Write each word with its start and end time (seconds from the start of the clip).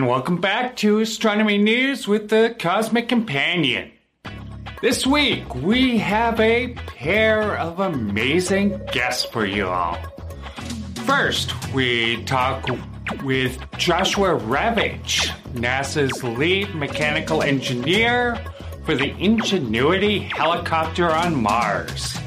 And 0.00 0.08
welcome 0.08 0.38
back 0.38 0.76
to 0.76 1.00
Astronomy 1.00 1.58
News 1.58 2.08
with 2.08 2.30
the 2.30 2.56
Cosmic 2.58 3.06
Companion. 3.06 3.92
This 4.80 5.06
week, 5.06 5.54
we 5.56 5.98
have 5.98 6.40
a 6.40 6.68
pair 6.72 7.58
of 7.58 7.80
amazing 7.80 8.80
guests 8.92 9.26
for 9.26 9.44
you 9.44 9.68
all. 9.68 9.98
First, 11.04 11.52
we 11.74 12.24
talk 12.24 12.66
with 13.22 13.58
Joshua 13.76 14.40
Ravich, 14.40 15.28
NASA's 15.52 16.24
lead 16.24 16.74
mechanical 16.74 17.42
engineer 17.42 18.42
for 18.86 18.94
the 18.94 19.10
Ingenuity 19.22 20.20
helicopter 20.20 21.10
on 21.10 21.42
Mars. 21.42 22.19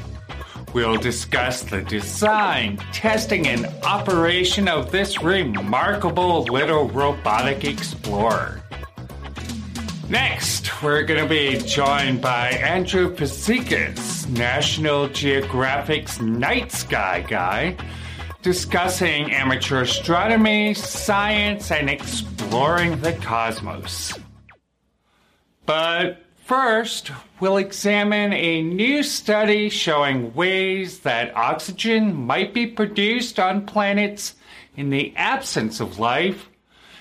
We'll 0.74 0.96
discuss 0.96 1.62
the 1.62 1.82
design, 1.82 2.78
testing, 2.92 3.46
and 3.46 3.66
operation 3.84 4.66
of 4.66 4.90
this 4.90 5.22
remarkable 5.22 6.42
little 6.42 6.88
robotic 6.88 7.64
explorer. 7.64 8.60
Next, 10.08 10.82
we're 10.82 11.04
going 11.04 11.22
to 11.22 11.28
be 11.28 11.58
joined 11.58 12.20
by 12.20 12.48
Andrew 12.50 13.14
Fazekas, 13.14 14.28
National 14.30 15.06
Geographic's 15.06 16.20
Night 16.20 16.72
Sky 16.72 17.24
Guy, 17.28 17.76
discussing 18.42 19.30
amateur 19.30 19.82
astronomy, 19.82 20.74
science, 20.74 21.70
and 21.70 21.88
exploring 21.88 23.00
the 23.00 23.12
cosmos. 23.12 24.12
But 25.66 26.23
First, 26.44 27.10
we'll 27.40 27.56
examine 27.56 28.34
a 28.34 28.60
new 28.60 29.02
study 29.02 29.70
showing 29.70 30.34
ways 30.34 31.00
that 31.00 31.34
oxygen 31.34 32.14
might 32.14 32.52
be 32.52 32.66
produced 32.66 33.40
on 33.40 33.64
planets 33.64 34.34
in 34.76 34.90
the 34.90 35.14
absence 35.16 35.80
of 35.80 35.98
life 35.98 36.50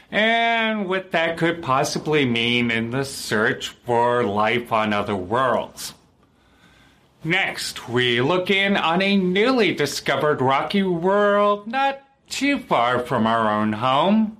and 0.10 0.88
what 0.88 1.12
that 1.12 1.36
could 1.38 1.62
possibly 1.62 2.24
mean 2.24 2.72
in 2.72 2.92
the 2.92 3.04
search 3.04 3.68
for 3.86 4.24
life 4.24 4.72
on 4.72 4.94
other 4.94 5.16
worlds. 5.16 5.94
Next, 7.22 7.90
we 7.90 8.22
look 8.22 8.50
in 8.50 8.78
on 8.78 9.02
a 9.02 9.18
newly 9.18 9.74
discovered 9.74 10.40
rocky 10.40 10.84
world 10.84 11.68
not 11.68 12.02
too 12.30 12.60
far 12.60 12.98
from 12.98 13.28
our 13.28 13.50
own 13.50 13.74
home. 13.74 14.38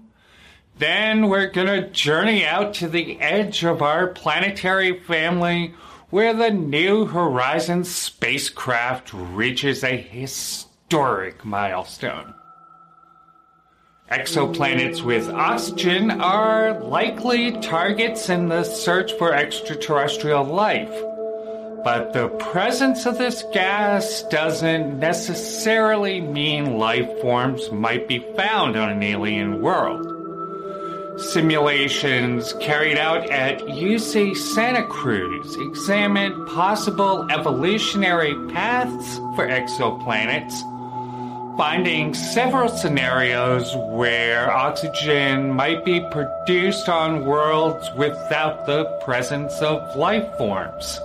Then 0.78 1.30
we're 1.30 1.52
going 1.52 1.68
to 1.68 1.90
journey 1.90 2.46
out 2.46 2.74
to 2.76 2.88
the 2.88 3.20
edge 3.22 3.64
of 3.64 3.82
our 3.82 4.08
planetary 4.08 5.00
family 5.00 5.76
where 6.10 6.34
the 6.34 6.52
New 6.52 7.06
Horizons 7.06 7.94
spacecraft 7.94 9.14
reaches 9.14 9.84
a 9.84 9.98
historic 9.98 11.44
milestone. 11.46 12.34
Exoplanets 14.12 15.02
with 15.02 15.30
oxygen 15.30 16.12
are 16.12 16.80
likely 16.82 17.52
targets 17.62 18.30
in 18.30 18.50
the 18.50 18.64
search 18.64 19.14
for 19.14 19.34
extraterrestrial 19.34 20.44
life. 20.44 20.94
But 21.84 22.14
the 22.14 22.30
presence 22.30 23.06
of 23.06 23.18
this 23.18 23.44
gas 23.52 24.24
doesn't 24.30 25.00
necessarily 25.00 26.22
mean 26.22 26.78
life 26.78 27.22
forms 27.22 27.72
might 27.72 28.08
be 28.08 28.20
found 28.36 28.76
on 28.76 28.90
an 28.90 29.04
alien 29.04 29.62
world. 29.62 30.13
Simulations 31.18 32.54
carried 32.54 32.98
out 32.98 33.30
at 33.30 33.60
UC 33.60 34.36
Santa 34.36 34.84
Cruz 34.88 35.56
examined 35.58 36.48
possible 36.48 37.28
evolutionary 37.30 38.34
paths 38.52 39.18
for 39.36 39.48
exoplanets, 39.48 40.54
finding 41.56 42.16
several 42.16 42.68
scenarios 42.68 43.72
where 43.92 44.52
oxygen 44.52 45.52
might 45.54 45.86
be 45.86 46.00
produced 46.10 46.90
on 46.90 47.26
worlds 47.26 47.88
without 47.96 48.66
the 48.66 48.86
presence 49.06 49.54
of 49.62 49.96
life 49.96 50.36
forms. 50.36 51.00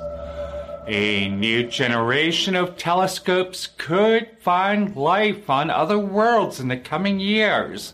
A 0.86 1.28
new 1.28 1.64
generation 1.64 2.56
of 2.56 2.78
telescopes 2.78 3.68
could 3.76 4.26
find 4.40 4.96
life 4.96 5.50
on 5.50 5.68
other 5.68 5.98
worlds 5.98 6.60
in 6.60 6.68
the 6.68 6.78
coming 6.78 7.20
years 7.20 7.92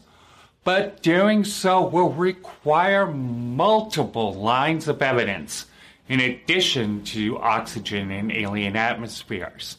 but 0.65 1.01
doing 1.03 1.45
so 1.45 1.87
will 1.87 2.11
require 2.11 3.07
multiple 3.07 4.35
lines 4.35 4.89
of 4.89 5.01
evidence 5.03 5.67
in 6.09 6.19
addition 6.21 7.05
to 7.05 7.39
oxygen 7.39 8.11
in 8.11 8.31
alien 8.31 8.77
atmospheres. 8.77 9.77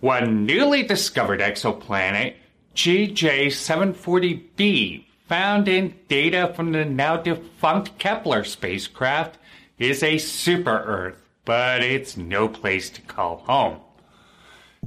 One 0.00 0.46
newly 0.46 0.84
discovered 0.84 1.40
exoplanet, 1.40 2.34
GJ740b, 2.74 5.04
found 5.26 5.68
in 5.68 5.94
data 6.08 6.52
from 6.54 6.72
the 6.72 6.84
now 6.84 7.16
defunct 7.16 7.96
Kepler 7.98 8.44
spacecraft, 8.44 9.38
is 9.78 10.02
a 10.02 10.18
super 10.18 10.82
Earth, 10.86 11.22
but 11.44 11.82
it's 11.82 12.16
no 12.16 12.48
place 12.48 12.90
to 12.90 13.00
call 13.02 13.36
home. 13.38 13.80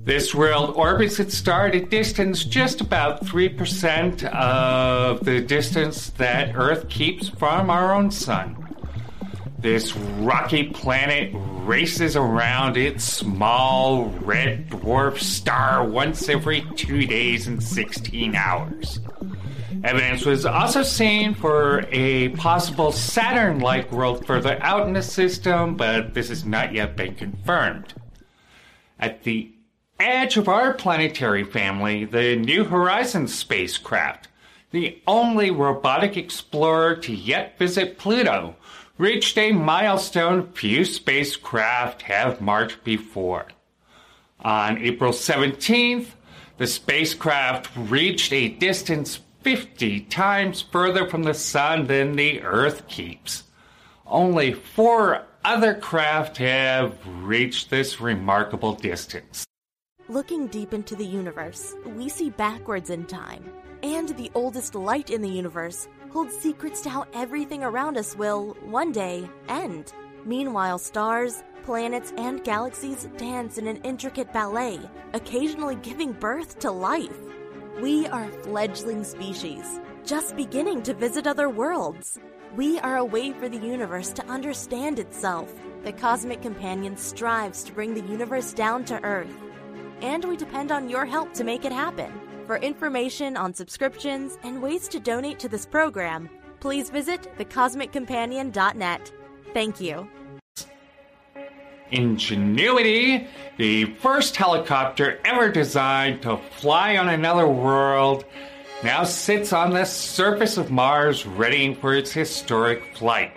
This 0.03 0.33
world 0.33 0.75
orbits 0.75 1.19
its 1.19 1.37
star 1.37 1.67
at 1.67 1.75
a 1.75 1.85
distance 1.85 2.43
just 2.43 2.81
about 2.81 3.25
3% 3.25 4.23
of 4.33 5.23
the 5.23 5.41
distance 5.41 6.09
that 6.11 6.55
Earth 6.55 6.89
keeps 6.89 7.29
from 7.29 7.69
our 7.69 7.93
own 7.93 8.09
sun. 8.09 8.55
This 9.59 9.95
rocky 9.95 10.63
planet 10.69 11.31
races 11.33 12.15
around 12.15 12.77
its 12.77 13.03
small 13.03 14.05
red 14.05 14.69
dwarf 14.69 15.19
star 15.19 15.85
once 15.85 16.29
every 16.29 16.61
two 16.75 17.05
days 17.05 17.47
and 17.47 17.61
16 17.61 18.35
hours. 18.35 19.01
Evidence 19.83 20.25
was 20.25 20.45
also 20.45 20.81
seen 20.81 21.33
for 21.33 21.85
a 21.91 22.29
possible 22.29 22.91
Saturn 22.91 23.59
like 23.59 23.91
world 23.91 24.25
further 24.25 24.57
out 24.61 24.87
in 24.87 24.93
the 24.93 25.03
system, 25.03 25.75
but 25.75 26.13
this 26.13 26.29
has 26.29 26.45
not 26.45 26.73
yet 26.73 26.95
been 26.95 27.15
confirmed. 27.15 27.93
At 28.97 29.23
the 29.23 29.53
edge 29.99 30.37
of 30.37 30.47
our 30.47 30.73
planetary 30.73 31.43
family, 31.43 32.05
the 32.05 32.35
New 32.35 32.63
Horizons 32.63 33.33
spacecraft, 33.33 34.27
the 34.71 35.01
only 35.07 35.51
robotic 35.51 36.15
explorer 36.15 36.95
to 36.97 37.13
yet 37.13 37.57
visit 37.57 37.97
Pluto, 37.97 38.55
reached 38.97 39.37
a 39.37 39.51
milestone 39.51 40.51
few 40.51 40.85
spacecraft 40.85 42.03
have 42.03 42.41
marked 42.41 42.83
before. 42.83 43.47
On 44.41 44.77
April 44.77 45.11
17th, 45.11 46.07
the 46.57 46.67
spacecraft 46.67 47.69
reached 47.75 48.31
a 48.33 48.49
distance 48.49 49.19
50 49.43 50.01
times 50.01 50.61
further 50.61 51.07
from 51.07 51.23
the 51.23 51.33
Sun 51.33 51.87
than 51.87 52.15
the 52.15 52.41
Earth 52.41 52.87
keeps. 52.87 53.43
Only 54.05 54.53
four 54.53 55.23
other 55.45 55.73
craft 55.73 56.37
have 56.37 56.97
reached 57.23 57.69
this 57.69 58.01
remarkable 58.01 58.73
distance. 58.73 59.45
Looking 60.09 60.47
deep 60.47 60.73
into 60.73 60.95
the 60.95 61.05
universe, 61.05 61.75
we 61.85 62.09
see 62.09 62.31
backwards 62.31 62.89
in 62.89 63.05
time. 63.05 63.45
And 63.83 64.09
the 64.09 64.31
oldest 64.33 64.73
light 64.73 65.11
in 65.11 65.21
the 65.21 65.29
universe 65.29 65.87
holds 66.09 66.35
secrets 66.35 66.81
to 66.81 66.89
how 66.89 67.05
everything 67.13 67.63
around 67.63 67.95
us 67.95 68.15
will, 68.15 68.57
one 68.63 68.91
day, 68.91 69.29
end. 69.49 69.93
Meanwhile, 70.25 70.79
stars, 70.79 71.43
planets, 71.63 72.11
and 72.17 72.43
galaxies 72.43 73.07
dance 73.17 73.59
in 73.59 73.67
an 73.67 73.77
intricate 73.83 74.33
ballet, 74.33 74.79
occasionally 75.13 75.75
giving 75.75 76.13
birth 76.13 76.57
to 76.57 76.71
life. 76.71 77.19
We 77.79 78.07
are 78.07 78.23
a 78.23 78.41
fledgling 78.41 79.03
species, 79.03 79.79
just 80.03 80.35
beginning 80.35 80.81
to 80.83 80.95
visit 80.95 81.27
other 81.27 81.49
worlds. 81.49 82.19
We 82.55 82.79
are 82.79 82.97
a 82.97 83.05
way 83.05 83.31
for 83.31 83.47
the 83.47 83.59
universe 83.59 84.09
to 84.13 84.25
understand 84.25 84.97
itself. 84.97 85.53
The 85.83 85.93
Cosmic 85.93 86.41
Companion 86.41 86.97
strives 86.97 87.63
to 87.65 87.73
bring 87.73 87.93
the 87.93 88.11
universe 88.11 88.53
down 88.53 88.85
to 88.85 88.99
Earth 89.03 89.37
and 90.01 90.23
we 90.25 90.37
depend 90.37 90.71
on 90.71 90.89
your 90.89 91.05
help 91.05 91.33
to 91.33 91.43
make 91.43 91.65
it 91.65 91.71
happen. 91.71 92.11
For 92.47 92.57
information 92.57 93.37
on 93.37 93.53
subscriptions 93.53 94.37
and 94.43 94.61
ways 94.61 94.87
to 94.89 94.99
donate 94.99 95.39
to 95.39 95.49
this 95.49 95.65
program, 95.65 96.29
please 96.59 96.89
visit 96.89 97.27
thecosmiccompanion.net. 97.37 99.11
Thank 99.53 99.79
you. 99.79 100.07
Ingenuity, 101.91 103.27
the 103.57 103.85
first 103.95 104.35
helicopter 104.35 105.19
ever 105.25 105.49
designed 105.49 106.21
to 106.21 106.37
fly 106.37 106.97
on 106.97 107.09
another 107.09 107.47
world, 107.47 108.25
now 108.83 109.03
sits 109.03 109.53
on 109.53 109.71
the 109.71 109.85
surface 109.85 110.57
of 110.57 110.71
Mars 110.71 111.25
readying 111.25 111.75
for 111.75 111.93
its 111.93 112.11
historic 112.11 112.95
flight. 112.95 113.31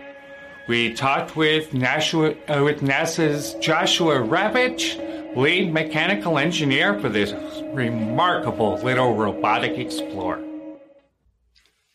We 0.69 0.95
talked 0.95 1.35
with, 1.35 1.75
Nashua, 1.75 2.35
uh, 2.49 2.63
with 2.63 2.81
NASA's 2.81 3.55
Joshua 3.55 4.17
Ravich 4.17 4.97
lead 5.35 5.73
mechanical 5.73 6.37
engineer 6.37 7.01
for 7.01 7.09
this 7.09 7.33
remarkable 7.73 8.77
little 8.83 9.17
robotic 9.17 9.79
explorer. 9.79 10.45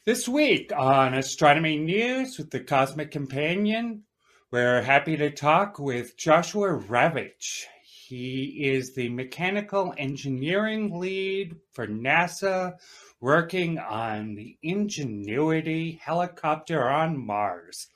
This 0.05 0.27
week 0.27 0.71
on 0.75 1.13
Astronomy 1.13 1.77
News 1.77 2.39
with 2.39 2.49
the 2.49 2.61
Cosmic 2.61 3.11
Companion, 3.11 4.03
we're 4.49 4.81
happy 4.81 5.17
to 5.17 5.29
talk 5.29 5.77
with 5.77 6.17
Joshua 6.17 6.69
Ravich. 6.69 7.65
He 7.83 8.71
is 8.71 8.95
the 8.95 9.09
mechanical 9.09 9.93
engineering 9.99 10.99
lead 10.99 11.57
for 11.73 11.85
NASA 11.85 12.77
working 13.19 13.77
on 13.77 14.33
the 14.33 14.57
Ingenuity 14.63 15.99
helicopter 16.01 16.89
on 16.89 17.23
Mars. 17.23 17.87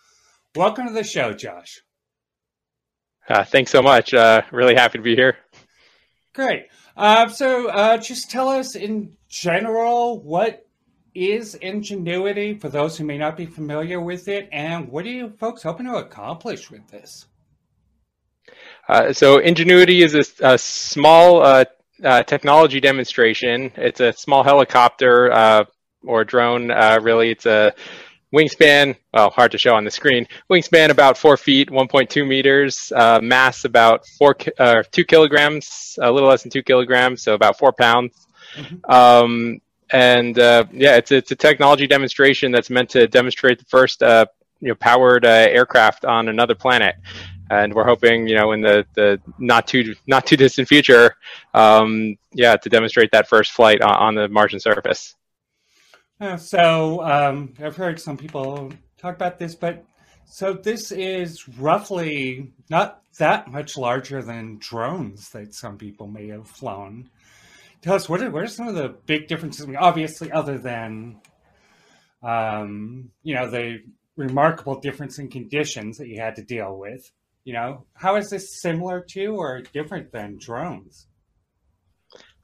Welcome 0.56 0.88
to 0.88 0.94
the 0.94 1.04
show, 1.04 1.34
Josh. 1.34 1.82
Uh, 3.30 3.44
thanks 3.44 3.72
so 3.72 3.82
much. 3.82 4.14
Uh, 4.14 4.42
really 4.52 4.76
happy 4.76 4.98
to 4.98 5.04
be 5.04 5.16
here. 5.16 5.38
Great. 6.34 6.68
Uh, 6.96 7.28
so, 7.30 7.70
uh, 7.70 7.98
just 7.98 8.30
tell 8.30 8.50
us 8.50 8.76
in 8.76 9.16
general 9.30 10.22
what 10.22 10.66
is 11.14 11.56
Ingenuity 11.56 12.54
for 12.54 12.70
those 12.70 12.98
who 12.98 13.06
may 13.06 13.18
not 13.18 13.36
be 13.36 13.46
familiar 13.46 14.00
with 14.00 14.28
it, 14.28 14.48
and 14.52 14.88
what 14.90 15.06
are 15.06 15.10
you 15.10 15.30
folks 15.40 15.64
hoping 15.64 15.86
to 15.86 15.96
accomplish 15.96 16.72
with 16.72 16.88
this? 16.90 17.26
Uh, 18.88 19.14
so, 19.14 19.40
Ingenuity 19.40 20.04
is 20.04 20.16
a, 20.16 20.54
a 20.54 20.58
small 20.58 21.42
uh, 21.42 21.66
uh, 22.04 22.24
technology 22.24 22.80
demonstration. 22.80 23.72
It's 23.76 24.00
a 24.00 24.14
small 24.14 24.44
helicopter 24.44 25.32
uh, 25.32 25.66
or 26.04 26.24
drone. 26.24 26.70
really, 27.02 27.32
it's 27.32 27.46
a 27.46 27.74
wingspan, 28.34 28.96
well, 29.14 29.30
hard 29.30 29.52
to 29.52 29.58
show 29.58 29.76
on 29.76 29.84
the 29.84 29.92
screen. 29.92 30.28
Wingspan 30.50 30.90
about 30.90 31.18
four 31.18 31.38
feet, 31.38 31.70
1.2 31.70 32.28
meters. 32.28 32.92
Uh, 32.96 33.20
mass 33.22 33.66
about 33.66 34.06
four, 34.08 34.36
uh, 34.60 34.84
two 34.92 35.04
kilograms, 35.04 35.98
a 36.02 36.12
little 36.12 36.30
less 36.30 36.44
than 36.44 36.52
two 36.52 36.64
kilograms, 36.64 37.22
so 37.22 37.34
about 37.34 37.58
four 37.58 37.72
pounds. 37.72 38.28
Mm-hmm. 38.56 38.92
Um, 38.92 39.62
and 39.92 40.40
uh, 40.40 40.66
yeah, 40.72 40.96
it's 40.96 41.12
it's 41.12 41.32
a 41.32 41.36
technology 41.36 41.86
demonstration 41.86 42.52
that's 42.52 42.70
meant 42.70 42.90
to 42.92 43.08
demonstrate 43.08 43.60
the 43.60 43.66
first 43.66 44.02
uh, 44.02 44.26
you 44.62 44.70
know 44.70 44.76
powered 44.76 45.26
uh, 45.26 45.30
aircraft 45.30 46.06
on 46.06 46.30
another 46.30 46.56
planet. 46.56 46.96
And 47.50 47.74
we're 47.74 47.84
hoping, 47.84 48.30
you 48.30 48.36
know, 48.36 48.54
in 48.54 48.62
the, 48.62 48.86
the 48.94 49.20
not 49.38 49.68
too 49.68 49.94
not 50.08 50.26
too 50.26 50.38
distant 50.38 50.70
future, 50.70 51.18
um, 51.54 52.16
yeah, 52.32 52.56
to 52.56 52.70
demonstrate 52.70 53.12
that 53.12 53.28
first 53.28 53.52
flight 53.52 53.82
on, 53.82 53.94
on 53.94 54.16
the 54.16 54.30
Martian 54.30 54.62
surface. 54.62 55.16
Uh, 56.22 56.38
so 56.38 57.02
um, 57.04 57.52
I've 57.60 57.76
heard 57.76 58.00
some 58.00 58.16
people 58.16 58.72
talk 59.00 59.16
about 59.16 59.40
this, 59.40 59.56
but 59.56 59.84
so 60.26 60.54
this 60.54 60.92
is 60.92 61.50
roughly 61.58 62.54
not 62.70 63.02
that 63.18 63.48
much 63.48 63.76
larger 63.76 64.22
than 64.22 64.60
drones 64.60 65.30
that 65.30 65.56
some 65.56 65.80
people 65.80 66.06
may 66.06 66.28
have 66.28 66.48
flown. 66.48 67.10
Tell 67.82 67.96
us 67.96 68.08
what 68.08 68.22
are, 68.22 68.30
what 68.30 68.44
are 68.44 68.48
some 68.48 68.68
of 68.68 68.76
the 68.76 68.90
big 69.08 69.28
differences? 69.28 69.66
I 69.66 69.70
mean, 69.70 69.78
obviously, 69.78 70.32
other 70.32 70.60
than 70.60 71.20
um, 72.22 73.10
you 73.24 73.34
know 73.34 73.50
the 73.50 73.80
remarkable 74.16 74.80
difference 74.80 75.18
in 75.18 75.28
conditions 75.28 75.98
that 75.98 76.08
you 76.08 76.22
had 76.22 76.36
to 76.36 76.44
deal 76.44 76.78
with. 76.78 77.12
You 77.46 77.54
know, 77.54 77.86
how 77.96 78.18
is 78.18 78.30
this 78.30 78.62
similar 78.62 79.04
to 79.10 79.36
or 79.38 79.62
different 79.74 80.12
than 80.12 80.38
drones? 80.38 81.08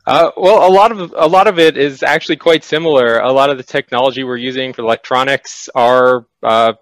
Uh, 0.07 0.31
well, 0.37 0.65
a 0.65 0.71
lot 0.71 0.93
of 0.93 1.13
a 1.17 1.27
lot 1.27 1.47
of 1.47 1.59
it 1.59 1.75
is 1.75 2.01
actually 2.01 2.37
quite 2.37 2.63
similar. 2.63 3.19
A 3.19 3.31
lot 3.31 3.49
of 3.49 3.57
the 3.57 3.63
technology 3.63 4.23
we're 4.23 4.37
using 4.37 4.71
for 4.71 4.81
electronics 4.81 5.67
are 5.75 6.25
uh, 6.41 6.73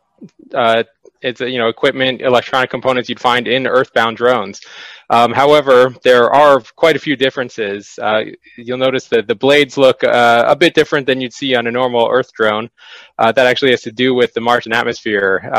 uh, 0.53 0.83
it's 1.23 1.41
you 1.41 1.57
know 1.57 1.67
equipment, 1.67 2.21
electronic 2.21 2.69
components 2.69 3.09
you'd 3.09 3.19
find 3.19 3.47
in 3.47 3.65
Earthbound 3.65 4.15
drones. 4.15 4.61
Um, 5.09 5.33
however, 5.33 5.95
there 6.03 6.31
are 6.31 6.61
quite 6.75 6.95
a 6.95 6.99
few 6.99 7.15
differences. 7.15 7.97
Uh, 7.99 8.25
you'll 8.57 8.77
notice 8.77 9.07
that 9.07 9.25
the 9.25 9.35
blades 9.35 9.75
look 9.75 10.03
uh, 10.03 10.43
a 10.47 10.55
bit 10.55 10.75
different 10.75 11.07
than 11.07 11.19
you'd 11.19 11.33
see 11.33 11.55
on 11.55 11.65
a 11.65 11.71
normal 11.71 12.07
Earth 12.07 12.31
drone. 12.31 12.69
Uh, 13.17 13.31
that 13.31 13.47
actually 13.47 13.71
has 13.71 13.81
to 13.81 13.91
do 13.91 14.13
with 14.13 14.35
the 14.35 14.41
Martian 14.41 14.71
atmosphere. 14.71 15.49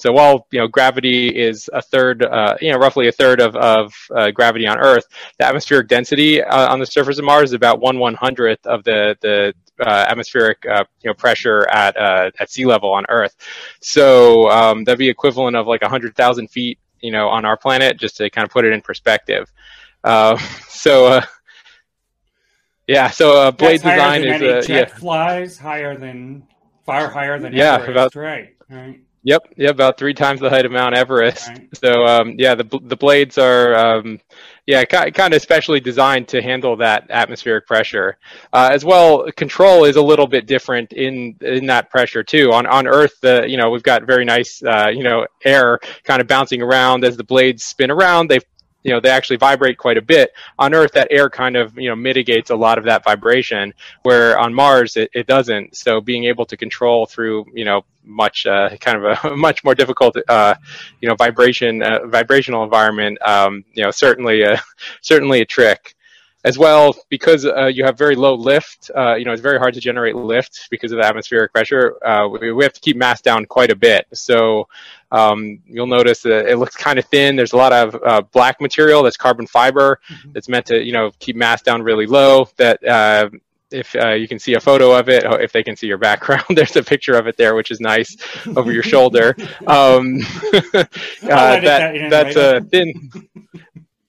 So 0.00 0.12
while 0.12 0.46
you 0.50 0.58
know 0.58 0.66
gravity 0.66 1.28
is 1.28 1.68
a 1.74 1.82
third, 1.82 2.24
uh, 2.24 2.56
you 2.60 2.72
know, 2.72 2.78
roughly 2.78 3.08
a 3.08 3.12
third 3.12 3.40
of 3.40 3.54
of 3.56 3.92
uh, 4.14 4.30
gravity 4.30 4.66
on 4.66 4.78
Earth, 4.78 5.04
the 5.38 5.46
atmospheric 5.46 5.88
density 5.88 6.42
uh, 6.42 6.72
on 6.72 6.80
the 6.80 6.86
surface 6.86 7.18
of 7.18 7.24
Mars 7.24 7.50
is 7.50 7.52
about 7.52 7.80
one 7.80 7.98
one 7.98 8.14
hundredth 8.14 8.66
of 8.66 8.82
the 8.84 9.16
the 9.20 9.52
uh, 9.84 10.06
atmospheric 10.08 10.64
uh, 10.66 10.84
you 11.02 11.10
know 11.10 11.14
pressure 11.14 11.68
at 11.70 11.96
uh, 11.98 12.30
at 12.38 12.50
sea 12.50 12.64
level 12.64 12.90
on 12.90 13.04
Earth. 13.10 13.36
So 13.82 14.50
um, 14.50 14.84
that'd 14.84 14.98
be 14.98 15.08
equivalent 15.08 15.54
of 15.56 15.66
like 15.66 15.82
hundred 15.82 16.16
thousand 16.16 16.48
feet, 16.48 16.78
you 17.00 17.12
know, 17.12 17.28
on 17.28 17.44
our 17.44 17.58
planet, 17.58 17.98
just 17.98 18.16
to 18.16 18.30
kind 18.30 18.46
of 18.46 18.50
put 18.50 18.64
it 18.64 18.72
in 18.72 18.80
perspective. 18.80 19.52
so. 20.68 21.20
yeah, 22.88 23.08
so 23.10 23.52
blade 23.52 23.82
design 23.82 24.24
is 24.24 24.68
yeah 24.68 24.86
flies 24.86 25.56
higher 25.58 25.96
than 25.96 26.42
far 26.84 27.08
higher 27.08 27.38
than 27.38 27.52
yeah 27.52 27.74
Everest, 27.74 27.90
about 27.90 28.14
right 28.16 28.56
right 28.68 29.00
Yep, 29.22 29.42
yep, 29.56 29.70
about 29.74 29.98
three 29.98 30.14
times 30.14 30.40
the 30.40 30.48
height 30.48 30.64
of 30.64 30.72
Mount 30.72 30.94
Everest. 30.96 31.48
Right. 31.48 31.68
So 31.76 32.06
um, 32.06 32.36
yeah, 32.38 32.54
the 32.54 32.64
the 32.84 32.96
blades 32.96 33.36
are 33.36 33.74
um, 33.74 34.18
yeah 34.66 34.84
kind 34.84 35.34
of 35.34 35.36
especially 35.36 35.78
designed 35.78 36.28
to 36.28 36.40
handle 36.40 36.76
that 36.76 37.10
atmospheric 37.10 37.66
pressure. 37.66 38.16
Uh, 38.50 38.70
as 38.72 38.82
well, 38.82 39.30
control 39.32 39.84
is 39.84 39.96
a 39.96 40.02
little 40.02 40.26
bit 40.26 40.46
different 40.46 40.94
in 40.94 41.36
in 41.42 41.66
that 41.66 41.90
pressure 41.90 42.22
too. 42.22 42.50
On 42.52 42.66
on 42.66 42.86
Earth, 42.86 43.20
the 43.20 43.44
you 43.46 43.58
know 43.58 43.68
we've 43.68 43.82
got 43.82 44.04
very 44.04 44.24
nice 44.24 44.62
uh, 44.62 44.88
you 44.88 45.04
know 45.04 45.26
air 45.44 45.78
kind 46.04 46.22
of 46.22 46.26
bouncing 46.26 46.62
around 46.62 47.04
as 47.04 47.18
the 47.18 47.24
blades 47.24 47.62
spin 47.62 47.90
around. 47.90 48.28
They 48.30 48.40
you 48.82 48.92
know 48.92 49.00
they 49.00 49.10
actually 49.10 49.36
vibrate 49.36 49.78
quite 49.78 49.98
a 49.98 50.02
bit. 50.02 50.32
On 50.58 50.74
earth 50.74 50.92
that 50.92 51.08
air 51.10 51.28
kind 51.28 51.56
of 51.56 51.76
you 51.78 51.88
know 51.88 51.96
mitigates 51.96 52.50
a 52.50 52.56
lot 52.56 52.78
of 52.78 52.84
that 52.84 53.04
vibration 53.04 53.74
where 54.02 54.38
on 54.38 54.54
mars 54.54 54.96
it, 54.96 55.10
it 55.14 55.26
doesn't. 55.26 55.76
So 55.76 56.00
being 56.00 56.24
able 56.24 56.46
to 56.46 56.56
control 56.56 57.06
through 57.06 57.46
you 57.54 57.64
know 57.64 57.84
much 58.04 58.46
uh, 58.46 58.76
kind 58.80 59.04
of 59.04 59.24
a 59.24 59.36
much 59.36 59.64
more 59.64 59.74
difficult 59.74 60.16
uh, 60.28 60.54
you 61.00 61.08
know 61.08 61.14
vibration 61.14 61.82
uh, 61.82 62.06
vibrational 62.06 62.64
environment 62.64 63.18
um, 63.22 63.64
you 63.74 63.82
know 63.82 63.90
certainly 63.90 64.42
a, 64.42 64.60
certainly 65.00 65.40
a 65.40 65.44
trick 65.44 65.94
as 66.44 66.56
well 66.56 66.96
because 67.08 67.44
uh, 67.44 67.66
you 67.66 67.84
have 67.84 67.98
very 67.98 68.16
low 68.16 68.34
lift 68.34 68.90
uh, 68.96 69.14
you 69.14 69.24
know 69.24 69.32
it's 69.32 69.42
very 69.42 69.58
hard 69.58 69.74
to 69.74 69.80
generate 69.80 70.16
lift 70.16 70.68
because 70.70 70.92
of 70.92 70.98
the 70.98 71.04
atmospheric 71.04 71.52
pressure 71.52 71.96
uh, 72.04 72.26
we, 72.28 72.52
we, 72.52 72.64
have 72.64 72.72
to 72.72 72.80
keep 72.80 72.96
mass 72.96 73.20
down 73.20 73.44
quite 73.44 73.70
a 73.70 73.76
bit 73.76 74.06
so 74.12 74.66
um, 75.12 75.60
you'll 75.66 75.86
notice 75.86 76.22
that 76.22 76.46
it 76.46 76.56
looks 76.56 76.76
kind 76.76 76.98
of 76.98 77.04
thin 77.06 77.36
there's 77.36 77.52
a 77.52 77.56
lot 77.56 77.72
of 77.72 77.94
uh, 78.06 78.22
black 78.32 78.60
material 78.60 79.02
that's 79.02 79.16
carbon 79.16 79.46
fiber 79.46 80.00
mm-hmm. 80.08 80.32
that's 80.32 80.48
meant 80.48 80.66
to 80.66 80.82
you 80.82 80.92
know 80.92 81.10
keep 81.18 81.36
mass 81.36 81.62
down 81.62 81.82
really 81.82 82.06
low 82.06 82.48
that 82.56 82.82
uh, 82.86 83.28
if 83.70 83.94
uh, 83.94 84.10
you 84.10 84.26
can 84.26 84.38
see 84.38 84.54
a 84.54 84.60
photo 84.60 84.92
of 84.98 85.08
it, 85.08 85.24
if 85.40 85.52
they 85.52 85.62
can 85.62 85.76
see 85.76 85.86
your 85.86 85.98
background, 85.98 86.44
there's 86.50 86.76
a 86.76 86.82
picture 86.82 87.14
of 87.14 87.26
it 87.26 87.36
there, 87.36 87.54
which 87.54 87.70
is 87.70 87.80
nice 87.80 88.16
over 88.56 88.72
your 88.72 88.82
shoulder. 88.82 89.36
Um, 89.66 90.18
uh, 90.52 90.84
that, 91.22 91.62
that 91.62 92.10
that's 92.10 92.36
a 92.36 92.60
thin. 92.60 93.10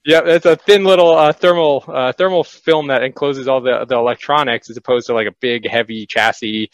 Yeah, 0.03 0.21
it's 0.25 0.47
a 0.47 0.55
thin 0.55 0.83
little 0.83 1.15
uh, 1.15 1.31
thermal 1.31 1.83
uh, 1.87 2.11
thermal 2.13 2.43
film 2.43 2.87
that 2.87 3.03
encloses 3.03 3.47
all 3.47 3.61
the 3.61 3.85
the 3.87 3.95
electronics, 3.95 4.67
as 4.71 4.75
opposed 4.75 5.05
to 5.07 5.13
like 5.13 5.27
a 5.27 5.31
big 5.39 5.69
heavy 5.69 6.07
chassis. 6.07 6.71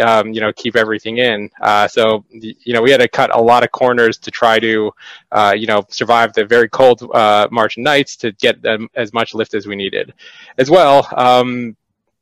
Um, 0.00 0.32
you 0.32 0.40
know, 0.40 0.50
keep 0.54 0.76
everything 0.76 1.18
in. 1.18 1.50
Uh, 1.60 1.88
so 1.88 2.24
you 2.30 2.72
know, 2.72 2.80
we 2.80 2.90
had 2.90 3.02
to 3.02 3.08
cut 3.08 3.36
a 3.36 3.40
lot 3.40 3.64
of 3.64 3.70
corners 3.70 4.16
to 4.18 4.30
try 4.30 4.58
to, 4.60 4.92
uh, 5.30 5.52
you 5.54 5.66
know, 5.66 5.84
survive 5.90 6.32
the 6.32 6.46
very 6.46 6.70
cold 6.70 7.06
uh, 7.12 7.48
Martian 7.50 7.82
nights 7.82 8.16
to 8.16 8.32
get 8.32 8.56
as 8.94 9.12
much 9.12 9.34
lift 9.34 9.52
as 9.52 9.66
we 9.66 9.76
needed. 9.76 10.14
As 10.56 10.70
well, 10.70 11.06
um, 11.14 11.76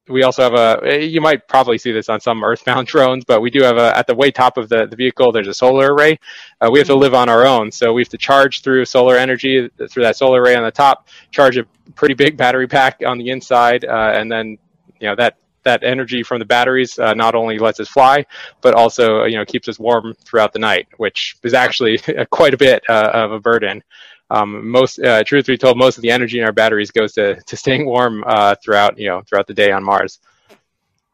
we 0.08 0.22
also 0.22 0.42
have 0.42 0.54
a 0.54 1.04
you 1.04 1.20
might 1.20 1.46
probably 1.48 1.78
see 1.78 1.92
this 1.92 2.08
on 2.08 2.20
some 2.20 2.44
earthbound 2.48 2.86
drones 2.86 3.24
but 3.24 3.40
we 3.40 3.50
do 3.50 3.62
have 3.62 3.76
a 3.76 3.96
at 3.96 4.06
the 4.06 4.14
way 4.14 4.30
top 4.30 4.56
of 4.56 4.68
the, 4.68 4.86
the 4.86 4.96
vehicle 4.96 5.32
there's 5.32 5.48
a 5.48 5.54
solar 5.54 5.94
array. 5.94 6.18
Uh, 6.60 6.68
we 6.70 6.78
have 6.78 6.88
to 6.88 6.94
live 6.94 7.14
on 7.14 7.28
our 7.28 7.46
own 7.46 7.70
so 7.70 7.92
we 7.92 8.02
have 8.02 8.08
to 8.08 8.18
charge 8.18 8.62
through 8.62 8.84
solar 8.84 9.16
energy 9.16 9.68
through 9.90 10.02
that 10.02 10.16
solar 10.16 10.42
array 10.42 10.54
on 10.54 10.64
the 10.64 10.70
top 10.70 11.08
charge 11.30 11.56
a 11.56 11.64
pretty 11.94 12.14
big 12.14 12.36
battery 12.44 12.66
pack 12.66 13.02
on 13.06 13.18
the 13.18 13.30
inside 13.30 13.84
uh, 13.84 14.12
and 14.14 14.30
then 14.30 14.58
you 15.00 15.08
know 15.08 15.14
that 15.14 15.36
that 15.64 15.82
energy 15.82 16.22
from 16.22 16.38
the 16.38 16.44
batteries 16.44 16.98
uh, 16.98 17.12
not 17.14 17.34
only 17.34 17.58
lets 17.58 17.80
us 17.80 17.88
fly 17.88 18.24
but 18.62 18.74
also 18.74 19.24
you 19.24 19.36
know 19.36 19.44
keeps 19.44 19.68
us 19.68 19.78
warm 19.78 20.14
throughout 20.24 20.52
the 20.52 20.58
night 20.58 20.88
which 20.96 21.36
is 21.42 21.54
actually 21.54 21.98
quite 22.30 22.54
a 22.54 22.56
bit 22.56 22.82
uh, 22.88 23.10
of 23.12 23.32
a 23.32 23.40
burden 23.40 23.82
um, 24.30 24.68
most 24.68 24.99
uh, 24.99 25.25
truth 25.25 25.47
be 25.47 25.56
told, 25.56 25.78
most 25.78 25.97
of 25.97 26.02
the 26.02 26.11
energy 26.11 26.38
in 26.38 26.44
our 26.44 26.52
batteries 26.52 26.90
goes 26.90 27.12
to 27.14 27.37
to 27.37 27.56
staying 27.56 27.87
warm 27.87 28.25
uh, 28.26 28.54
throughout 28.62 28.99
you 28.99 29.08
know 29.08 29.23
throughout 29.23 29.47
the 29.47 29.54
day 29.54 29.73
on 29.73 29.85
Mars. 29.85 30.18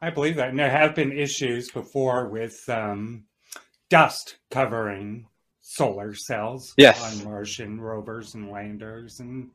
I 0.00 0.10
believe 0.10 0.36
that, 0.36 0.50
and 0.50 0.58
there 0.58 0.70
have 0.70 0.94
been 0.94 1.12
issues 1.12 1.70
before 1.70 2.28
with 2.28 2.68
um, 2.68 3.24
dust 3.88 4.36
covering 4.50 5.28
solar 5.60 6.14
cells 6.14 6.74
yes. 6.76 7.02
on 7.02 7.24
Martian 7.24 7.80
rovers 7.80 8.34
and 8.34 8.50
landers, 8.50 9.20
and 9.20 9.50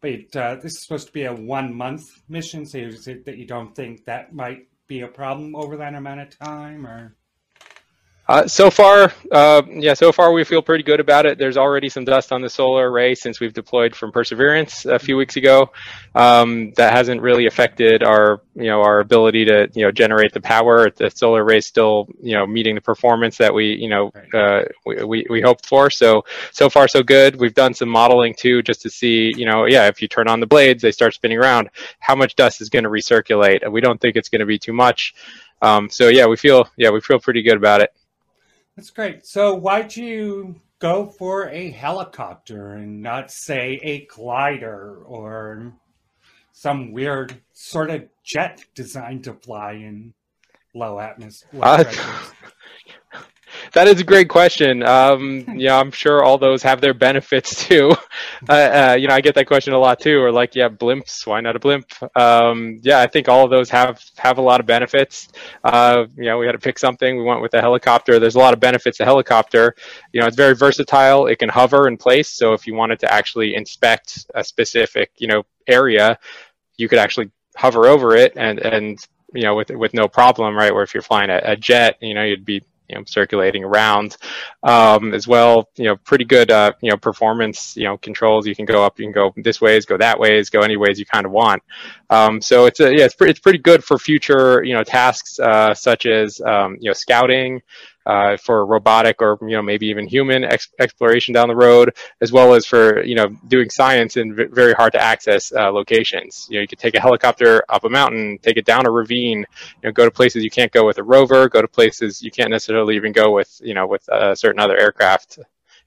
but 0.00 0.36
uh, 0.36 0.56
this 0.56 0.72
is 0.72 0.82
supposed 0.82 1.06
to 1.06 1.12
be 1.12 1.24
a 1.24 1.32
one 1.32 1.72
month 1.74 2.02
mission. 2.28 2.66
So 2.66 2.78
is 2.78 3.06
it 3.06 3.24
that 3.24 3.38
you 3.38 3.46
don't 3.46 3.74
think 3.74 4.04
that 4.04 4.34
might 4.34 4.68
be 4.86 5.00
a 5.00 5.08
problem 5.08 5.54
over 5.54 5.76
that 5.76 5.94
amount 5.94 6.20
of 6.20 6.38
time, 6.38 6.86
or? 6.86 7.14
Uh, 8.28 8.44
so 8.44 8.70
far, 8.70 9.12
uh, 9.30 9.62
yeah, 9.68 9.94
so 9.94 10.10
far 10.10 10.32
we 10.32 10.42
feel 10.42 10.60
pretty 10.60 10.82
good 10.82 10.98
about 10.98 11.26
it. 11.26 11.38
There's 11.38 11.56
already 11.56 11.88
some 11.88 12.04
dust 12.04 12.32
on 12.32 12.42
the 12.42 12.48
solar 12.48 12.90
array 12.90 13.14
since 13.14 13.38
we've 13.38 13.52
deployed 13.52 13.94
from 13.94 14.10
Perseverance 14.10 14.84
a 14.84 14.98
few 14.98 15.16
weeks 15.16 15.36
ago. 15.36 15.70
Um, 16.16 16.72
that 16.72 16.92
hasn't 16.92 17.22
really 17.22 17.46
affected 17.46 18.02
our, 18.02 18.40
you 18.56 18.66
know, 18.66 18.82
our 18.82 18.98
ability 18.98 19.44
to, 19.44 19.70
you 19.74 19.84
know, 19.84 19.92
generate 19.92 20.32
the 20.32 20.40
power. 20.40 20.90
The 20.90 21.08
solar 21.10 21.44
array 21.44 21.58
is 21.58 21.66
still, 21.66 22.08
you 22.20 22.34
know, 22.34 22.46
meeting 22.46 22.74
the 22.74 22.80
performance 22.80 23.36
that 23.38 23.54
we, 23.54 23.76
you 23.76 23.88
know, 23.88 24.10
uh, 24.34 24.62
we, 24.84 25.04
we, 25.04 25.26
we 25.30 25.40
hoped 25.40 25.66
for. 25.66 25.88
So, 25.88 26.24
so 26.50 26.68
far 26.68 26.88
so 26.88 27.04
good. 27.04 27.36
We've 27.36 27.54
done 27.54 27.74
some 27.74 27.88
modeling 27.88 28.34
too, 28.36 28.60
just 28.60 28.82
to 28.82 28.90
see, 28.90 29.32
you 29.36 29.46
know, 29.46 29.66
yeah, 29.66 29.86
if 29.86 30.02
you 30.02 30.08
turn 30.08 30.26
on 30.26 30.40
the 30.40 30.46
blades, 30.48 30.82
they 30.82 30.90
start 30.90 31.14
spinning 31.14 31.38
around. 31.38 31.70
How 32.00 32.16
much 32.16 32.34
dust 32.34 32.60
is 32.60 32.70
going 32.70 32.84
to 32.84 32.90
recirculate? 32.90 33.70
We 33.70 33.80
don't 33.80 34.00
think 34.00 34.16
it's 34.16 34.30
going 34.30 34.40
to 34.40 34.46
be 34.46 34.58
too 34.58 34.72
much. 34.72 35.14
Um, 35.62 35.88
so 35.88 36.08
yeah, 36.08 36.26
we 36.26 36.36
feel, 36.36 36.68
yeah, 36.76 36.90
we 36.90 37.00
feel 37.00 37.20
pretty 37.20 37.42
good 37.42 37.56
about 37.56 37.82
it. 37.82 37.92
That's 38.76 38.90
great. 38.90 39.26
So 39.26 39.54
why'd 39.54 39.96
you 39.96 40.60
go 40.78 41.06
for 41.06 41.48
a 41.48 41.70
helicopter 41.70 42.74
and 42.74 43.00
not 43.00 43.30
say 43.30 43.80
a 43.82 44.06
glider 44.06 45.02
or 45.06 45.72
some 46.52 46.92
weird 46.92 47.40
sort 47.52 47.90
of 47.90 48.04
jet 48.22 48.62
designed 48.74 49.24
to 49.24 49.32
fly 49.32 49.72
in 49.72 50.12
low 50.74 51.00
atmosphere? 51.00 51.60
Uh, 51.62 51.84
that 53.72 53.88
is 53.88 54.00
a 54.00 54.04
great 54.04 54.28
question. 54.28 54.82
Um, 54.82 55.44
yeah, 55.56 55.78
I'm 55.78 55.90
sure 55.90 56.22
all 56.22 56.38
those 56.38 56.62
have 56.62 56.80
their 56.80 56.94
benefits 56.94 57.64
too. 57.68 57.92
Uh, 58.48 58.52
uh, 58.52 58.96
you 58.98 59.08
know, 59.08 59.14
I 59.14 59.20
get 59.20 59.34
that 59.34 59.46
question 59.46 59.72
a 59.72 59.78
lot 59.78 60.00
too. 60.00 60.20
Or 60.20 60.32
like, 60.32 60.54
yeah, 60.54 60.68
blimps. 60.68 61.26
Why 61.26 61.40
not 61.40 61.56
a 61.56 61.58
blimp? 61.58 61.86
Um, 62.16 62.80
yeah, 62.82 63.00
I 63.00 63.06
think 63.06 63.28
all 63.28 63.44
of 63.44 63.50
those 63.50 63.70
have 63.70 64.02
have 64.18 64.38
a 64.38 64.42
lot 64.42 64.60
of 64.60 64.66
benefits. 64.66 65.28
Uh, 65.64 66.06
you 66.16 66.24
know, 66.24 66.38
we 66.38 66.46
had 66.46 66.52
to 66.52 66.58
pick 66.58 66.78
something. 66.78 67.16
We 67.16 67.24
went 67.24 67.42
with 67.42 67.54
a 67.54 67.60
helicopter. 67.60 68.18
There's 68.18 68.36
a 68.36 68.40
lot 68.40 68.54
of 68.54 68.60
benefits 68.60 68.98
to 68.98 69.04
helicopter. 69.04 69.74
You 70.12 70.20
know, 70.20 70.26
it's 70.26 70.36
very 70.36 70.54
versatile. 70.54 71.26
It 71.26 71.38
can 71.38 71.48
hover 71.48 71.88
in 71.88 71.96
place. 71.96 72.28
So 72.28 72.52
if 72.52 72.66
you 72.66 72.74
wanted 72.74 73.00
to 73.00 73.12
actually 73.12 73.54
inspect 73.54 74.26
a 74.34 74.44
specific, 74.44 75.10
you 75.18 75.28
know, 75.28 75.44
area, 75.66 76.18
you 76.76 76.88
could 76.88 76.98
actually 76.98 77.30
hover 77.56 77.86
over 77.86 78.14
it 78.14 78.34
and 78.36 78.58
and 78.58 78.98
you 79.32 79.42
know 79.42 79.54
with 79.54 79.70
with 79.70 79.94
no 79.94 80.08
problem, 80.08 80.54
right? 80.56 80.72
Where 80.72 80.82
if 80.82 80.94
you're 80.94 81.02
flying 81.02 81.30
a, 81.30 81.40
a 81.42 81.56
jet, 81.56 81.96
you 82.00 82.14
know, 82.14 82.22
you'd 82.22 82.44
be 82.44 82.62
you 82.88 82.96
know 82.96 83.04
circulating 83.06 83.64
around 83.64 84.16
um, 84.62 85.14
as 85.14 85.26
well 85.26 85.68
you 85.76 85.84
know 85.84 85.96
pretty 85.96 86.24
good 86.24 86.50
uh, 86.50 86.72
you 86.80 86.90
know 86.90 86.96
performance 86.96 87.76
you 87.76 87.84
know 87.84 87.96
controls. 87.98 88.46
You 88.46 88.54
can 88.54 88.64
go 88.64 88.84
up 88.84 88.98
you 88.98 89.06
can 89.06 89.12
go 89.12 89.32
this 89.36 89.60
ways 89.60 89.86
go 89.86 89.96
that 89.96 90.18
ways 90.18 90.50
go 90.50 90.60
any 90.60 90.76
ways 90.76 90.98
you 90.98 91.06
kind 91.06 91.26
of 91.26 91.32
want. 91.32 91.62
Um, 92.10 92.40
so 92.40 92.66
it's 92.66 92.80
a, 92.80 92.90
yeah 92.90 93.04
it's, 93.04 93.14
pre- 93.14 93.30
it's 93.30 93.40
pretty 93.40 93.58
good 93.58 93.82
for 93.84 93.98
future 93.98 94.62
you 94.64 94.74
know 94.74 94.84
tasks 94.84 95.38
uh, 95.38 95.74
such 95.74 96.06
as 96.06 96.40
um, 96.40 96.76
you 96.80 96.90
know 96.90 96.94
scouting 96.94 97.62
uh, 98.06 98.36
for 98.36 98.64
robotic 98.64 99.20
or 99.20 99.36
you 99.42 99.56
know 99.56 99.62
maybe 99.62 99.86
even 99.88 100.06
human 100.06 100.44
ex- 100.44 100.70
exploration 100.78 101.34
down 101.34 101.48
the 101.48 101.56
road, 101.56 101.94
as 102.20 102.30
well 102.32 102.54
as 102.54 102.64
for 102.64 103.02
you 103.02 103.16
know 103.16 103.28
doing 103.48 103.68
science 103.68 104.16
in 104.16 104.34
v- 104.34 104.44
very 104.44 104.72
hard 104.72 104.92
to 104.92 105.02
access 105.02 105.52
uh, 105.52 105.70
locations. 105.72 106.46
You 106.48 106.58
know, 106.58 106.62
you 106.62 106.68
could 106.68 106.78
take 106.78 106.94
a 106.94 107.00
helicopter 107.00 107.64
up 107.68 107.84
a 107.84 107.88
mountain, 107.88 108.38
take 108.40 108.56
it 108.56 108.64
down 108.64 108.86
a 108.86 108.90
ravine, 108.90 109.40
you 109.40 109.88
know, 109.88 109.92
go 109.92 110.04
to 110.04 110.10
places 110.10 110.44
you 110.44 110.50
can't 110.50 110.70
go 110.70 110.86
with 110.86 110.98
a 110.98 111.02
rover, 111.02 111.48
go 111.48 111.60
to 111.60 111.68
places 111.68 112.22
you 112.22 112.30
can't 112.30 112.50
necessarily 112.50 112.96
even 112.96 113.12
go 113.12 113.32
with 113.32 113.60
you 113.62 113.74
know 113.74 113.86
with 113.86 114.08
uh, 114.08 114.34
certain 114.34 114.60
other 114.60 114.76
aircraft 114.76 115.40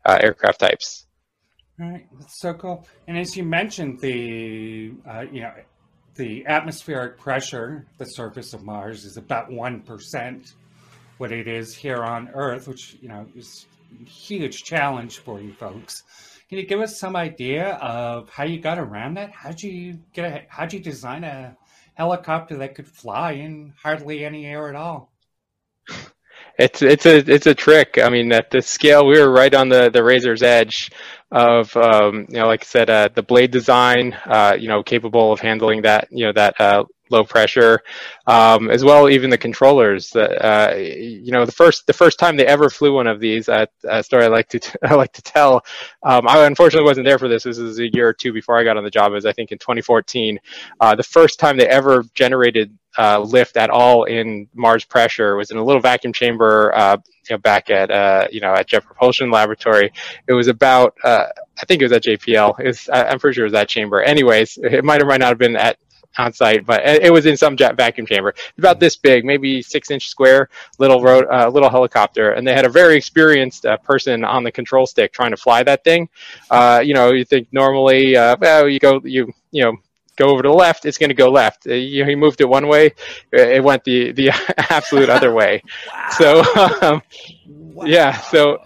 uh, 0.05 0.17
aircraft 0.21 0.59
types. 0.59 1.07
All 1.81 1.89
right, 1.89 2.05
that's 2.19 2.41
so 2.41 2.53
cool. 2.53 2.85
And 3.07 3.17
as 3.17 3.37
you 3.37 3.45
mentioned, 3.45 4.01
the 4.01 4.91
uh, 5.09 5.25
you 5.31 5.41
know 5.41 5.53
the 6.15 6.45
atmospheric 6.47 7.17
pressure, 7.17 7.87
the 7.97 8.03
surface 8.03 8.53
of 8.53 8.61
Mars 8.63 9.05
is 9.05 9.15
about 9.15 9.49
one 9.49 9.79
percent 9.79 10.53
what 11.19 11.31
it 11.31 11.47
is 11.47 11.75
here 11.75 12.03
on 12.03 12.29
Earth, 12.33 12.67
which 12.67 12.97
you 13.01 13.09
know 13.09 13.27
is 13.35 13.65
a 14.01 14.09
huge 14.09 14.63
challenge 14.63 15.19
for 15.19 15.39
you 15.39 15.53
folks. 15.53 16.03
Can 16.47 16.57
you 16.57 16.65
give 16.65 16.79
us 16.79 16.99
some 16.99 17.15
idea 17.15 17.73
of 17.75 18.29
how 18.29 18.43
you 18.43 18.59
got 18.59 18.79
around 18.79 19.15
that? 19.17 19.31
How'd 19.31 19.61
you 19.61 19.99
get 20.13 20.25
a, 20.25 20.45
how'd 20.49 20.73
you 20.73 20.79
design 20.79 21.23
a 21.23 21.55
helicopter 21.93 22.57
that 22.57 22.73
could 22.73 22.87
fly 22.87 23.33
in 23.33 23.73
hardly 23.83 24.25
any 24.25 24.47
air 24.47 24.69
at 24.69 24.75
all? 24.75 25.11
It's 26.57 26.81
it's 26.81 27.05
a 27.05 27.17
it's 27.17 27.47
a 27.47 27.55
trick. 27.55 27.99
I 28.01 28.09
mean, 28.09 28.31
at 28.33 28.51
the 28.51 28.61
scale, 28.61 29.05
we 29.05 29.19
were 29.19 29.31
right 29.31 29.53
on 29.53 29.69
the 29.69 29.89
the 29.89 30.03
razor's 30.03 30.43
edge 30.43 30.91
of 31.31 31.75
um, 31.77 32.25
you 32.29 32.39
know, 32.39 32.47
like 32.47 32.63
I 32.63 32.65
said, 32.65 32.89
uh, 32.89 33.09
the 33.13 33.23
blade 33.23 33.51
design, 33.51 34.13
uh, 34.25 34.57
you 34.59 34.67
know, 34.67 34.83
capable 34.83 35.31
of 35.31 35.39
handling 35.39 35.83
that 35.83 36.07
you 36.11 36.25
know 36.25 36.33
that 36.33 36.59
uh, 36.59 36.83
low 37.09 37.23
pressure, 37.23 37.81
um, 38.27 38.69
as 38.69 38.83
well 38.83 39.09
even 39.09 39.29
the 39.29 39.37
controllers. 39.37 40.15
Uh, 40.15 40.75
you 40.77 41.31
know, 41.31 41.45
the 41.45 41.51
first 41.51 41.87
the 41.87 41.93
first 41.93 42.19
time 42.19 42.37
they 42.37 42.45
ever 42.45 42.69
flew 42.69 42.93
one 42.93 43.07
of 43.07 43.19
these, 43.19 43.49
uh, 43.49 43.65
a 43.87 44.03
story 44.03 44.25
I 44.25 44.27
like 44.27 44.49
to 44.49 44.59
t- 44.59 44.77
I 44.83 44.95
like 44.95 45.13
to 45.13 45.21
tell. 45.21 45.63
Um, 46.03 46.27
I 46.27 46.45
unfortunately 46.45 46.87
wasn't 46.87 47.05
there 47.05 47.19
for 47.19 47.27
this. 47.27 47.43
This 47.43 47.57
is 47.57 47.79
a 47.79 47.91
year 47.93 48.07
or 48.07 48.13
two 48.13 48.33
before 48.33 48.57
I 48.57 48.63
got 48.63 48.77
on 48.77 48.83
the 48.83 48.89
job. 48.89 49.11
It 49.11 49.15
was 49.15 49.25
I 49.25 49.33
think 49.33 49.51
in 49.51 49.57
2014. 49.57 50.39
Uh, 50.79 50.95
the 50.95 51.03
first 51.03 51.39
time 51.39 51.57
they 51.57 51.67
ever 51.67 52.03
generated 52.13 52.77
uh, 52.97 53.19
lift 53.19 53.55
at 53.55 53.69
all 53.69 54.03
in 54.05 54.47
Mars 54.53 54.83
pressure 54.83 55.35
was 55.35 55.51
in 55.51 55.57
a 55.57 55.63
little 55.63 55.81
vacuum 55.81 56.11
chamber 56.11 56.73
uh, 56.75 56.97
you 57.29 57.35
know, 57.35 57.37
back 57.37 57.69
at 57.69 57.91
uh, 57.91 58.27
you 58.31 58.41
know 58.41 58.53
at 58.53 58.67
Jet 58.67 58.83
Propulsion 58.83 59.31
Laboratory. 59.31 59.91
It 60.27 60.33
was 60.33 60.47
about 60.47 60.95
uh, 61.03 61.27
I 61.61 61.65
think 61.65 61.81
it 61.81 61.85
was 61.85 61.91
at 61.91 62.03
JPL. 62.03 62.59
It 62.59 62.67
was, 62.67 62.89
I, 62.89 63.11
am 63.11 63.19
pretty 63.19 63.35
sure 63.35 63.45
it 63.45 63.47
was 63.47 63.53
that 63.53 63.69
chamber. 63.69 64.01
Anyways, 64.01 64.57
it 64.61 64.83
might 64.83 65.01
or 65.01 65.05
might 65.05 65.19
not 65.19 65.29
have 65.29 65.37
been 65.37 65.55
at 65.55 65.77
on 66.17 66.33
site, 66.33 66.65
but 66.65 66.85
it 66.85 67.11
was 67.11 67.25
in 67.25 67.37
some 67.37 67.55
jet 67.55 67.77
vacuum 67.77 68.05
chamber, 68.05 68.33
about 68.57 68.79
this 68.79 68.95
big, 68.95 69.23
maybe 69.23 69.61
six 69.61 69.91
inch 69.91 70.09
square, 70.09 70.49
little 70.77 71.01
road, 71.01 71.25
uh, 71.31 71.47
little 71.49 71.69
helicopter, 71.69 72.31
and 72.31 72.47
they 72.47 72.53
had 72.53 72.65
a 72.65 72.69
very 72.69 72.95
experienced 72.97 73.65
uh, 73.65 73.77
person 73.77 74.23
on 74.23 74.43
the 74.43 74.51
control 74.51 74.85
stick 74.85 75.13
trying 75.13 75.31
to 75.31 75.37
fly 75.37 75.63
that 75.63 75.83
thing. 75.83 76.09
Uh, 76.49 76.81
you 76.83 76.93
know, 76.93 77.11
you 77.11 77.23
think 77.23 77.47
normally, 77.51 78.17
uh, 78.17 78.35
well, 78.39 78.67
you 78.67 78.79
go, 78.79 78.99
you 79.03 79.31
you 79.51 79.63
know, 79.63 79.75
go 80.15 80.29
over 80.29 80.43
to 80.43 80.49
the 80.49 80.53
left, 80.53 80.85
it's 80.85 80.97
going 80.97 81.09
to 81.09 81.15
go 81.15 81.29
left. 81.29 81.65
Uh, 81.67 81.73
you 81.73 82.03
know, 82.03 82.09
he 82.09 82.15
moved 82.15 82.41
it 82.41 82.49
one 82.49 82.67
way, 82.67 82.93
it 83.31 83.63
went 83.63 83.83
the 83.83 84.11
the 84.11 84.31
absolute 84.69 85.09
other 85.09 85.33
way. 85.33 85.63
wow. 85.87 86.09
So, 86.11 86.39
um, 86.81 87.01
wow. 87.47 87.85
yeah, 87.85 88.17
so 88.17 88.57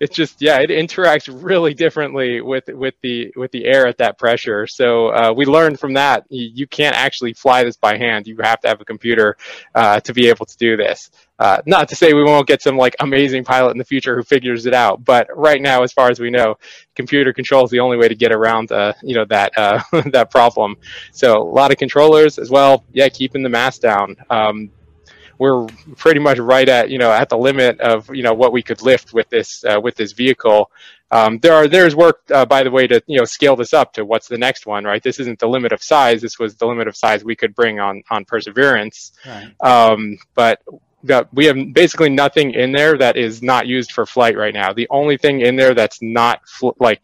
it's 0.00 0.14
just 0.14 0.42
yeah 0.42 0.58
it 0.58 0.70
interacts 0.70 1.28
really 1.32 1.72
differently 1.72 2.40
with 2.40 2.64
with 2.68 2.94
the 3.02 3.32
with 3.36 3.50
the 3.52 3.64
air 3.64 3.86
at 3.86 3.98
that 3.98 4.18
pressure. 4.18 4.66
So 4.66 5.08
uh, 5.08 5.32
we 5.34 5.46
learned 5.46 5.78
from 5.78 5.94
that 5.94 6.24
you, 6.28 6.50
you, 6.52 6.66
can't 6.66 6.96
actually 6.96 7.32
fly 7.32 7.62
this 7.62 7.76
by 7.76 7.96
hand. 7.96 8.26
You 8.26 8.36
have 8.42 8.60
to 8.60 8.68
have 8.68 8.80
a 8.80 8.84
computer 8.84 9.36
uh, 9.74 10.00
to 10.00 10.12
be 10.12 10.28
able 10.28 10.46
to 10.46 10.56
do 10.56 10.76
this. 10.76 11.10
Uh, 11.38 11.60
not 11.66 11.88
to 11.88 11.96
say 11.96 12.12
we 12.12 12.22
won't 12.22 12.46
get 12.46 12.62
some 12.62 12.76
like 12.76 12.94
amazing 13.00 13.44
pilot 13.44 13.72
in 13.72 13.78
the 13.78 13.84
future 13.84 14.14
who 14.14 14.22
figures 14.22 14.66
it 14.66 14.74
out 14.74 15.04
but 15.04 15.26
right 15.36 15.60
now 15.60 15.82
as 15.82 15.92
far 15.92 16.08
as 16.08 16.20
we 16.20 16.30
know 16.30 16.54
computer 16.94 17.32
control 17.32 17.64
is 17.64 17.70
the 17.72 17.80
only 17.80 17.96
way 17.96 18.06
to 18.06 18.14
get 18.14 18.30
around 18.30 18.70
uh, 18.70 18.92
you 19.02 19.16
know 19.16 19.24
that 19.24 19.52
uh, 19.56 19.80
that 20.10 20.30
problem. 20.30 20.76
So 21.12 21.40
a 21.40 21.42
lot 21.42 21.70
of 21.70 21.78
controllers 21.78 22.38
as 22.38 22.50
well. 22.50 22.84
Yeah 22.92 23.08
keeping 23.08 23.42
the 23.42 23.48
mass 23.48 23.78
down. 23.78 24.16
Um, 24.30 24.70
we're 25.38 25.66
pretty 25.96 26.20
much 26.20 26.38
right 26.38 26.68
at 26.68 26.90
you 26.90 26.98
know 26.98 27.10
at 27.10 27.28
the 27.28 27.38
limit 27.38 27.80
of 27.80 28.08
you 28.14 28.22
know 28.22 28.34
what 28.34 28.52
we 28.52 28.62
could 28.62 28.82
lift 28.82 29.12
with 29.12 29.28
this 29.30 29.64
uh, 29.64 29.80
with 29.80 29.96
this 29.96 30.12
vehicle. 30.12 30.70
Um, 31.10 31.38
there 31.38 31.54
are 31.54 31.68
there's 31.68 31.94
work 31.94 32.20
uh, 32.32 32.44
by 32.44 32.62
the 32.62 32.70
way 32.70 32.86
to 32.86 33.02
you 33.06 33.18
know 33.18 33.24
scale 33.24 33.56
this 33.56 33.72
up 33.72 33.92
to 33.94 34.04
what's 34.04 34.28
the 34.28 34.38
next 34.38 34.66
one 34.66 34.84
right. 34.84 35.02
This 35.02 35.20
isn't 35.20 35.38
the 35.38 35.48
limit 35.48 35.72
of 35.72 35.82
size. 35.82 36.20
This 36.20 36.38
was 36.38 36.56
the 36.56 36.66
limit 36.66 36.88
of 36.88 36.96
size 36.96 37.24
we 37.24 37.36
could 37.36 37.54
bring 37.54 37.80
on 37.80 38.02
on 38.10 38.24
Perseverance. 38.24 39.12
Right. 39.26 39.54
Um, 39.60 40.18
but 40.34 40.62
we 41.32 41.44
have 41.46 41.56
basically 41.74 42.08
nothing 42.08 42.54
in 42.54 42.72
there 42.72 42.96
that 42.96 43.16
is 43.16 43.42
not 43.42 43.66
used 43.66 43.92
for 43.92 44.06
flight 44.06 44.36
right 44.36 44.54
now. 44.54 44.72
The 44.72 44.88
only 44.90 45.16
thing 45.16 45.42
in 45.42 45.56
there 45.56 45.74
that's 45.74 46.00
not 46.00 46.48
fl- 46.48 46.70
like 46.80 47.00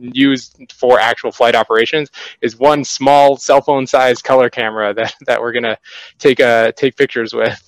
used 0.00 0.72
for 0.72 0.98
actual 0.98 1.30
flight 1.30 1.54
operations 1.54 2.10
is 2.40 2.58
one 2.58 2.84
small 2.84 3.36
cell 3.36 3.60
phone 3.60 3.86
sized 3.86 4.24
color 4.24 4.50
camera 4.50 4.92
that, 4.94 5.14
that 5.26 5.40
we're 5.40 5.52
gonna 5.52 5.78
take 6.18 6.40
uh, 6.40 6.72
take 6.72 6.96
pictures 6.96 7.32
with. 7.32 7.65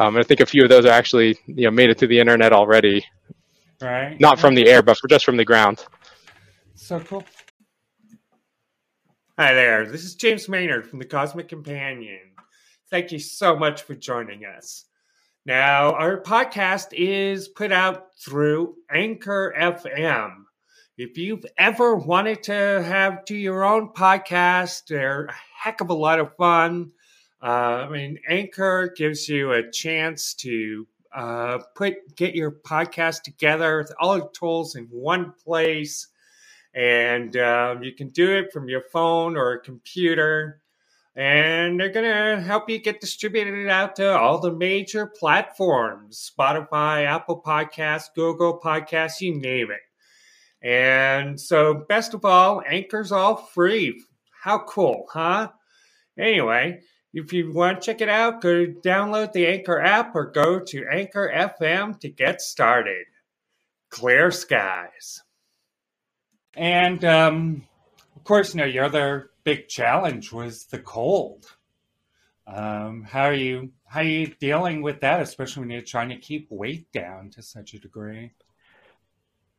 Um, 0.00 0.16
I 0.16 0.22
think 0.22 0.40
a 0.40 0.46
few 0.46 0.62
of 0.62 0.70
those 0.70 0.86
are 0.86 0.92
actually 0.92 1.38
you 1.44 1.64
know 1.64 1.70
made 1.70 1.90
it 1.90 1.98
to 1.98 2.06
the 2.06 2.20
internet 2.20 2.54
already. 2.54 3.04
Right. 3.82 4.18
Not 4.18 4.40
from 4.40 4.54
the 4.54 4.66
air, 4.66 4.80
but 4.80 4.96
for 4.96 5.08
just 5.08 5.26
from 5.26 5.36
the 5.36 5.44
ground. 5.44 5.84
So 6.74 7.00
cool. 7.00 7.22
Hi 9.38 9.52
there. 9.52 9.84
This 9.86 10.04
is 10.04 10.14
James 10.14 10.48
Maynard 10.48 10.88
from 10.88 11.00
the 11.00 11.04
Cosmic 11.04 11.48
Companion. 11.48 12.32
Thank 12.88 13.12
you 13.12 13.18
so 13.18 13.56
much 13.56 13.82
for 13.82 13.94
joining 13.94 14.46
us. 14.46 14.86
Now, 15.44 15.92
our 15.92 16.22
podcast 16.22 16.94
is 16.94 17.48
put 17.48 17.70
out 17.70 18.06
through 18.24 18.76
Anchor 18.90 19.54
FM. 19.54 20.44
If 20.96 21.18
you've 21.18 21.44
ever 21.58 21.94
wanted 21.94 22.44
to 22.44 22.54
have 22.82 23.26
do 23.26 23.36
your 23.36 23.64
own 23.64 23.90
podcast, 23.92 24.86
they're 24.88 25.26
a 25.26 25.34
heck 25.58 25.82
of 25.82 25.90
a 25.90 25.94
lot 25.94 26.20
of 26.20 26.34
fun. 26.36 26.92
Uh, 27.42 27.86
I 27.86 27.88
mean, 27.88 28.18
Anchor 28.28 28.92
gives 28.96 29.28
you 29.28 29.52
a 29.52 29.70
chance 29.70 30.34
to 30.34 30.86
uh, 31.14 31.58
put 31.74 31.94
get 32.16 32.34
your 32.34 32.50
podcast 32.52 33.22
together 33.22 33.78
with 33.78 33.92
all 34.00 34.16
the 34.16 34.28
tools 34.38 34.74
in 34.76 34.84
one 34.90 35.32
place, 35.44 36.08
and 36.74 37.36
um, 37.36 37.82
you 37.82 37.94
can 37.94 38.10
do 38.10 38.36
it 38.36 38.52
from 38.52 38.68
your 38.68 38.82
phone 38.92 39.36
or 39.36 39.52
a 39.52 39.60
computer. 39.60 40.60
and 41.16 41.80
they're 41.80 41.88
going 41.90 42.06
to 42.06 42.42
help 42.42 42.70
you 42.70 42.78
get 42.78 43.00
distributed 43.00 43.68
out 43.68 43.96
to 43.96 44.16
all 44.16 44.38
the 44.40 44.52
major 44.52 45.06
platforms 45.06 46.30
Spotify, 46.38 47.04
Apple 47.04 47.42
Podcasts, 47.44 48.14
Google 48.14 48.60
Podcasts, 48.62 49.20
you 49.20 49.34
name 49.38 49.68
it. 49.70 49.80
And 50.66 51.40
so, 51.40 51.84
best 51.88 52.14
of 52.14 52.24
all, 52.24 52.62
Anchor's 52.68 53.12
all 53.12 53.36
free. 53.36 54.00
How 54.42 54.58
cool, 54.60 55.06
huh? 55.10 55.50
Anyway, 56.18 56.80
if 57.12 57.32
you 57.32 57.52
want 57.52 57.80
to 57.80 57.86
check 57.86 58.00
it 58.00 58.08
out, 58.08 58.40
go 58.40 58.66
download 58.66 59.32
the 59.32 59.46
Anchor 59.46 59.80
app 59.80 60.14
or 60.14 60.30
go 60.30 60.60
to 60.60 60.86
Anchor 60.90 61.30
FM 61.34 61.98
to 62.00 62.08
get 62.08 62.40
started. 62.40 63.06
Clear 63.90 64.30
skies. 64.30 65.22
And 66.54 67.04
um, 67.04 67.64
of 68.16 68.24
course, 68.24 68.54
you 68.54 68.60
know, 68.60 68.66
your 68.66 68.84
other 68.84 69.30
big 69.44 69.68
challenge 69.68 70.32
was 70.32 70.66
the 70.66 70.78
cold. 70.78 71.56
Um, 72.46 73.02
how 73.02 73.24
are 73.24 73.34
you 73.34 73.70
how 73.86 74.00
are 74.00 74.04
you 74.04 74.26
dealing 74.40 74.82
with 74.82 75.00
that, 75.00 75.20
especially 75.20 75.60
when 75.60 75.70
you're 75.70 75.82
trying 75.82 76.08
to 76.10 76.16
keep 76.16 76.48
weight 76.50 76.90
down 76.92 77.30
to 77.30 77.42
such 77.42 77.74
a 77.74 77.78
degree? 77.78 78.32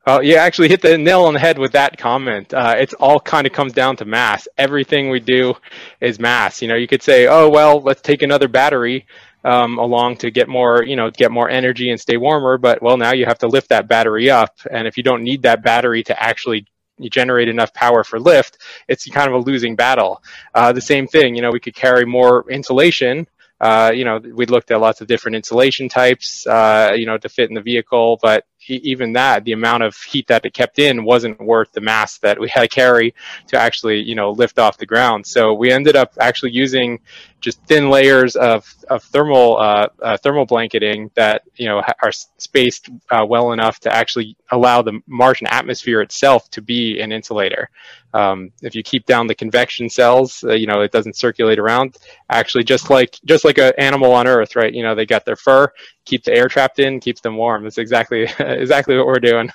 Oh, 0.08 0.20
you 0.20 0.36
actually 0.36 0.70
hit 0.70 0.82
the 0.82 0.98
nail 0.98 1.26
on 1.26 1.36
the 1.36 1.40
head 1.40 1.60
with 1.60 1.74
that 1.74 1.96
comment. 1.98 2.54
Uh, 2.54 2.74
it's 2.78 2.94
all 2.96 3.20
kind 3.20 3.46
of 3.46 3.54
comes 3.54 3.74
down 3.74 3.98
to 3.98 4.06
mass. 4.06 4.48
Everything 4.58 5.12
we 5.12 5.20
do 5.20 5.54
is 6.00 6.20
mass. 6.20 6.60
You 6.62 6.68
know, 6.70 6.76
you 6.76 6.88
could 6.88 7.04
say, 7.04 7.28
oh, 7.28 7.50
well, 7.50 7.82
let's 7.82 8.02
take 8.02 8.24
another 8.24 8.48
battery 8.48 9.06
um, 9.44 9.78
along 9.78 10.18
to 10.18 10.32
get 10.32 10.50
more, 10.50 10.84
you 10.84 10.96
know, 10.96 11.12
get 11.12 11.32
more 11.32 11.50
energy 11.50 11.92
and 11.92 12.00
stay 12.00 12.18
warmer. 12.18 12.58
But, 12.58 12.82
well, 12.82 12.98
now 12.98 13.14
you 13.14 13.26
have 13.26 13.38
to 13.40 13.48
lift 13.48 13.70
that 13.70 13.88
battery 13.88 14.32
up. 14.32 14.58
And 14.72 14.88
if 14.88 14.98
you 14.98 15.04
don't 15.04 15.24
need 15.24 15.44
that 15.44 15.64
battery 15.64 16.02
to 16.06 16.20
actually 16.20 16.66
generate 17.00 17.48
enough 17.48 17.72
power 17.72 18.04
for 18.04 18.20
lift, 18.20 18.58
it's 18.88 19.08
kind 19.08 19.28
of 19.28 19.36
a 19.36 19.46
losing 19.46 19.76
battle. 19.76 20.24
Uh, 20.56 20.74
the 20.74 20.82
same 20.82 21.06
thing, 21.06 21.36
you 21.36 21.44
know, 21.44 21.52
we 21.52 21.60
could 21.60 21.76
carry 21.76 22.06
more 22.06 22.50
insulation 22.50 23.28
uh, 23.62 23.92
you 23.94 24.04
know, 24.04 24.18
we 24.18 24.48
looked 24.48 24.72
at 24.72 24.82
lots 24.82 25.02
of 25.02 25.08
different 25.08 25.36
insulation 25.36 25.88
types, 25.88 26.48
uh, 26.48 26.94
you 26.96 27.06
know, 27.06 27.20
to 27.20 27.30
fit 27.30 27.48
in 27.48 27.54
the 27.54 27.62
vehicle, 27.62 28.18
but 28.20 28.44
even 28.68 29.14
that, 29.14 29.44
the 29.44 29.54
amount 29.54 29.84
of 29.84 29.96
heat 29.98 30.28
that 30.28 30.46
it 30.46 30.54
kept 30.54 30.80
in 30.80 31.04
wasn't 31.04 31.40
worth 31.40 31.72
the 31.74 31.82
mass 31.82 32.18
that 32.20 32.40
we 32.40 32.50
had 32.50 32.62
to 32.62 32.68
carry 32.68 33.14
to 33.48 33.58
actually, 33.58 34.02
you 34.02 34.16
know, 34.16 34.32
lift 34.32 34.60
off 34.60 34.78
the 34.78 34.86
ground. 34.86 35.26
So 35.26 35.54
we 35.54 35.72
ended 35.72 35.96
up 35.96 36.14
actually 36.20 36.52
using 36.52 37.00
just 37.42 37.60
thin 37.66 37.90
layers 37.90 38.36
of, 38.36 38.74
of 38.90 39.04
thermal 39.04 39.58
uh, 39.58 39.88
uh, 40.02 40.18
thermal 40.18 40.46
blanketing 40.46 41.10
that 41.16 41.42
you 41.56 41.68
know 41.68 41.82
are 42.02 42.12
spaced 42.12 42.90
uh, 43.10 43.26
well 43.28 43.52
enough 43.52 43.80
to 43.80 43.94
actually 43.94 44.38
allow 44.52 44.82
the 44.82 45.02
Martian 45.08 45.48
atmosphere 45.48 46.02
itself 46.02 46.50
to 46.52 46.62
be 46.62 47.02
an 47.02 47.12
insulator. 47.12 47.70
Um, 48.14 48.52
if 48.62 48.76
you 48.76 48.84
keep 48.84 49.06
down 49.06 49.28
the 49.28 49.36
convection 49.36 49.90
cells, 49.90 50.44
uh, 50.44 50.54
you 50.54 50.68
know 50.68 50.82
it 50.82 50.92
doesn't 50.92 51.16
circulate 51.16 51.60
around. 51.60 51.98
Actually, 52.30 52.64
just 52.64 52.90
like 52.90 53.18
just 53.26 53.44
like 53.44 53.58
an 53.58 53.74
animal 53.78 54.14
on 54.14 54.28
Earth, 54.28 54.56
right? 54.56 54.74
You 54.74 54.84
know 54.84 54.94
they 54.94 55.06
got 55.06 55.26
their 55.26 55.36
fur, 55.36 55.72
keep 56.06 56.24
the 56.24 56.34
air 56.34 56.48
trapped 56.48 56.80
in, 56.80 57.00
keeps 57.00 57.22
them 57.22 57.38
warm. 57.38 57.64
That's 57.64 57.78
exactly 57.78 58.24
exactly 58.40 58.98
what 58.98 59.08
we're 59.08 59.20
doing. 59.20 59.52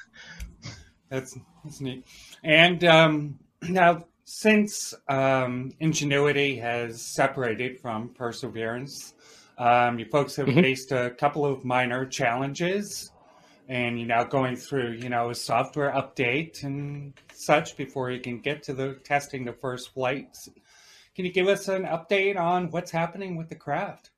That's 1.08 1.38
that's 1.64 1.80
neat. 1.80 2.06
And 2.42 2.84
um, 2.84 3.38
now 3.68 4.04
since 4.24 4.92
um, 5.08 5.72
Ingenuity 5.78 6.56
has 6.56 7.00
separated 7.00 7.80
from 7.80 8.08
Perseverance, 8.08 9.14
um, 9.56 9.98
you 9.98 10.04
folks 10.04 10.34
have 10.36 10.48
mm-hmm. 10.48 10.60
faced 10.60 10.92
a 10.92 11.10
couple 11.10 11.46
of 11.46 11.64
minor 11.64 12.04
challenges, 12.04 13.12
and 13.68 13.98
you're 13.98 14.08
now 14.08 14.24
going 14.24 14.56
through, 14.56 14.92
you 14.92 15.08
know, 15.08 15.30
a 15.30 15.34
software 15.34 15.92
update 15.92 16.64
and 16.64 17.14
such 17.32 17.76
before 17.76 18.10
you 18.10 18.20
can 18.20 18.40
get 18.40 18.64
to 18.64 18.74
the 18.74 18.94
testing 19.04 19.44
the 19.44 19.52
first 19.52 19.94
flights. 19.94 20.48
Can 21.14 21.24
you 21.24 21.32
give 21.32 21.46
us 21.46 21.68
an 21.68 21.84
update 21.84 22.36
on 22.36 22.70
what's 22.70 22.90
happening 22.90 23.36
with 23.36 23.48
the 23.48 23.54
craft? 23.54 24.10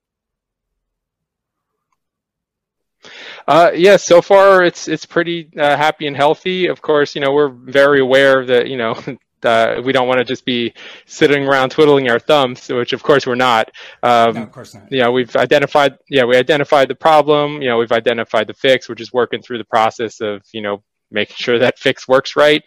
Uh, 3.49 3.71
yeah, 3.75 3.97
so 3.97 4.21
far 4.21 4.63
it's 4.63 4.89
it's 4.89 5.07
pretty 5.07 5.49
uh, 5.57 5.75
happy 5.75 6.07
and 6.07 6.15
healthy. 6.15 6.67
Of 6.67 6.83
course, 6.83 7.15
you 7.15 7.23
know 7.23 7.33
we're 7.33 7.49
very 7.49 7.99
aware 7.99 8.45
that 8.45 8.69
you 8.69 8.77
know 8.77 8.93
uh, 9.43 9.81
we 9.83 9.91
don't 9.91 10.07
want 10.07 10.19
to 10.19 10.25
just 10.25 10.45
be 10.45 10.75
sitting 11.07 11.49
around 11.49 11.71
twiddling 11.71 12.11
our 12.11 12.19
thumbs, 12.19 12.69
which 12.69 12.93
of 12.93 13.03
course 13.03 13.27
we're 13.27 13.37
not. 13.37 13.71
Um, 14.03 14.35
no, 14.35 14.43
of 14.43 14.53
course 14.53 14.75
not. 14.75 14.93
Yeah, 14.93 15.09
we've 15.09 15.35
identified. 15.35 15.97
Yeah, 16.11 16.25
we 16.25 16.37
identified 16.37 16.89
the 16.89 16.95
problem. 16.95 17.63
You 17.63 17.69
know, 17.69 17.79
we've 17.79 17.91
identified 17.91 18.49
the 18.49 18.55
fix. 18.55 18.87
We're 18.87 18.97
just 18.97 19.15
working 19.15 19.41
through 19.41 19.59
the 19.59 19.65
process 19.65 20.21
of 20.21 20.43
you 20.53 20.61
know 20.61 20.83
making 21.11 21.37
sure 21.37 21.59
that 21.59 21.79
fix 21.79 22.07
works 22.07 22.37
right. 22.37 22.63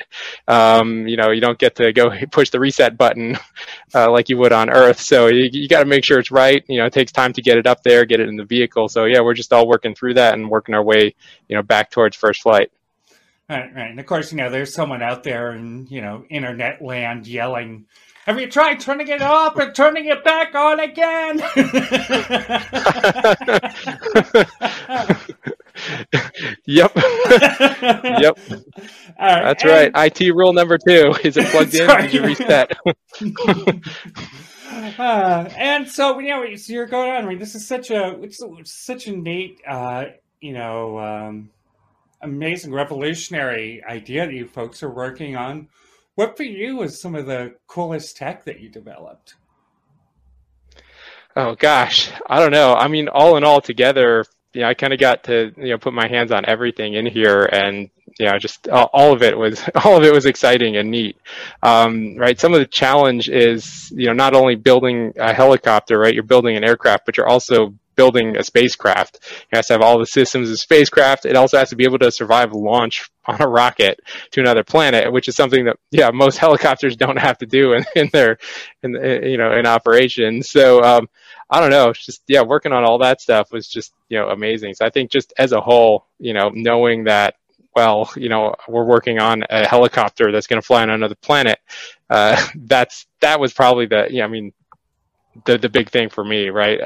Um, 0.47 1.07
you 1.07 1.17
know, 1.17 1.31
you 1.31 1.41
don't 1.41 1.59
get 1.59 1.75
to 1.75 1.93
go 1.93 2.11
push 2.31 2.49
the 2.49 2.59
reset 2.59 2.97
button 2.97 3.37
uh, 3.95 4.11
like 4.11 4.29
you 4.29 4.37
would 4.37 4.51
on 4.51 4.69
Earth. 4.69 4.99
So 4.99 5.27
you, 5.27 5.49
you 5.51 5.67
got 5.67 5.79
to 5.79 5.85
make 5.85 6.03
sure 6.03 6.19
it's 6.19 6.31
right. 6.31 6.63
You 6.67 6.77
know, 6.77 6.85
it 6.85 6.93
takes 6.93 7.11
time 7.11 7.33
to 7.33 7.41
get 7.41 7.57
it 7.57 7.67
up 7.67 7.83
there, 7.83 8.05
get 8.05 8.19
it 8.19 8.29
in 8.29 8.35
the 8.35 8.45
vehicle. 8.45 8.89
So 8.89 9.05
yeah, 9.05 9.21
we're 9.21 9.33
just 9.33 9.53
all 9.53 9.67
working 9.67 9.95
through 9.95 10.15
that 10.15 10.33
and 10.33 10.49
working 10.49 10.75
our 10.75 10.83
way, 10.83 11.15
you 11.47 11.55
know, 11.55 11.63
back 11.63 11.91
towards 11.91 12.15
first 12.15 12.41
flight. 12.41 12.71
Right, 13.49 13.73
right. 13.75 13.91
And 13.91 13.99
of 13.99 14.05
course, 14.05 14.31
you 14.31 14.37
know, 14.37 14.49
there's 14.49 14.73
someone 14.73 15.01
out 15.01 15.23
there 15.23 15.53
in, 15.53 15.87
you 15.87 16.01
know, 16.01 16.23
internet 16.29 16.81
land 16.81 17.27
yelling, 17.27 17.85
have 18.25 18.39
you 18.39 18.47
tried 18.47 18.79
turning 18.79 19.07
it 19.07 19.21
off 19.21 19.57
and 19.57 19.73
turning 19.73 20.05
it 20.05 20.23
back 20.23 20.53
on 20.53 20.79
again? 20.79 21.41
yep. 26.65 26.91
yep. 26.95 28.39
Right. 28.47 29.43
That's 29.43 29.63
and, 29.63 29.93
right. 29.95 30.13
IT 30.19 30.33
rule 30.33 30.53
number 30.53 30.77
two 30.77 31.13
is 31.23 31.37
it 31.37 31.47
plugged 31.47 31.75
in? 31.75 31.87
Did 31.87 32.13
you 32.13 32.23
reset? 32.23 32.71
uh, 34.99 35.49
and 35.57 35.87
so, 35.87 36.19
you 36.19 36.29
know, 36.29 36.55
so 36.55 36.73
you're 36.73 36.85
going 36.85 37.11
on. 37.11 37.23
I 37.23 37.27
mean, 37.27 37.39
this 37.39 37.55
is 37.55 37.67
such 37.67 37.91
a, 37.91 38.19
it's, 38.21 38.41
it's 38.41 38.73
such 38.73 39.07
a 39.07 39.15
neat, 39.15 39.61
uh, 39.67 40.05
you 40.39 40.53
know, 40.53 40.99
um, 40.99 41.49
amazing 42.21 42.73
revolutionary 42.73 43.83
idea 43.83 44.25
that 44.25 44.33
you 44.33 44.47
folks 44.47 44.83
are 44.83 44.89
working 44.89 45.35
on. 45.35 45.67
What 46.15 46.37
for 46.37 46.43
you 46.43 46.77
was 46.77 47.01
some 47.01 47.15
of 47.15 47.25
the 47.25 47.55
coolest 47.67 48.17
tech 48.17 48.45
that 48.45 48.59
you 48.59 48.69
developed? 48.69 49.35
Oh 51.35 51.55
gosh, 51.55 52.11
I 52.27 52.39
don't 52.39 52.51
know. 52.51 52.73
I 52.73 52.89
mean, 52.89 53.07
all 53.07 53.37
in 53.37 53.43
all, 53.45 53.61
together, 53.61 54.25
you 54.53 54.61
know, 54.61 54.67
I 54.67 54.73
kind 54.73 54.93
of 54.93 54.99
got 54.99 55.23
to 55.25 55.53
you 55.57 55.69
know 55.69 55.77
put 55.77 55.93
my 55.93 56.07
hands 56.07 56.31
on 56.31 56.45
everything 56.45 56.93
in 56.93 57.05
here, 57.05 57.45
and 57.45 57.89
you 58.19 58.25
know, 58.25 58.37
just 58.37 58.67
all 58.69 59.13
of 59.13 59.23
it 59.23 59.37
was 59.37 59.61
all 59.85 59.97
of 59.97 60.03
it 60.03 60.13
was 60.13 60.25
exciting 60.25 60.77
and 60.77 60.91
neat. 60.91 61.17
Um, 61.63 62.15
right, 62.17 62.39
some 62.39 62.53
of 62.53 62.59
the 62.59 62.65
challenge 62.65 63.29
is 63.29 63.91
you 63.95 64.07
know 64.07 64.13
not 64.13 64.33
only 64.33 64.55
building 64.55 65.13
a 65.17 65.33
helicopter, 65.33 65.99
right, 65.99 66.13
you're 66.13 66.23
building 66.23 66.57
an 66.57 66.63
aircraft, 66.63 67.05
but 67.05 67.17
you're 67.17 67.27
also 67.27 67.73
building 67.95 68.37
a 68.37 68.43
spacecraft. 68.43 69.17
It 69.51 69.55
has 69.55 69.67
to 69.67 69.73
have 69.73 69.81
all 69.81 69.99
the 69.99 70.05
systems 70.05 70.49
of 70.49 70.59
spacecraft. 70.59 71.25
It 71.25 71.35
also 71.35 71.57
has 71.57 71.69
to 71.69 71.75
be 71.75 71.83
able 71.83 71.99
to 71.99 72.11
survive 72.11 72.53
launch 72.53 73.09
on 73.25 73.41
a 73.41 73.47
rocket 73.47 73.99
to 74.31 74.41
another 74.41 74.63
planet, 74.63 75.11
which 75.11 75.27
is 75.27 75.35
something 75.35 75.65
that 75.65 75.77
yeah 75.91 76.09
most 76.11 76.37
helicopters 76.45 76.95
don't 76.95 77.19
have 77.19 77.37
to 77.39 77.45
do 77.45 77.73
in, 77.73 77.85
in 77.95 78.09
their 78.11 78.37
in 78.83 78.93
you 78.93 79.37
know 79.37 79.53
in 79.57 79.65
operation. 79.65 80.43
So 80.43 80.83
um, 80.83 81.09
I 81.51 81.59
don't 81.59 81.69
know, 81.69 81.89
it's 81.89 82.05
just 82.05 82.23
yeah, 82.27 82.41
working 82.41 82.71
on 82.71 82.83
all 82.85 82.97
that 82.99 83.21
stuff 83.21 83.51
was 83.51 83.67
just 83.67 83.93
you 84.09 84.17
know 84.17 84.29
amazing. 84.29 84.73
So 84.73 84.85
I 84.85 84.89
think 84.89 85.11
just 85.11 85.33
as 85.37 85.51
a 85.51 85.61
whole, 85.61 86.07
you 86.19 86.33
know, 86.33 86.49
knowing 86.53 87.03
that 87.05 87.35
well, 87.75 88.11
you 88.15 88.29
know, 88.29 88.55
we're 88.67 88.83
working 88.83 89.19
on 89.19 89.43
a 89.49 89.65
helicopter 89.67 90.31
that's 90.31 90.47
going 90.47 90.61
to 90.61 90.65
fly 90.65 90.81
on 90.81 90.89
another 90.89 91.15
planet. 91.15 91.59
Uh, 92.09 92.41
that's 92.55 93.07
that 93.21 93.39
was 93.39 93.53
probably 93.53 93.85
the 93.85 94.07
yeah. 94.09 94.25
I 94.25 94.27
mean, 94.27 94.53
the 95.45 95.57
the 95.57 95.69
big 95.69 95.89
thing 95.89 96.09
for 96.09 96.23
me, 96.23 96.49
right? 96.49 96.79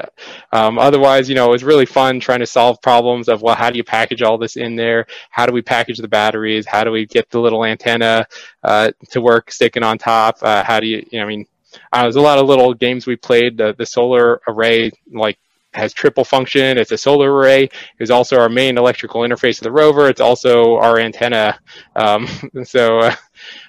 Um, 0.52 0.78
otherwise, 0.78 1.28
you 1.28 1.34
know, 1.34 1.48
it 1.48 1.52
was 1.52 1.64
really 1.64 1.86
fun 1.86 2.20
trying 2.20 2.40
to 2.40 2.46
solve 2.46 2.80
problems 2.80 3.28
of 3.28 3.42
well, 3.42 3.56
how 3.56 3.70
do 3.70 3.76
you 3.76 3.84
package 3.84 4.22
all 4.22 4.38
this 4.38 4.56
in 4.56 4.76
there? 4.76 5.06
How 5.30 5.46
do 5.46 5.52
we 5.52 5.62
package 5.62 5.98
the 5.98 6.08
batteries? 6.08 6.66
How 6.66 6.84
do 6.84 6.92
we 6.92 7.06
get 7.06 7.28
the 7.30 7.40
little 7.40 7.64
antenna 7.64 8.26
uh, 8.62 8.92
to 9.10 9.20
work 9.20 9.50
sticking 9.50 9.82
on 9.82 9.98
top? 9.98 10.38
Uh, 10.42 10.62
how 10.62 10.80
do 10.80 10.86
you, 10.86 11.04
you 11.10 11.18
know, 11.18 11.24
I 11.24 11.28
mean, 11.28 11.46
uh, 11.92 12.02
there's 12.02 12.16
a 12.16 12.20
lot 12.20 12.38
of 12.38 12.46
little 12.46 12.74
games 12.74 13.06
we 13.06 13.16
played. 13.16 13.56
The, 13.56 13.74
the 13.76 13.86
solar 13.86 14.40
array, 14.46 14.92
like 15.12 15.38
has 15.72 15.92
triple 15.92 16.24
function. 16.24 16.78
It's 16.78 16.92
a 16.92 16.98
solar 16.98 17.32
array. 17.32 17.68
It's 17.98 18.10
also 18.10 18.38
our 18.38 18.48
main 18.48 18.78
electrical 18.78 19.22
interface 19.22 19.58
of 19.58 19.64
the 19.64 19.72
rover. 19.72 20.08
It's 20.08 20.20
also 20.20 20.76
our 20.76 20.98
antenna. 20.98 21.58
Um, 21.94 22.26
so, 22.64 22.98
uh, 23.00 23.14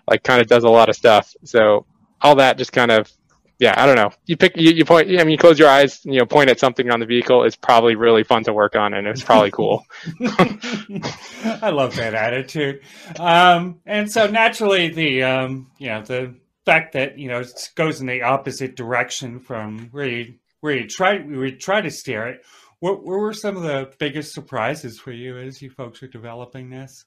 like, 0.10 0.24
kind 0.24 0.42
of 0.42 0.48
does 0.48 0.64
a 0.64 0.70
lot 0.70 0.90
of 0.90 0.96
stuff. 0.96 1.36
So 1.44 1.86
all 2.22 2.36
that 2.36 2.58
just 2.58 2.72
kind 2.72 2.92
of 2.92 3.12
yeah, 3.60 3.74
I 3.76 3.88
don't 3.88 3.96
know. 3.96 4.12
You 4.28 4.38
pick, 4.38 4.56
you, 4.56 4.72
you 4.72 4.86
point. 4.86 5.10
I 5.10 5.24
mean, 5.24 5.32
you 5.32 5.38
close 5.38 5.58
your 5.58 5.68
eyes, 5.68 6.06
you 6.06 6.20
know, 6.20 6.28
point 6.28 6.50
at 6.50 6.60
something 6.60 6.92
on 6.92 7.00
the 7.00 7.08
vehicle. 7.08 7.44
It's 7.44 7.56
probably 7.56 7.96
really 7.96 8.24
fun 8.24 8.44
to 8.44 8.54
work 8.54 8.76
on, 8.76 8.94
and 8.94 9.08
it's 9.08 9.24
probably 9.24 9.50
cool. 9.50 9.84
I 10.22 11.72
love 11.72 11.96
that 11.96 12.14
attitude. 12.14 12.82
Um, 13.20 13.80
and 13.86 14.12
so 14.12 14.28
naturally, 14.28 14.90
the 14.90 15.24
um, 15.24 15.72
you 15.80 15.88
know 15.88 16.04
the 16.04 16.36
fact 16.68 16.92
that 16.94 17.18
you 17.18 17.30
know 17.30 17.40
it 17.40 17.72
goes 17.76 18.02
in 18.02 18.08
the 18.08 18.22
opposite 18.24 18.76
direction 18.76 19.40
from 19.40 19.88
where 19.92 20.08
you 20.08 20.34
where 20.60 20.76
you 20.76 20.86
try 20.88 21.14
you 21.18 21.56
try 21.56 21.80
to 21.80 21.90
steer 21.90 22.28
it. 22.28 22.46
What, 22.80 23.04
what 23.04 23.20
were 23.20 23.34
some 23.34 23.58
of 23.58 23.64
the 23.64 23.92
biggest 23.98 24.34
surprises 24.34 25.00
for 25.00 25.12
you 25.12 25.38
as 25.38 25.62
you 25.62 25.72
folks 25.72 26.04
are 26.04 26.08
developing 26.08 26.70
this? 26.70 27.06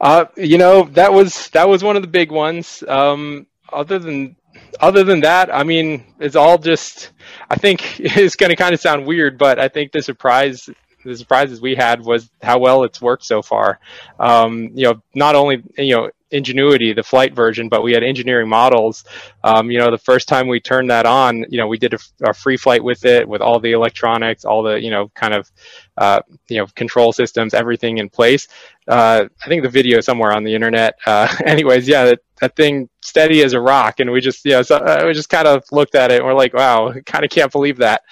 Uh, 0.00 0.24
you 0.36 0.58
know, 0.58 0.84
that 0.94 1.12
was 1.12 1.50
that 1.50 1.68
was 1.68 1.84
one 1.84 1.96
of 1.96 2.02
the 2.02 2.08
big 2.08 2.32
ones. 2.32 2.82
Um, 2.88 3.46
other 3.70 3.98
than 3.98 4.34
other 4.80 5.04
than 5.04 5.20
that, 5.20 5.54
I 5.54 5.62
mean, 5.62 6.14
it's 6.18 6.36
all 6.36 6.56
just. 6.56 7.10
I 7.50 7.56
think 7.56 8.00
it's 8.00 8.36
going 8.36 8.50
to 8.50 8.56
kind 8.56 8.72
of 8.72 8.80
sound 8.80 9.06
weird, 9.06 9.36
but 9.36 9.58
I 9.58 9.68
think 9.68 9.92
the 9.92 10.00
surprise 10.02 10.70
the 11.04 11.16
surprises 11.16 11.60
we 11.60 11.74
had 11.74 12.02
was 12.02 12.30
how 12.42 12.58
well 12.58 12.84
it's 12.84 13.00
worked 13.00 13.24
so 13.24 13.42
far. 13.42 13.78
Um, 14.18 14.70
you 14.74 14.84
know, 14.84 15.02
not 15.14 15.34
only 15.34 15.62
you 15.76 15.96
know 15.96 16.10
Ingenuity, 16.30 16.92
the 16.92 17.02
flight 17.02 17.34
version, 17.34 17.68
but 17.68 17.82
we 17.82 17.92
had 17.92 18.02
engineering 18.02 18.48
models. 18.48 19.04
Um, 19.42 19.70
you 19.70 19.78
know, 19.78 19.90
the 19.90 19.98
first 19.98 20.28
time 20.28 20.48
we 20.48 20.60
turned 20.60 20.90
that 20.90 21.06
on, 21.06 21.44
you 21.48 21.58
know, 21.58 21.66
we 21.66 21.78
did 21.78 21.94
a, 21.94 21.98
a, 22.22 22.34
free 22.34 22.56
flight 22.56 22.82
with 22.82 23.04
it, 23.04 23.28
with 23.28 23.40
all 23.42 23.58
the 23.58 23.72
electronics, 23.72 24.44
all 24.44 24.62
the 24.62 24.80
you 24.80 24.90
know 24.90 25.08
kind 25.14 25.34
of 25.34 25.50
uh, 25.96 26.20
you 26.48 26.58
know 26.58 26.66
control 26.74 27.12
systems, 27.12 27.54
everything 27.54 27.98
in 27.98 28.08
place. 28.08 28.48
Uh, 28.88 29.26
I 29.44 29.48
think 29.48 29.62
the 29.62 29.68
video 29.68 30.00
somewhere 30.00 30.32
on 30.32 30.44
the 30.44 30.54
internet. 30.54 30.94
Uh, 31.06 31.28
anyways, 31.44 31.86
yeah, 31.88 32.04
that, 32.04 32.20
that 32.40 32.56
thing 32.56 32.88
steady 33.02 33.42
as 33.42 33.52
a 33.52 33.60
rock, 33.60 34.00
and 34.00 34.10
we 34.10 34.20
just 34.20 34.44
you 34.44 34.52
know 34.52 34.62
so, 34.62 34.76
uh, 34.76 35.04
we 35.06 35.12
just 35.12 35.30
kind 35.30 35.48
of 35.48 35.64
looked 35.72 35.94
at 35.94 36.10
it 36.10 36.16
and 36.16 36.24
we're 36.24 36.34
like, 36.34 36.54
wow, 36.54 36.92
kind 37.06 37.24
of 37.24 37.30
can't 37.30 37.52
believe 37.52 37.78
that 37.78 38.02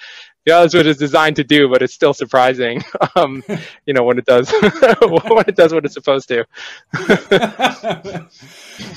yeah, 0.45 0.61
that's 0.61 0.73
what 0.73 0.87
it's 0.87 0.99
designed 0.99 1.35
to 1.35 1.43
do, 1.43 1.67
but 1.69 1.81
it's 1.81 1.93
still 1.93 2.13
surprising, 2.13 2.81
um, 3.15 3.43
you 3.85 3.93
know, 3.93 4.03
when 4.03 4.17
it 4.17 4.25
does 4.25 4.51
when 5.01 5.43
it 5.47 5.55
does 5.55 5.73
what 5.73 5.85
it's 5.85 5.93
supposed 5.93 6.29
to. 6.29 6.45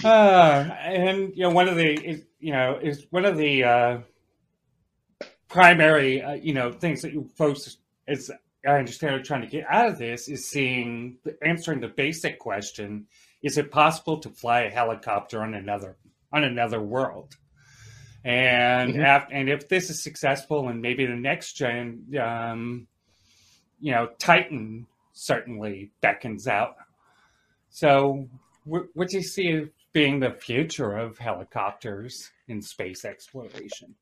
uh, 0.04 0.76
and 0.82 1.32
you 1.34 1.42
know, 1.42 1.50
one 1.50 1.68
of 1.68 1.76
the 1.76 2.22
you 2.38 2.52
know 2.52 2.78
is 2.80 3.06
one 3.10 3.24
of 3.24 3.36
the 3.36 3.64
uh, 3.64 3.98
primary 5.48 6.22
uh, 6.22 6.34
you 6.34 6.54
know 6.54 6.72
things 6.72 7.02
that 7.02 7.12
you 7.12 7.28
folks 7.36 7.76
as 8.06 8.30
I 8.66 8.78
understand 8.78 9.16
are 9.16 9.22
trying 9.22 9.42
to 9.42 9.48
get 9.48 9.66
out 9.68 9.88
of 9.88 9.98
this 9.98 10.28
is 10.28 10.48
seeing 10.48 11.18
answering 11.44 11.80
the 11.80 11.88
basic 11.88 12.38
question: 12.38 13.06
Is 13.42 13.58
it 13.58 13.72
possible 13.72 14.18
to 14.20 14.30
fly 14.30 14.60
a 14.60 14.70
helicopter 14.70 15.42
on 15.42 15.54
another 15.54 15.96
on 16.32 16.44
another 16.44 16.80
world? 16.80 17.36
And 18.24 18.94
mm-hmm. 18.94 19.02
after, 19.02 19.34
and 19.34 19.48
if 19.48 19.68
this 19.68 19.90
is 19.90 20.02
successful, 20.02 20.68
and 20.68 20.80
maybe 20.80 21.06
the 21.06 21.16
next 21.16 21.54
gen, 21.54 22.14
um, 22.22 22.86
you 23.80 23.92
know, 23.92 24.08
Titan 24.18 24.86
certainly 25.12 25.90
beckons 26.00 26.46
out. 26.46 26.76
So, 27.70 28.28
what, 28.64 28.84
what 28.94 29.08
do 29.08 29.16
you 29.16 29.22
see 29.22 29.66
being 29.92 30.20
the 30.20 30.30
future 30.30 30.96
of 30.96 31.18
helicopters 31.18 32.30
in 32.48 32.62
space 32.62 33.04
exploration? 33.04 33.94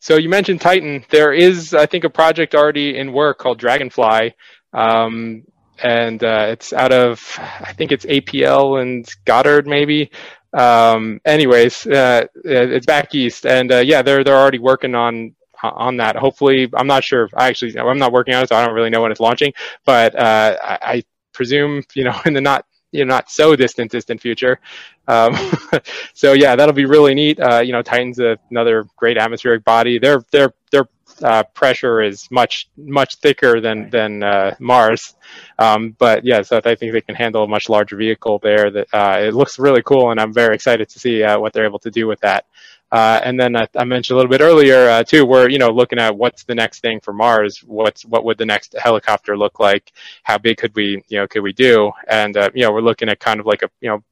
So 0.00 0.16
you 0.16 0.28
mentioned 0.28 0.60
Titan. 0.60 1.04
There 1.10 1.32
is, 1.32 1.74
I 1.74 1.86
think, 1.86 2.04
a 2.04 2.10
project 2.10 2.54
already 2.54 2.96
in 2.96 3.12
work 3.12 3.38
called 3.38 3.58
Dragonfly, 3.58 4.34
um, 4.72 5.42
and 5.82 6.22
uh, 6.22 6.46
it's 6.50 6.72
out 6.72 6.92
of, 6.92 7.38
I 7.38 7.72
think 7.72 7.92
it's 7.92 8.06
APL 8.06 8.80
and 8.80 9.08
Goddard, 9.24 9.66
maybe 9.66 10.10
um, 10.52 11.20
anyways, 11.24 11.86
uh, 11.86 12.26
it's 12.44 12.86
back 12.86 13.14
east, 13.14 13.46
and 13.46 13.70
uh, 13.70 13.78
yeah, 13.78 14.02
they're 14.02 14.24
they're 14.24 14.36
already 14.38 14.58
working 14.58 14.94
on 14.94 15.34
on 15.62 15.96
that. 15.98 16.16
Hopefully, 16.16 16.68
I'm 16.74 16.86
not 16.86 17.04
sure. 17.04 17.28
I 17.34 17.48
actually 17.48 17.78
I'm 17.78 17.98
not 17.98 18.12
working 18.12 18.34
on 18.34 18.44
it, 18.44 18.48
so 18.48 18.56
I 18.56 18.64
don't 18.64 18.74
really 18.74 18.90
know 18.90 19.02
when 19.02 19.12
it's 19.12 19.20
launching. 19.20 19.52
But 19.84 20.14
uh, 20.14 20.56
I, 20.62 20.78
I, 20.82 21.04
presume 21.34 21.84
you 21.94 22.02
know 22.02 22.18
in 22.26 22.32
the 22.32 22.40
not 22.40 22.64
you 22.90 23.04
know 23.04 23.14
not 23.14 23.30
so 23.30 23.54
distant 23.56 23.90
distant 23.90 24.20
future. 24.20 24.58
Um, 25.06 25.36
so 26.14 26.32
yeah, 26.32 26.56
that'll 26.56 26.74
be 26.74 26.86
really 26.86 27.14
neat. 27.14 27.38
Uh, 27.40 27.60
you 27.60 27.72
know, 27.72 27.82
Titan's 27.82 28.18
another 28.50 28.86
great 28.96 29.18
atmospheric 29.18 29.64
body. 29.64 29.98
They're 29.98 30.24
they're 30.32 30.54
they're 30.70 30.88
uh, 31.22 31.42
pressure 31.54 32.00
is 32.00 32.30
much 32.30 32.68
much 32.76 33.16
thicker 33.16 33.60
than 33.60 33.90
than 33.90 34.22
uh, 34.22 34.54
Mars. 34.58 35.14
Um, 35.58 35.96
but 35.98 36.24
yeah, 36.24 36.42
so 36.42 36.60
I 36.64 36.74
think 36.74 36.92
they 36.92 37.00
can 37.00 37.14
handle 37.14 37.44
a 37.44 37.48
much 37.48 37.68
larger 37.68 37.96
vehicle 37.96 38.38
there. 38.38 38.70
That 38.70 38.88
uh, 38.92 39.18
it 39.20 39.34
looks 39.34 39.58
really 39.58 39.82
cool, 39.82 40.10
and 40.10 40.20
I'm 40.20 40.32
very 40.32 40.54
excited 40.54 40.88
to 40.90 40.98
see 40.98 41.22
uh, 41.22 41.38
what 41.38 41.52
they're 41.52 41.64
able 41.64 41.80
to 41.80 41.90
do 41.90 42.06
with 42.06 42.20
that. 42.20 42.46
Uh, 42.90 43.20
and 43.22 43.38
then 43.38 43.54
I, 43.54 43.68
I, 43.76 43.84
mentioned 43.84 44.14
a 44.14 44.16
little 44.16 44.30
bit 44.30 44.40
earlier 44.40 44.88
uh, 44.88 45.04
too, 45.04 45.26
we're 45.26 45.50
you 45.50 45.58
know 45.58 45.68
looking 45.68 45.98
at 45.98 46.16
what's 46.16 46.44
the 46.44 46.54
next 46.54 46.80
thing 46.80 47.00
for 47.00 47.12
Mars. 47.12 47.58
What's 47.58 48.04
what 48.06 48.24
would 48.24 48.38
the 48.38 48.46
next 48.46 48.74
helicopter 48.78 49.36
look 49.36 49.60
like? 49.60 49.92
How 50.22 50.38
big 50.38 50.56
could 50.56 50.74
we 50.74 51.02
you 51.08 51.18
know 51.18 51.26
could 51.26 51.42
we 51.42 51.52
do? 51.52 51.92
And 52.08 52.34
you 52.54 52.62
know 52.64 52.72
we're 52.72 52.80
looking 52.80 53.10
at 53.10 53.20
kind 53.20 53.40
of 53.40 53.46
like 53.46 53.62
a 53.62 53.70
you 53.80 53.90
know 53.90 54.02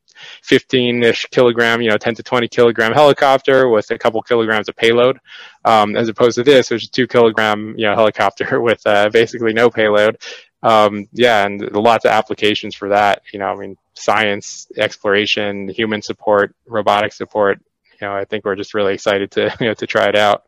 15-ish 0.43 1.27
kilogram, 1.27 1.81
you 1.81 1.91
know, 1.91 1.97
10 1.97 2.15
to 2.17 2.23
20 2.23 2.49
kilogram 2.49 2.93
helicopter 2.93 3.69
with 3.69 3.91
a 3.91 3.99
couple 3.99 4.21
kilograms 4.23 4.69
of 4.69 4.77
payload, 4.77 5.19
um, 5.65 5.97
as 5.97 6.09
opposed 6.09 6.37
to 6.37 6.45
this, 6.45 6.71
which 6.71 6.85
is 6.85 6.91
two 6.91 7.07
kilogram, 7.07 7.75
you 7.77 7.87
know, 7.87 7.95
helicopter 7.95 8.61
with 8.63 8.81
uh, 8.87 9.09
basically 9.11 9.53
no 9.53 9.71
payload. 9.71 10.19
Um, 10.63 11.09
yeah, 11.13 11.47
and 11.47 11.61
lots 11.73 12.05
of 12.05 12.11
applications 12.11 12.75
for 12.75 12.89
that. 12.89 13.23
You 13.33 13.39
know, 13.39 13.47
I 13.47 13.57
mean, 13.57 13.77
science, 13.95 14.67
exploration, 14.77 15.69
human 15.69 16.03
support, 16.03 16.55
robotic 16.67 17.13
support. 17.13 17.61
You 18.01 18.07
know, 18.07 18.15
I 18.15 18.25
think 18.25 18.45
we're 18.45 18.57
just 18.57 18.75
really 18.75 18.95
excited 18.95 19.31
to 19.33 19.55
you 19.61 19.67
know 19.67 19.75
to 19.75 19.87
try 19.87 20.09
it 20.09 20.17
out. 20.17 20.45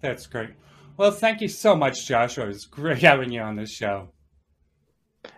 That's 0.00 0.26
great. 0.26 0.50
Well, 0.96 1.10
thank 1.10 1.40
you 1.40 1.48
so 1.48 1.76
much, 1.76 2.06
Joshua. 2.06 2.44
It 2.44 2.48
was 2.48 2.66
great 2.66 3.02
having 3.02 3.30
you 3.30 3.40
on 3.40 3.56
this 3.56 3.70
show. 3.70 4.08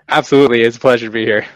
Absolutely, 0.08 0.62
it's 0.62 0.76
a 0.76 0.80
pleasure 0.80 1.06
to 1.06 1.12
be 1.12 1.24
here. 1.24 1.46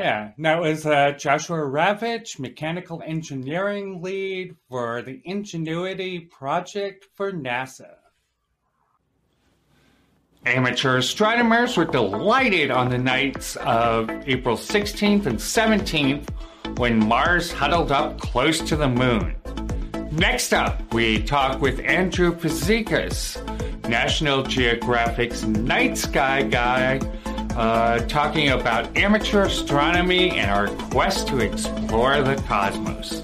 Yeah, 0.00 0.30
that 0.38 0.62
was 0.62 0.86
uh, 0.86 1.10
Joshua 1.10 1.58
Ravich, 1.58 2.38
mechanical 2.38 3.02
engineering 3.04 4.00
lead 4.00 4.56
for 4.66 5.02
the 5.02 5.20
Ingenuity 5.26 6.20
project 6.20 7.06
for 7.16 7.30
NASA. 7.30 7.96
Amateur 10.46 10.96
astronomers 10.96 11.76
were 11.76 11.84
delighted 11.84 12.70
on 12.70 12.88
the 12.88 12.96
nights 12.96 13.56
of 13.56 14.08
April 14.26 14.56
16th 14.56 15.26
and 15.26 15.38
17th 15.38 16.78
when 16.78 16.98
Mars 16.98 17.52
huddled 17.52 17.92
up 17.92 18.18
close 18.18 18.58
to 18.62 18.76
the 18.76 18.88
moon. 18.88 19.36
Next 20.12 20.54
up, 20.54 20.94
we 20.94 21.22
talk 21.22 21.60
with 21.60 21.78
Andrew 21.80 22.34
Fazekas, 22.34 23.36
National 23.86 24.44
Geographic's 24.44 25.42
night 25.42 25.98
sky 25.98 26.42
guy 26.44 27.00
uh, 27.56 27.98
talking 28.06 28.50
about 28.50 28.96
amateur 28.96 29.44
astronomy 29.44 30.30
and 30.30 30.50
our 30.50 30.68
quest 30.90 31.28
to 31.28 31.38
explore 31.38 32.22
the 32.22 32.36
cosmos. 32.46 33.22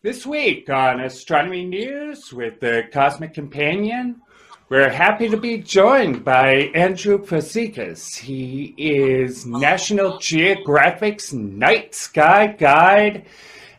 This 0.00 0.24
week 0.24 0.70
on 0.70 1.00
Astronomy 1.00 1.64
News 1.64 2.32
with 2.32 2.60
the 2.60 2.84
Cosmic 2.92 3.34
Companion, 3.34 4.22
we're 4.68 4.90
happy 4.90 5.30
to 5.30 5.36
be 5.38 5.56
joined 5.56 6.22
by 6.22 6.70
Andrew 6.74 7.24
Fazekas. 7.24 8.18
He 8.18 8.74
is 8.76 9.46
National 9.46 10.18
Geographic's 10.18 11.32
Night 11.32 11.94
Sky 11.94 12.48
Guide, 12.48 13.24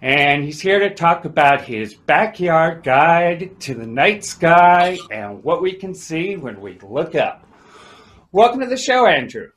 and 0.01 0.43
he's 0.43 0.59
here 0.59 0.79
to 0.79 0.89
talk 0.95 1.25
about 1.25 1.61
his 1.61 1.93
backyard 1.93 2.81
guide 2.81 3.59
to 3.59 3.75
the 3.75 3.85
night 3.85 4.25
sky 4.25 4.97
and 5.11 5.43
what 5.43 5.61
we 5.61 5.73
can 5.73 5.93
see 5.93 6.37
when 6.37 6.59
we 6.59 6.79
look 6.81 7.13
up. 7.13 7.45
Welcome 8.31 8.61
to 8.61 8.65
the 8.65 8.75
show, 8.75 9.05
Andrew. 9.05 9.49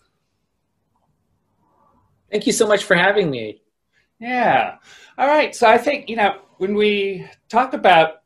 Thank 2.30 2.46
you 2.46 2.52
so 2.52 2.66
much 2.66 2.84
for 2.84 2.94
having 2.94 3.30
me. 3.30 3.62
Yeah. 4.18 4.76
All 5.16 5.28
right. 5.28 5.54
So 5.56 5.66
I 5.66 5.78
think, 5.78 6.10
you 6.10 6.16
know, 6.16 6.42
when 6.58 6.74
we 6.74 7.26
talk 7.48 7.72
about 7.72 8.22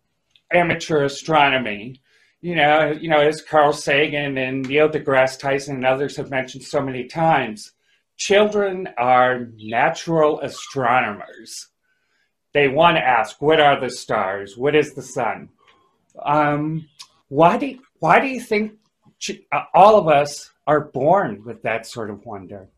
amateur 0.53 1.05
astronomy, 1.05 2.01
you 2.47 2.55
know, 2.55 2.93
you 2.93 3.09
know, 3.09 3.19
as 3.19 3.43
Carl 3.43 3.73
Sagan 3.73 4.39
and 4.39 4.69
Neil 4.69 4.89
deGrasse 4.89 5.37
Tyson 5.37 5.75
and 5.75 5.85
others 5.85 6.15
have 6.15 6.31
mentioned 6.31 6.63
so 6.63 6.81
many 6.81 7.03
times, 7.09 7.73
children 8.17 8.89
are 8.97 9.49
natural 9.57 10.39
astronomers. 10.39 11.67
They 12.55 12.69
want 12.69 12.99
to 12.99 13.05
ask, 13.05 13.43
what 13.43 13.59
are 13.59 13.81
the 13.81 13.91
stars? 13.91 14.57
What 14.57 14.77
is 14.77 14.95
the 14.95 15.03
sun? 15.03 15.49
Um, 16.25 16.89
why 17.27 17.59
do 17.59 17.81
why 17.99 18.21
do 18.21 18.29
you 18.29 18.41
think 18.41 18.75
uh, 19.51 19.63
all 19.75 19.99
of 19.99 20.07
us 20.07 20.49
are 20.69 20.83
born 20.83 21.43
with 21.45 21.63
that 21.63 21.85
sort 21.85 22.11
of 22.11 22.25
wonder? 22.25 22.69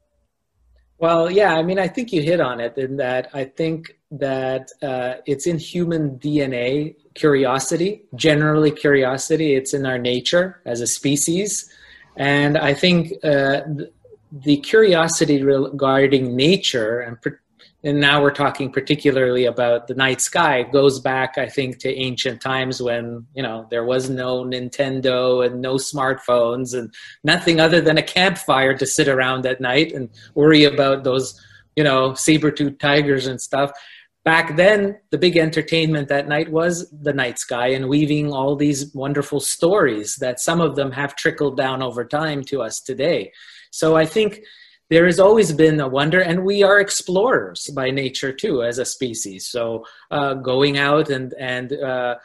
Well, 0.99 1.31
yeah, 1.31 1.55
I 1.55 1.63
mean, 1.63 1.79
I 1.79 1.87
think 1.87 2.13
you 2.13 2.23
hit 2.23 2.41
on 2.41 2.61
it 2.61 2.77
in 2.77 2.97
that 2.97 3.31
I 3.33 3.45
think 3.45 3.97
that 4.11 4.71
uh, 4.83 5.15
it's 5.27 5.47
in 5.47 5.59
human 5.59 6.19
DNA 6.19 6.97
curiosity, 7.15 8.03
generally 8.17 8.73
curiosity. 8.73 9.55
It's 9.55 9.73
in 9.75 9.87
our 9.87 9.99
nature 9.99 10.61
as 10.65 10.81
a 10.81 10.87
species. 10.87 11.71
And 12.17 12.59
I 12.59 12.75
think 12.75 13.13
uh, 13.23 13.61
the 14.33 14.57
curiosity 14.57 15.43
regarding 15.43 16.35
nature 16.35 17.01
and 17.01 17.17
and 17.85 18.01
now 18.01 18.21
we're 18.21 18.33
talking 18.33 18.73
particularly 18.73 19.45
about 19.45 19.87
the 19.87 19.95
night 19.95 20.21
sky. 20.21 20.59
It 20.59 20.73
goes 20.73 20.99
back 21.01 21.39
i 21.39 21.47
think 21.47 21.79
to 21.79 21.95
ancient 21.95 22.41
times 22.41 22.83
when 22.83 23.27
you 23.35 23.43
know 23.43 23.67
there 23.71 23.85
was 23.85 24.11
no 24.11 24.45
nintendo 24.45 25.47
and 25.47 25.61
no 25.61 25.75
smartphones 25.75 26.77
and 26.77 26.93
nothing 27.23 27.61
other 27.61 27.81
than 27.81 27.99
a 27.99 28.03
campfire 28.03 28.77
to 28.77 28.87
sit 28.87 29.09
around 29.09 29.47
at 29.47 29.61
night 29.61 29.93
and 29.93 30.11
worry 30.35 30.65
about 30.65 31.05
those 31.05 31.41
you 31.77 31.85
know 31.85 32.15
saber-tooth 32.15 32.79
tigers 32.79 33.27
and 33.27 33.41
stuff. 33.41 33.71
Back 34.25 34.57
then 34.57 34.99
the 35.11 35.19
big 35.19 35.37
entertainment 35.37 36.09
that 36.09 36.29
night 36.29 36.51
was 36.51 36.91
the 36.91 37.13
night 37.13 37.39
sky 37.39 37.69
and 37.69 37.89
weaving 37.89 38.33
all 38.33 38.57
these 38.57 38.93
wonderful 38.95 39.41
stories 39.41 40.17
that 40.17 40.41
some 40.41 40.61
of 40.61 40.75
them 40.77 40.91
have 40.93 41.17
trickled 41.17 41.57
down 41.57 41.83
over 41.83 42.05
time 42.05 42.43
to 42.45 42.61
us 42.61 42.81
today. 42.81 43.33
So 43.71 43.97
i 43.97 44.05
think 44.05 44.43
there 44.91 45.07
has 45.07 45.21
always 45.21 45.53
been 45.53 45.81
a 45.81 45.89
wonder 45.89 46.21
and 46.21 46.45
we 46.45 46.63
are 46.63 46.81
explorers 46.81 47.67
by 47.75 47.91
nature 47.91 48.33
too 48.33 48.63
as 48.63 48.79
a 48.79 48.85
species. 48.85 49.47
So 49.49 49.85
uh, 50.11 50.35
going 50.35 50.79
out 50.79 51.11
and 51.11 51.35
and 51.35 51.73
uh, 51.73 52.17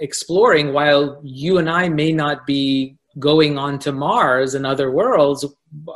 exploring 0.00 0.72
while 0.72 1.20
you 1.22 1.58
and 1.58 1.68
i 1.68 1.88
may 1.88 2.12
not 2.12 2.46
be 2.46 2.96
going 3.18 3.58
on 3.58 3.78
to 3.80 3.92
Mars 3.92 4.54
and 4.54 4.64
other 4.64 4.90
worlds 4.90 5.44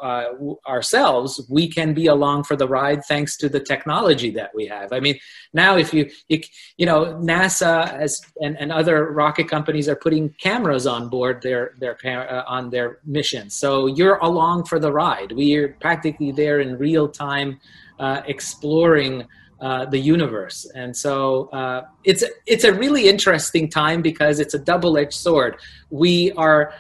uh, 0.03 0.25
ourselves, 0.67 1.45
we 1.49 1.69
can 1.69 1.95
be 1.95 2.07
along 2.07 2.45
for 2.45 2.57
the 2.57 2.67
ride 2.67 3.05
thanks 3.05 3.37
to 3.37 3.49
the 3.49 3.61
technology 3.61 4.31
that 4.31 4.51
we 4.55 4.67
have. 4.67 4.93
I 4.93 5.01
mean, 5.01 5.19
now 5.53 5.77
if 5.77 5.95
you, 5.95 6.11
you, 6.29 6.41
you 6.77 6.87
know, 6.87 7.15
NASA 7.23 7.93
as, 7.93 8.21
and, 8.41 8.57
and 8.59 8.73
other 8.73 9.13
rocket 9.13 9.49
companies 9.49 9.89
are 9.89 9.97
putting 9.97 10.31
cameras 10.41 10.87
on 10.87 11.09
board 11.09 11.43
their, 11.43 11.75
their, 11.79 11.97
uh, 12.05 12.45
on 12.47 12.71
their 12.71 12.99
missions. 13.05 13.55
So 13.55 13.87
you're 13.87 14.17
along 14.17 14.65
for 14.65 14.79
the 14.79 14.93
ride. 14.93 15.33
We 15.33 15.55
are 15.57 15.69
practically 15.81 16.33
there 16.33 16.61
in 16.61 16.79
real 16.79 17.09
time 17.09 17.61
uh, 18.01 18.23
exploring 18.27 19.25
uh, 19.61 19.87
the 19.87 19.99
universe. 19.99 20.71
And 20.75 20.97
so 20.97 21.49
uh, 21.51 21.83
it's, 22.03 22.25
it's 22.47 22.65
a 22.65 22.73
really 22.73 23.09
interesting 23.09 23.71
time 23.71 24.03
because 24.03 24.41
it's 24.41 24.55
a 24.55 24.59
double-edged 24.59 25.15
sword. 25.15 25.57
We 25.91 26.33
are, 26.33 26.75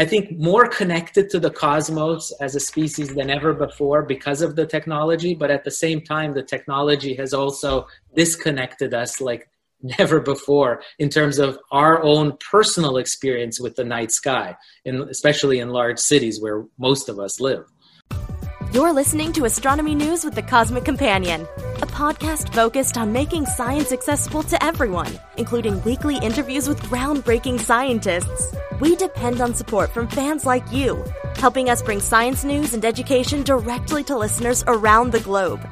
I 0.00 0.06
think, 0.06 0.38
more 0.38 0.66
connected 0.66 1.28
to 1.28 1.38
the 1.38 1.50
cosmos 1.50 2.32
as 2.40 2.56
a 2.56 2.60
species 2.60 3.14
than 3.14 3.28
ever 3.28 3.52
before 3.52 4.02
because 4.02 4.40
of 4.40 4.56
the 4.56 4.64
technology. 4.64 5.34
But 5.34 5.50
at 5.50 5.62
the 5.62 5.70
same 5.70 6.00
time, 6.00 6.32
the 6.32 6.42
technology 6.42 7.14
has 7.16 7.34
also 7.34 7.86
disconnected 8.16 8.94
us 8.94 9.20
like 9.20 9.50
never 9.98 10.18
before 10.18 10.82
in 10.98 11.10
terms 11.10 11.38
of 11.38 11.58
our 11.70 12.02
own 12.02 12.38
personal 12.50 12.96
experience 12.96 13.60
with 13.60 13.76
the 13.76 13.84
night 13.84 14.10
sky, 14.10 14.56
in, 14.86 15.02
especially 15.02 15.58
in 15.58 15.68
large 15.68 15.98
cities 15.98 16.40
where 16.40 16.64
most 16.78 17.10
of 17.10 17.18
us 17.18 17.38
live. 17.38 17.66
You're 18.72 18.92
listening 18.92 19.32
to 19.32 19.46
Astronomy 19.46 19.96
News 19.96 20.24
with 20.24 20.36
the 20.36 20.44
Cosmic 20.44 20.84
Companion, 20.84 21.42
a 21.82 21.86
podcast 21.86 22.54
focused 22.54 22.96
on 22.96 23.12
making 23.12 23.46
science 23.46 23.90
accessible 23.90 24.44
to 24.44 24.62
everyone, 24.62 25.18
including 25.36 25.82
weekly 25.82 26.18
interviews 26.18 26.68
with 26.68 26.80
groundbreaking 26.82 27.58
scientists. 27.58 28.54
We 28.78 28.94
depend 28.94 29.40
on 29.40 29.56
support 29.56 29.90
from 29.90 30.06
fans 30.06 30.46
like 30.46 30.62
you, 30.70 31.04
helping 31.34 31.68
us 31.68 31.82
bring 31.82 31.98
science 31.98 32.44
news 32.44 32.72
and 32.72 32.84
education 32.84 33.42
directly 33.42 34.04
to 34.04 34.16
listeners 34.16 34.62
around 34.68 35.10
the 35.10 35.18
globe. 35.18 35.68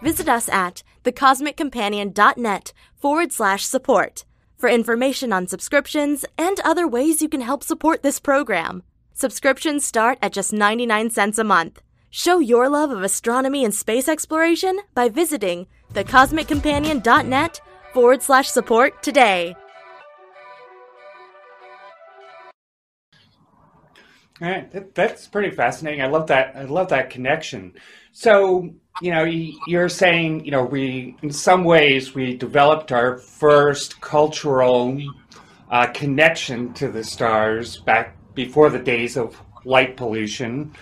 Visit 0.00 0.28
us 0.28 0.48
at 0.48 0.84
thecosmiccompanion.net 1.02 2.72
forward 2.94 3.32
slash 3.32 3.66
support 3.66 4.24
for 4.56 4.68
information 4.68 5.32
on 5.32 5.48
subscriptions 5.48 6.24
and 6.38 6.60
other 6.60 6.86
ways 6.86 7.20
you 7.20 7.28
can 7.28 7.40
help 7.40 7.64
support 7.64 8.04
this 8.04 8.20
program. 8.20 8.84
Subscriptions 9.14 9.84
start 9.84 10.16
at 10.22 10.32
just 10.32 10.52
99 10.52 11.10
cents 11.10 11.38
a 11.38 11.44
month. 11.44 11.82
Show 12.16 12.38
your 12.38 12.70
love 12.70 12.92
of 12.92 13.02
astronomy 13.02 13.62
and 13.62 13.74
space 13.74 14.08
exploration 14.08 14.80
by 14.94 15.10
visiting 15.10 15.66
thecosmiccompanion.net 15.92 17.60
forward 17.92 18.22
slash 18.22 18.48
support 18.48 19.02
today. 19.02 19.54
All 24.40 24.48
right, 24.48 24.94
that's 24.94 25.26
pretty 25.26 25.54
fascinating. 25.54 26.00
I 26.00 26.06
love 26.06 26.28
that. 26.28 26.56
I 26.56 26.62
love 26.62 26.88
that 26.88 27.10
connection. 27.10 27.74
So, 28.12 28.70
you 29.02 29.10
know, 29.10 29.24
you're 29.66 29.90
saying, 29.90 30.46
you 30.46 30.52
know, 30.52 30.64
we, 30.64 31.18
in 31.20 31.30
some 31.30 31.64
ways, 31.64 32.14
we 32.14 32.34
developed 32.34 32.92
our 32.92 33.18
first 33.18 34.00
cultural 34.00 34.98
uh, 35.70 35.88
connection 35.88 36.72
to 36.74 36.88
the 36.88 37.04
stars 37.04 37.76
back 37.76 38.16
before 38.34 38.70
the 38.70 38.78
days 38.78 39.18
of 39.18 39.38
light 39.66 39.98
pollution 39.98 40.72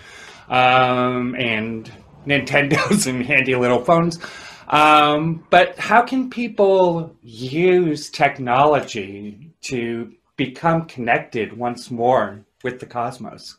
um, 0.49 1.35
and 1.35 1.91
Nintendos 2.25 3.07
and 3.09 3.25
handy 3.25 3.55
little 3.55 3.83
phones. 3.83 4.19
Um, 4.67 5.45
but 5.49 5.77
how 5.77 6.01
can 6.01 6.29
people 6.29 7.15
use 7.21 8.09
technology 8.09 9.51
to 9.61 10.11
become 10.37 10.85
connected 10.85 11.55
once 11.55 11.91
more 11.91 12.43
with 12.63 12.79
the 12.79 12.85
cosmos? 12.85 13.57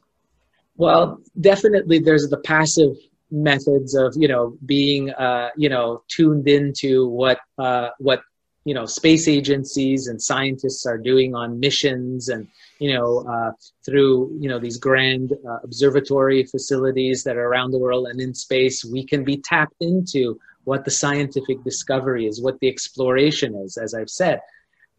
Well, 0.77 1.21
definitely 1.41 2.01
there's 2.01 2.29
the 2.29 2.39
passive 2.39 2.97
methods 3.31 3.95
of 3.95 4.15
you 4.17 4.29
know 4.29 4.57
being 4.65 5.11
uh, 5.11 5.51
you 5.57 5.69
know 5.69 6.03
tuned 6.09 6.49
into 6.49 7.09
what 7.09 7.39
uh, 7.59 7.91
what 7.99 8.23
you 8.65 8.75
know 8.75 8.85
space 8.85 9.29
agencies 9.29 10.07
and 10.07 10.21
scientists 10.21 10.87
are 10.87 10.99
doing 10.99 11.35
on 11.35 11.59
missions 11.61 12.29
and 12.29 12.49
you 12.79 12.93
know 12.93 13.25
uh, 13.29 13.53
through 13.85 14.37
you 14.39 14.49
know 14.49 14.59
these 14.59 14.79
grand 14.79 15.33
uh, 15.33 15.59
observatory 15.65 16.45
facilities 16.45 17.25
that 17.25 17.37
are 17.37 17.49
around 17.49 17.71
the 17.71 17.79
world 17.79 18.07
and 18.09 18.21
in 18.21 18.35
space 18.35 18.85
we 18.85 19.05
can 19.05 19.25
be 19.25 19.37
tapped 19.39 19.81
into 19.81 20.39
what 20.65 20.85
the 20.85 20.91
scientific 20.91 21.63
discovery 21.65 22.27
is 22.27 22.43
what 22.43 22.59
the 22.61 22.69
exploration 22.69 23.55
is 23.55 23.77
as 23.77 23.95
i've 23.95 24.11
said. 24.11 24.41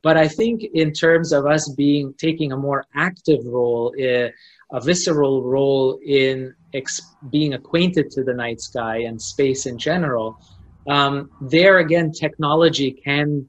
But 0.03 0.15
i 0.17 0.27
think 0.27 0.63
in 0.73 0.93
terms 0.93 1.33
of 1.33 1.45
us 1.45 1.69
being 1.69 2.13
taking 2.17 2.51
a 2.51 2.57
more 2.57 2.85
active 2.95 3.41
role 3.45 3.93
uh, 3.99 4.29
a 4.71 4.81
visceral 4.81 5.43
role 5.43 5.99
in 6.05 6.53
ex- 6.73 7.15
being 7.29 7.53
acquainted 7.53 8.11
to 8.11 8.23
the 8.23 8.33
night 8.33 8.59
sky 8.61 8.97
and 8.99 9.21
space 9.21 9.65
in 9.65 9.77
general 9.77 10.39
um, 10.87 11.29
there 11.41 11.79
again 11.79 12.11
technology 12.11 12.91
can 12.91 13.47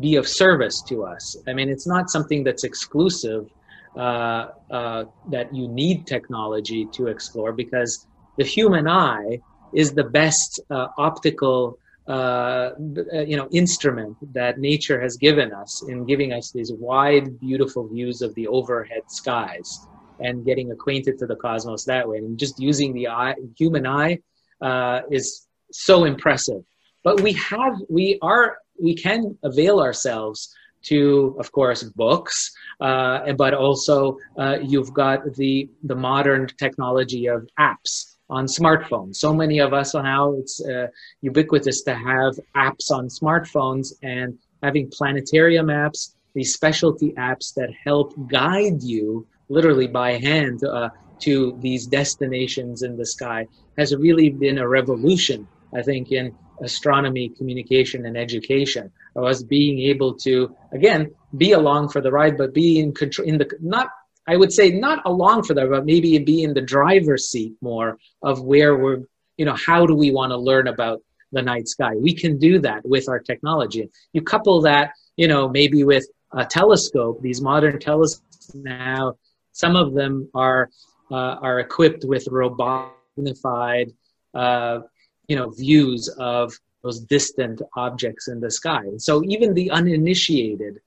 be 0.00 0.16
of 0.16 0.28
service 0.28 0.82
to 0.82 1.04
us. 1.04 1.36
I 1.48 1.52
mean, 1.52 1.68
it's 1.68 1.86
not 1.86 2.10
something 2.10 2.44
that's 2.44 2.64
exclusive 2.64 3.50
uh, 3.96 4.48
uh, 4.70 5.04
that 5.28 5.54
you 5.54 5.68
need 5.68 6.06
technology 6.06 6.86
to 6.92 7.08
explore 7.08 7.52
because 7.52 8.06
the 8.38 8.44
human 8.44 8.88
eye 8.88 9.38
is 9.74 9.92
the 9.92 10.04
best 10.04 10.60
uh, 10.70 10.88
optical 10.98 11.78
uh, 12.08 12.70
you 12.78 13.36
know 13.36 13.48
instrument 13.52 14.16
that 14.32 14.58
nature 14.58 15.00
has 15.00 15.16
given 15.16 15.52
us 15.52 15.84
in 15.88 16.04
giving 16.04 16.32
us 16.32 16.50
these 16.50 16.72
wide 16.72 17.38
beautiful 17.38 17.86
views 17.86 18.22
of 18.22 18.34
the 18.34 18.46
overhead 18.48 19.02
skies 19.08 19.86
and 20.18 20.44
getting 20.44 20.72
acquainted 20.72 21.16
to 21.18 21.26
the 21.26 21.36
cosmos 21.36 21.84
that 21.84 22.08
way 22.08 22.16
and 22.18 22.38
just 22.38 22.58
using 22.58 22.92
the 22.92 23.06
eye 23.06 23.34
human 23.56 23.86
eye 23.86 24.18
uh, 24.62 25.02
is 25.12 25.46
so 25.70 26.04
impressive 26.04 26.62
but 27.04 27.20
we 27.20 27.32
have 27.34 27.74
we 27.88 28.18
are 28.20 28.58
we 28.80 28.94
can 28.94 29.36
avail 29.42 29.80
ourselves 29.80 30.54
to, 30.82 31.36
of 31.38 31.52
course, 31.52 31.82
books, 31.82 32.52
uh, 32.80 33.32
but 33.34 33.54
also 33.54 34.18
uh, 34.38 34.58
you've 34.62 34.92
got 34.92 35.34
the 35.34 35.68
the 35.84 35.94
modern 35.94 36.48
technology 36.58 37.26
of 37.26 37.48
apps 37.58 38.16
on 38.28 38.46
smartphones. 38.46 39.16
So 39.16 39.32
many 39.34 39.58
of 39.60 39.72
us 39.72 39.94
now 39.94 40.32
it's 40.32 40.64
uh, 40.64 40.88
ubiquitous 41.20 41.82
to 41.82 41.94
have 41.94 42.38
apps 42.56 42.90
on 42.90 43.08
smartphones 43.08 43.92
and 44.02 44.38
having 44.62 44.90
planetarium 44.90 45.66
apps, 45.66 46.14
these 46.34 46.54
specialty 46.54 47.12
apps 47.12 47.52
that 47.54 47.70
help 47.84 48.14
guide 48.28 48.82
you 48.82 49.26
literally 49.48 49.86
by 49.86 50.12
hand 50.12 50.64
uh, 50.64 50.88
to 51.20 51.56
these 51.60 51.86
destinations 51.86 52.82
in 52.82 52.96
the 52.96 53.06
sky 53.06 53.46
has 53.78 53.94
really 53.94 54.30
been 54.30 54.58
a 54.58 54.68
revolution, 54.68 55.46
I 55.74 55.82
think, 55.82 56.12
in 56.12 56.34
astronomy, 56.62 57.30
communication, 57.30 58.06
and 58.06 58.16
education. 58.16 58.90
Of 59.16 59.24
us 59.24 59.42
being 59.42 59.78
able 59.90 60.14
to 60.18 60.56
again 60.72 61.10
be 61.36 61.52
along 61.52 61.90
for 61.90 62.00
the 62.00 62.10
ride, 62.10 62.38
but 62.38 62.54
be 62.54 62.78
in 62.78 62.92
control 62.94 63.28
in 63.28 63.38
the 63.38 63.50
not. 63.60 63.88
I 64.26 64.36
would 64.36 64.52
say 64.52 64.70
not 64.70 65.02
along 65.04 65.42
for 65.42 65.54
the, 65.54 65.62
ride, 65.68 65.78
but 65.78 65.86
maybe 65.86 66.16
be 66.18 66.44
in 66.44 66.54
the 66.54 66.60
driver's 66.60 67.28
seat 67.28 67.54
more 67.60 67.98
of 68.22 68.42
where 68.42 68.76
we're. 68.76 69.00
You 69.38 69.46
know, 69.46 69.56
how 69.56 69.86
do 69.86 69.94
we 69.94 70.10
want 70.12 70.30
to 70.30 70.36
learn 70.36 70.68
about 70.68 71.02
the 71.32 71.42
night 71.42 71.66
sky? 71.66 71.94
We 71.96 72.14
can 72.14 72.38
do 72.38 72.58
that 72.60 72.84
with 72.84 73.08
our 73.08 73.18
technology. 73.18 73.90
You 74.12 74.22
couple 74.22 74.60
that, 74.62 74.92
you 75.16 75.26
know, 75.26 75.48
maybe 75.48 75.84
with 75.84 76.06
a 76.32 76.44
telescope. 76.44 77.20
These 77.22 77.40
modern 77.40 77.78
telescopes 77.80 78.54
now, 78.54 79.16
some 79.52 79.74
of 79.76 79.94
them 79.94 80.28
are 80.34 80.70
uh, 81.10 81.36
are 81.46 81.60
equipped 81.60 82.04
with 82.04 82.24
robotified 82.26 83.92
uh, 84.34 84.80
you 85.28 85.36
know 85.36 85.50
views 85.50 86.08
of 86.18 86.52
those 86.82 87.00
distant 87.00 87.62
objects 87.76 88.28
in 88.28 88.40
the 88.40 88.50
sky. 88.50 88.82
So 88.98 89.22
even 89.24 89.54
the 89.54 89.70
uninitiated, 89.70 90.80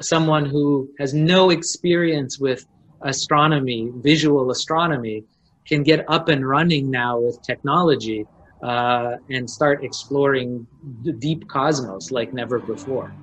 someone 0.00 0.44
who 0.44 0.90
has 0.98 1.14
no 1.14 1.50
experience 1.50 2.38
with 2.38 2.66
astronomy, 3.02 3.90
visual 3.96 4.50
astronomy, 4.50 5.24
can 5.66 5.82
get 5.82 6.04
up 6.08 6.28
and 6.28 6.46
running 6.46 6.90
now 6.90 7.18
with 7.20 7.40
technology 7.42 8.26
uh, 8.62 9.16
and 9.30 9.48
start 9.48 9.84
exploring 9.84 10.66
the 11.04 11.12
deep 11.12 11.48
cosmos 11.48 12.10
like 12.10 12.32
never 12.34 12.58
before. 12.58 13.14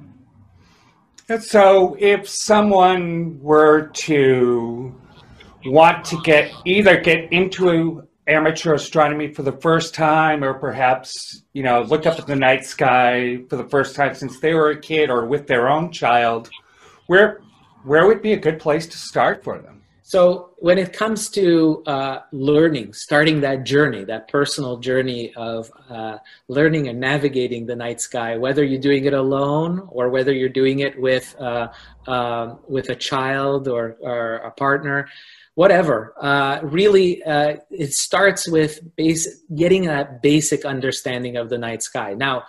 So, 1.42 1.98
if 2.00 2.30
someone 2.30 3.38
were 3.42 3.88
to 4.06 4.96
want 5.66 6.06
to 6.06 6.22
get 6.22 6.52
either 6.66 7.02
get 7.02 7.32
into 7.34 8.07
amateur 8.28 8.74
astronomy 8.74 9.34
for 9.34 9.44
the 9.44 9.54
first 9.54 9.94
time, 9.94 10.44
or 10.44 10.54
perhaps, 10.54 11.44
you 11.54 11.64
know, 11.64 11.82
looked 11.82 12.06
up 12.06 12.20
at 12.20 12.28
the 12.28 12.36
night 12.36 12.66
sky 12.66 13.40
for 13.50 13.56
the 13.56 13.68
first 13.68 13.96
time 13.96 14.14
since 14.14 14.40
they 14.40 14.54
were 14.54 14.72
a 14.72 14.80
kid 14.80 15.10
or 15.10 15.26
with 15.26 15.48
their 15.48 15.70
own 15.70 15.92
child, 15.92 16.50
where 17.08 17.42
where 17.84 18.06
would 18.06 18.22
be 18.22 18.34
a 18.34 18.38
good 18.38 18.60
place 18.60 18.86
to 18.88 18.98
start 18.98 19.44
for 19.44 19.60
them? 19.60 19.78
So, 20.04 20.52
when 20.60 20.78
it 20.78 20.94
comes 20.94 21.30
to 21.32 21.84
uh, 21.86 22.20
learning, 22.32 22.94
starting 22.94 23.42
that 23.42 23.66
journey, 23.66 24.06
that 24.06 24.30
personal 24.30 24.78
journey 24.78 25.34
of 25.36 25.70
uh, 25.90 26.18
learning 26.48 26.88
and 26.88 26.98
navigating 26.98 27.66
the 27.66 27.76
night 27.76 28.00
sky, 28.00 28.38
whether 28.38 28.64
you're 28.64 28.80
doing 28.80 29.04
it 29.04 29.14
alone 29.14 29.86
or 29.92 30.10
whether 30.10 30.32
you're 30.32 30.48
doing 30.48 30.80
it 30.80 30.98
with 31.00 31.36
uh, 31.42 31.68
um, 32.08 32.60
with 32.70 32.90
a 32.90 32.96
child 32.96 33.68
or, 33.68 33.98
or 34.00 34.36
a 34.36 34.52
partner, 34.52 35.10
whatever. 35.58 36.14
Uh, 36.22 36.60
really, 36.62 37.24
uh, 37.24 37.56
it 37.72 37.92
starts 37.92 38.48
with 38.48 38.80
base, 38.96 39.28
getting 39.56 39.86
that 39.86 40.22
basic 40.22 40.64
understanding 40.66 41.36
of 41.36 41.50
the 41.50 41.58
night 41.58 41.82
sky. 41.82 42.14
Now, 42.14 42.44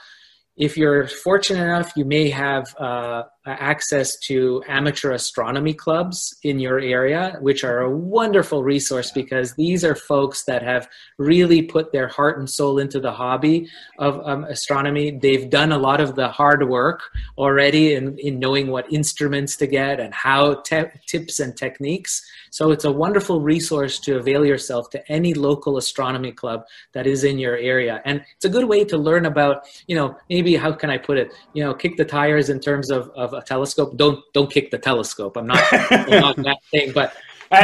if 0.59 0.77
you're 0.77 1.09
fortunate 1.09 1.65
enough, 1.65 1.91
you 1.97 2.05
may 2.05 2.29
have 2.29 2.67
uh, 2.77 3.23
access 3.49 4.17
to 4.19 4.63
amateur 4.69 5.13
astronomy 5.13 5.75
clubs 5.75 6.37
in 6.43 6.59
your 6.59 6.79
area, 6.79 7.37
which 7.41 7.65
are 7.65 7.81
a 7.81 7.91
wonderful 7.91 8.63
resource 8.63 9.11
because 9.11 9.55
these 9.55 9.85
are 9.85 9.95
folks 9.95 10.45
that 10.45 10.63
have 10.63 10.89
really 11.19 11.63
put 11.63 11.93
their 11.93 12.09
heart 12.09 12.39
and 12.39 12.49
soul 12.49 12.79
into 12.79 13.01
the 13.01 13.13
hobby 13.13 13.69
of 13.99 14.21
um, 14.27 14.45
astronomy. 14.45 15.11
They've 15.11 15.49
done 15.49 15.73
a 15.73 15.79
lot 15.79 16.01
of 16.01 16.15
the 16.15 16.29
hard 16.29 16.69
work 16.69 17.03
already 17.37 17.95
in, 17.95 18.19
in 18.19 18.39
knowing 18.39 18.69
what 18.69 18.93
instruments 18.93 19.57
to 19.57 19.67
get 19.67 20.01
and 20.01 20.13
how 20.15 20.55
te- 20.63 20.93
tips 21.07 21.41
and 21.41 21.57
techniques. 21.57 22.23
So 22.51 22.71
it's 22.71 22.85
a 22.85 22.93
wonderful 22.93 23.41
resource 23.41 23.99
to 24.01 24.17
avail 24.17 24.45
yourself 24.45 24.91
to 24.91 25.13
any 25.13 25.35
local 25.35 25.77
astronomy 25.77 26.33
club 26.33 26.65
that 26.93 27.07
is 27.07 27.25
in 27.25 27.39
your 27.39 27.57
area. 27.57 28.03
And 28.05 28.23
it's 28.37 28.45
a 28.45 28.49
good 28.49 28.65
way 28.67 28.85
to 28.85 28.97
learn 28.99 29.27
about, 29.27 29.67
you 29.87 29.97
know, 29.97 30.17
maybe 30.29 30.57
how 30.57 30.73
can 30.73 30.91
I 30.91 30.99
put 30.99 31.19
it, 31.19 31.33
you 31.55 31.63
know, 31.63 31.75
kick 31.75 31.97
the 31.97 32.05
tires 32.05 32.49
in 32.49 32.61
terms 32.61 32.91
of, 32.91 33.11
of 33.17 33.35
a 33.39 33.43
telescope. 33.43 33.97
Don't 33.97 34.21
don't 34.33 34.51
kick 34.51 34.71
the 34.71 34.79
telescope. 34.79 35.37
I'm 35.37 35.47
not, 35.47 35.65
I'm 35.73 36.21
not 36.21 36.37
that 36.49 36.59
thing, 36.71 36.93
but 36.93 37.15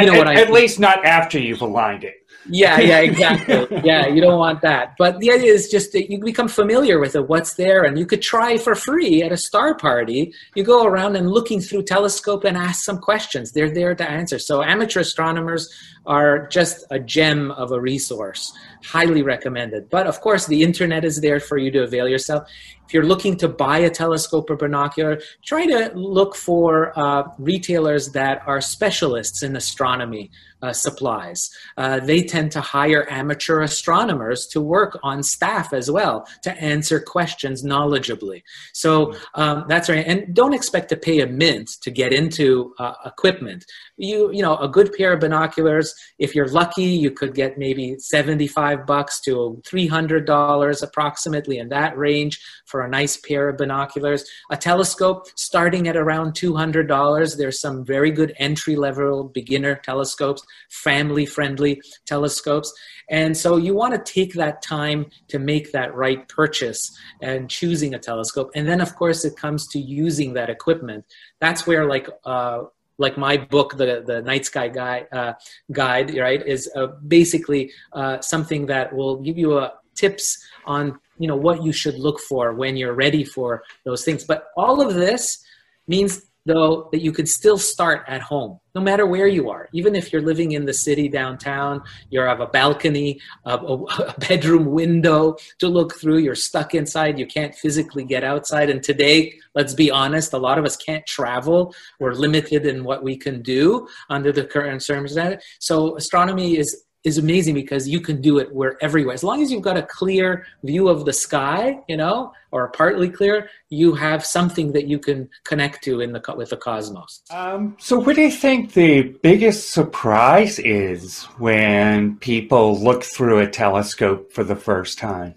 you 0.01 0.07
know 0.07 0.15
at, 0.15 0.19
what 0.19 0.29
I, 0.29 0.41
at 0.41 0.51
least 0.51 0.81
not 0.81 1.05
after 1.05 1.39
you've 1.39 1.63
aligned 1.63 2.05
it. 2.05 2.15
Yeah, 2.49 2.79
yeah, 2.79 2.99
exactly. 3.01 3.81
yeah, 3.85 4.07
you 4.07 4.21
don't 4.21 4.39
want 4.39 4.61
that. 4.63 4.95
But 4.99 5.19
the 5.21 5.31
idea 5.31 5.53
is 5.53 5.69
just 5.69 5.93
that 5.93 6.11
you 6.11 6.19
become 6.19 6.49
familiar 6.49 6.99
with 7.01 7.17
it, 7.17 7.27
what's 7.27 7.55
there, 7.55 7.85
and 7.85 7.99
you 7.99 8.05
could 8.05 8.21
try 8.21 8.59
for 8.59 8.75
free 8.75 9.23
at 9.23 9.33
a 9.33 9.37
star 9.37 9.75
party. 9.75 10.33
You 10.55 10.63
go 10.63 10.85
around 10.85 11.17
and 11.17 11.31
looking 11.31 11.61
through 11.61 11.85
telescope 11.85 12.45
and 12.45 12.57
ask 12.57 12.85
some 12.85 12.99
questions. 12.99 13.53
They're 13.53 13.73
there 13.73 13.95
to 13.95 14.09
answer. 14.09 14.39
So 14.39 14.63
amateur 14.63 15.01
astronomers 15.01 15.73
are 16.07 16.47
just 16.49 16.85
a 16.91 16.99
gem 16.99 17.51
of 17.53 17.73
a 17.73 17.81
resource. 17.81 18.53
Highly 18.85 19.23
recommended. 19.23 19.89
But 19.91 20.07
of 20.07 20.21
course, 20.21 20.47
the 20.47 20.63
internet 20.63 21.05
is 21.05 21.21
there 21.21 21.41
for 21.41 21.57
you 21.57 21.71
to 21.73 21.83
avail 21.83 22.09
yourself. 22.09 22.49
If 22.87 22.93
you're 22.93 23.07
looking 23.07 23.37
to 23.39 23.49
buy 23.49 23.79
a 23.79 23.91
telescope 23.91 24.51
or 24.51 24.57
binocular, 24.57 25.21
try 25.43 25.65
to 25.67 25.91
look 25.95 26.37
for 26.37 26.97
uh, 26.99 27.25
retailers 27.39 28.11
that 28.11 28.43
are 28.47 28.61
specialists 28.61 29.43
in 29.43 29.57
astronomy 29.57 30.31
uh, 30.65 30.73
supplies. 30.73 31.51
Uh, 31.77 32.01
they 32.01 32.23
tend 32.23 32.51
to 32.53 32.61
hire 32.61 33.07
amateur 33.11 33.61
astronomers 33.63 34.47
to 34.47 34.61
work 34.61 34.99
on 35.03 35.23
staff 35.23 35.73
as 35.73 35.91
well 35.91 36.27
to 36.43 36.53
answer 36.61 37.01
questions 37.01 37.63
knowledgeably. 37.63 38.43
So 38.73 39.15
um, 39.35 39.65
that's 39.69 39.89
right. 39.89 40.07
And 40.07 40.35
don't 40.35 40.55
expect 40.55 40.89
to 40.91 40.97
pay 40.97 41.21
a 41.21 41.27
mint 41.27 41.69
to 41.83 41.91
get 41.91 42.13
into 42.13 42.75
uh, 42.79 42.95
equipment. 43.05 43.65
You 43.97 44.33
you 44.33 44.43
know 44.43 44.57
a 44.57 44.69
good 44.69 44.93
pair 44.93 45.13
of 45.13 45.21
binoculars. 45.21 45.95
If 46.19 46.35
you're 46.35 46.49
lucky, 46.49 46.85
you 46.85 47.11
could 47.11 47.35
get 47.35 47.59
maybe 47.59 47.97
seventy 47.99 48.49
five 48.49 48.87
bucks 48.87 49.21
to 49.23 49.63
three 49.65 49.87
hundred 49.87 50.27
dollars 50.27 50.83
approximately 50.83 51.59
in 51.59 51.69
that 51.69 51.97
range 51.97 52.41
for 52.67 52.81
a 52.81 52.89
nice 52.89 53.17
pair 53.17 53.49
of 53.49 53.57
binoculars. 53.57 54.25
A 54.51 54.57
telescope 54.57 55.27
starting 55.37 55.87
at 55.87 55.97
around 55.97 56.35
two 56.35 56.57
hundred 56.57 56.89
dollars. 56.89 57.37
There's 57.37 57.61
some 57.61 57.85
very 57.85 58.11
good 58.11 58.35
entry 58.39 58.75
level 58.75 59.25
beginner 59.25 59.77
telescopes 59.77 60.43
family 60.71 61.27
friendly 61.27 61.81
telescopes. 62.07 62.73
And 63.11 63.37
so 63.37 63.57
you 63.57 63.75
want 63.75 63.95
to 63.95 64.13
take 64.13 64.35
that 64.35 64.63
time 64.63 65.07
to 65.29 65.39
make 65.39 65.73
that 65.73 65.95
right 65.95 66.27
purchase 66.29 66.81
and 67.21 67.51
choosing 67.51 67.95
a 67.95 67.99
telescope. 67.99 68.51
And 68.55 68.67
then, 68.67 68.81
of 68.81 68.95
course, 68.97 69.25
it 69.25 69.37
comes 69.37 69.69
to 69.69 69.79
using 69.79 70.35
that 70.35 70.51
equipment. 70.51 71.05
That's 71.41 71.67
where, 71.67 71.87
like, 71.87 72.09
uh, 72.25 72.63
like 72.99 73.17
my 73.19 73.37
book, 73.37 73.77
the 73.77 74.03
the 74.07 74.23
Night 74.23 74.45
Sky 74.47 74.69
Guide, 74.69 75.07
uh, 75.13 75.33
guide, 75.73 76.17
right, 76.17 76.45
is 76.47 76.71
uh, 76.77 76.89
basically 77.09 77.73
uh, 77.93 78.21
something 78.21 78.67
that 78.67 78.93
will 78.93 79.17
give 79.17 79.39
you 79.39 79.59
a 79.59 79.63
uh, 79.63 79.71
tips 79.95 80.39
on 80.67 80.99
you 81.19 81.29
know 81.29 81.37
what 81.37 81.63
you 81.63 81.73
should 81.73 81.99
look 81.99 82.21
for 82.21 82.53
when 82.53 82.77
you're 82.77 82.95
ready 82.95 83.25
for 83.25 83.63
those 83.85 84.05
things. 84.05 84.25
But 84.25 84.49
all 84.57 84.81
of 84.81 84.95
this 84.95 85.45
means 85.87 86.23
though 86.47 86.89
that 86.93 87.01
you 87.01 87.13
could 87.13 87.29
still 87.29 87.59
start 87.59 88.05
at 88.09 88.21
home 88.21 88.59
no 88.75 88.81
matter 88.81 89.07
where 89.07 89.29
you 89.29 89.51
are. 89.51 89.69
Even 89.73 89.95
if 89.95 90.13
you're 90.13 90.21
living 90.21 90.53
in 90.53 90.65
the 90.65 90.73
city 90.73 91.09
downtown 91.09 91.83
you 92.11 92.21
have 92.21 92.41
a 92.41 92.47
balcony 92.47 93.21
a, 93.45 93.57
a, 93.57 94.15
bedroom 94.19 94.67
window 94.67 95.37
to 95.59 95.69
look 95.69 95.95
through 95.95 96.19
you're 96.19 96.35
stuck 96.35 96.75
inside 96.75 97.19
you 97.19 97.27
can't 97.27 97.55
physically 97.55 98.05
get 98.05 98.25
outside. 98.25 98.71
And 98.71 98.83
today 98.83 99.35
let's 99.55 99.75
be 99.75 99.91
honest 99.91 100.33
a 100.33 100.39
lot 100.39 100.59
of 100.59 100.65
us 100.65 100.77
can't 100.77 101.07
travel. 101.07 101.75
We're 102.01 102.15
limited 102.15 102.67
in 102.67 102.85
what 102.85 103.03
we 103.03 103.17
can 103.17 103.43
do 103.43 103.89
under 104.11 104.33
the 104.33 104.45
current 104.45 104.83
circumstances. 104.83 105.45
So 105.61 105.97
astronomy 105.97 106.59
is 106.59 106.84
is 107.05 107.19
amazing 107.19 107.55
because 107.55 107.87
you 107.87 108.01
can 108.01 108.21
do 108.21 108.39
it 108.39 108.53
where 108.53 108.83
everywhere. 108.83 109.15
As 109.15 109.23
long 109.23 109.43
as 109.43 109.53
you've 109.53 109.63
got 109.63 109.77
a 109.77 109.83
clear 109.83 110.47
view 110.63 110.89
of 110.89 111.05
the 111.05 111.13
sky, 111.13 111.79
you 111.87 111.99
know, 111.99 112.33
or 112.51 112.69
partly 112.69 113.11
clear, 113.11 113.51
you 113.69 113.95
have 113.95 114.25
something 114.25 114.73
that 114.73 114.87
you 114.87 114.99
can 114.99 115.29
connect 115.45 115.85
to 115.85 116.01
in 116.01 116.13
the 116.13 116.35
with 116.37 116.51
the 116.51 116.57
cosmos. 116.57 117.21
Um, 117.31 117.77
so, 117.79 117.99
what 117.99 118.17
do 118.17 118.23
you 118.23 118.31
think 118.31 118.73
the 118.73 119.03
biggest 119.03 119.71
surprise 119.71 120.59
is 120.59 121.25
when 121.37 122.17
people 122.17 122.81
look 122.81 123.05
through 123.05 123.41
a 123.41 123.47
telescope 123.47 124.33
for 124.33 124.43
the 124.43 124.57
first 124.57 124.99
time? 124.99 125.35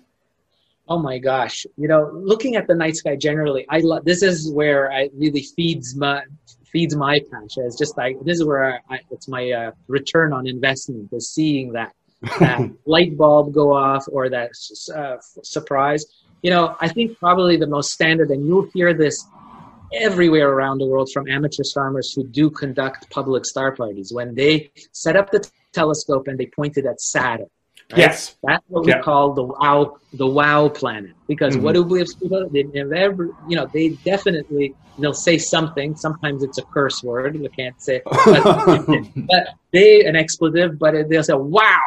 Oh 0.88 1.00
my 1.00 1.18
gosh! 1.18 1.66
You 1.76 1.90
know, 1.90 2.10
looking 2.14 2.56
at 2.56 2.68
the 2.68 2.76
night 2.76 2.96
sky 2.96 3.18
generally, 3.18 3.66
I 3.68 3.80
love. 3.80 4.06
This 4.06 4.24
is 4.24 4.50
where 4.50 4.90
I 4.90 5.10
really 5.14 5.42
feeds 5.42 5.98
my 5.98 6.24
feeds 6.72 6.96
my 6.96 7.20
passion. 7.32 7.64
It's 7.66 7.78
just 7.78 7.98
like 7.98 8.20
this 8.24 8.38
is 8.38 8.46
where 8.46 8.82
I, 8.90 9.00
it's 9.12 9.28
my 9.28 9.52
uh, 9.52 9.72
return 9.88 10.34
on 10.34 10.48
investment 10.48 11.10
is 11.12 11.32
seeing 11.32 11.74
that 11.74 11.94
that 12.40 12.72
light 12.86 13.16
bulb 13.18 13.54
go 13.54 13.74
off 13.74 14.06
or 14.12 14.30
that 14.30 14.52
uh, 14.96 15.18
surprise. 15.44 16.06
You 16.42 16.52
know, 16.52 16.76
I 16.80 16.88
think 16.88 17.18
probably 17.20 17.58
the 17.58 17.68
most 17.68 17.92
standard, 17.92 18.32
and 18.32 18.46
you'll 18.46 18.70
hear 18.74 18.94
this 18.94 19.26
everywhere 19.94 20.50
around 20.50 20.80
the 20.80 20.86
world 20.86 21.10
from 21.14 21.28
amateur 21.30 21.62
astronomers 21.62 22.14
who 22.14 22.24
do 22.24 22.50
conduct 22.50 23.10
public 23.10 23.46
star 23.46 23.74
parties 23.76 24.12
when 24.12 24.36
they 24.36 24.70
set 24.92 25.16
up 25.16 25.32
the 25.32 25.40
t- 25.40 25.50
telescope 25.72 26.28
and 26.28 26.38
they 26.38 26.48
point 26.48 26.78
it 26.78 26.86
at 26.86 27.00
Saturn 27.00 27.48
Right? 27.92 28.00
Yes, 28.00 28.36
that's 28.44 28.64
what 28.68 28.86
we 28.86 28.94
call 28.96 29.34
the 29.34 29.44
wow, 29.44 29.98
the 30.14 30.28
wow 30.28 30.68
planet. 30.68 31.14
Because 31.28 31.56
mm-hmm. 31.56 31.64
what 31.64 31.74
do 31.74 31.84
we 31.84 32.00
have 32.00 32.10
people? 32.20 32.50
They 32.50 32.64
never, 32.64 33.30
you 33.48 33.56
know, 33.56 33.70
they 33.74 33.90
definitely 34.04 34.76
they'll 35.00 35.14
say 35.14 35.38
something. 35.38 35.96
Sometimes 35.96 36.44
it's 36.44 36.58
a 36.58 36.64
curse 36.64 37.02
word. 37.02 37.36
You 37.36 37.50
can't 37.50 37.80
say, 37.82 38.02
but, 38.04 38.86
but 39.16 39.48
they 39.72 40.06
an 40.06 40.18
expletive. 40.18 40.78
But 40.78 41.08
they'll 41.08 41.24
say 41.24 41.34
wow, 41.34 41.80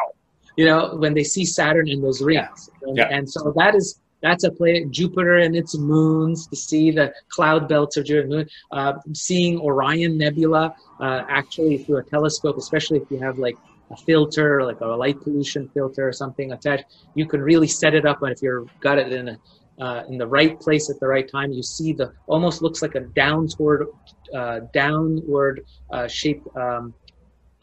you 0.55 0.65
know, 0.65 0.95
when 0.95 1.13
they 1.13 1.23
see 1.23 1.45
Saturn 1.45 1.87
in 1.87 2.01
those 2.01 2.21
rings, 2.21 2.69
yeah. 2.81 2.87
And, 2.87 2.97
yeah. 2.97 3.07
and 3.11 3.29
so 3.29 3.53
that 3.57 3.75
is 3.75 3.99
that's 4.21 4.43
a 4.43 4.51
play 4.51 4.85
Jupiter 4.85 5.37
and 5.37 5.55
its 5.55 5.77
moons 5.77 6.47
to 6.47 6.55
see 6.55 6.91
the 6.91 7.13
cloud 7.29 7.67
belts 7.67 7.97
of 7.97 8.05
Jupiter 8.05 8.27
moon. 8.27 8.49
Uh, 8.71 8.93
seeing 9.13 9.59
Orion 9.59 10.17
Nebula 10.17 10.75
uh, 10.99 11.25
actually 11.27 11.77
through 11.79 11.97
a 11.97 12.03
telescope, 12.03 12.57
especially 12.57 12.99
if 12.99 13.11
you 13.11 13.19
have 13.19 13.37
like 13.37 13.57
a 13.91 13.97
filter, 13.97 14.63
like 14.63 14.81
a 14.81 14.85
light 14.85 15.19
pollution 15.21 15.69
filter 15.73 16.07
or 16.07 16.13
something 16.13 16.51
attached, 16.51 16.85
you 17.15 17.25
can 17.25 17.41
really 17.41 17.67
set 17.67 17.93
it 17.93 18.05
up. 18.05 18.21
And 18.21 18.31
if 18.31 18.41
you've 18.41 18.69
got 18.79 18.97
it 18.97 19.11
in 19.11 19.29
a, 19.29 19.37
uh, 19.79 20.03
in 20.09 20.17
the 20.17 20.27
right 20.27 20.59
place 20.59 20.89
at 20.89 20.99
the 20.99 21.07
right 21.07 21.29
time, 21.29 21.51
you 21.51 21.63
see 21.63 21.91
the 21.93 22.13
almost 22.27 22.61
looks 22.61 22.81
like 22.81 22.95
a 22.95 23.01
downward, 23.01 23.87
uh, 24.33 24.61
downward 24.73 25.65
uh, 25.91 26.07
shaped 26.07 26.47
um, 26.55 26.93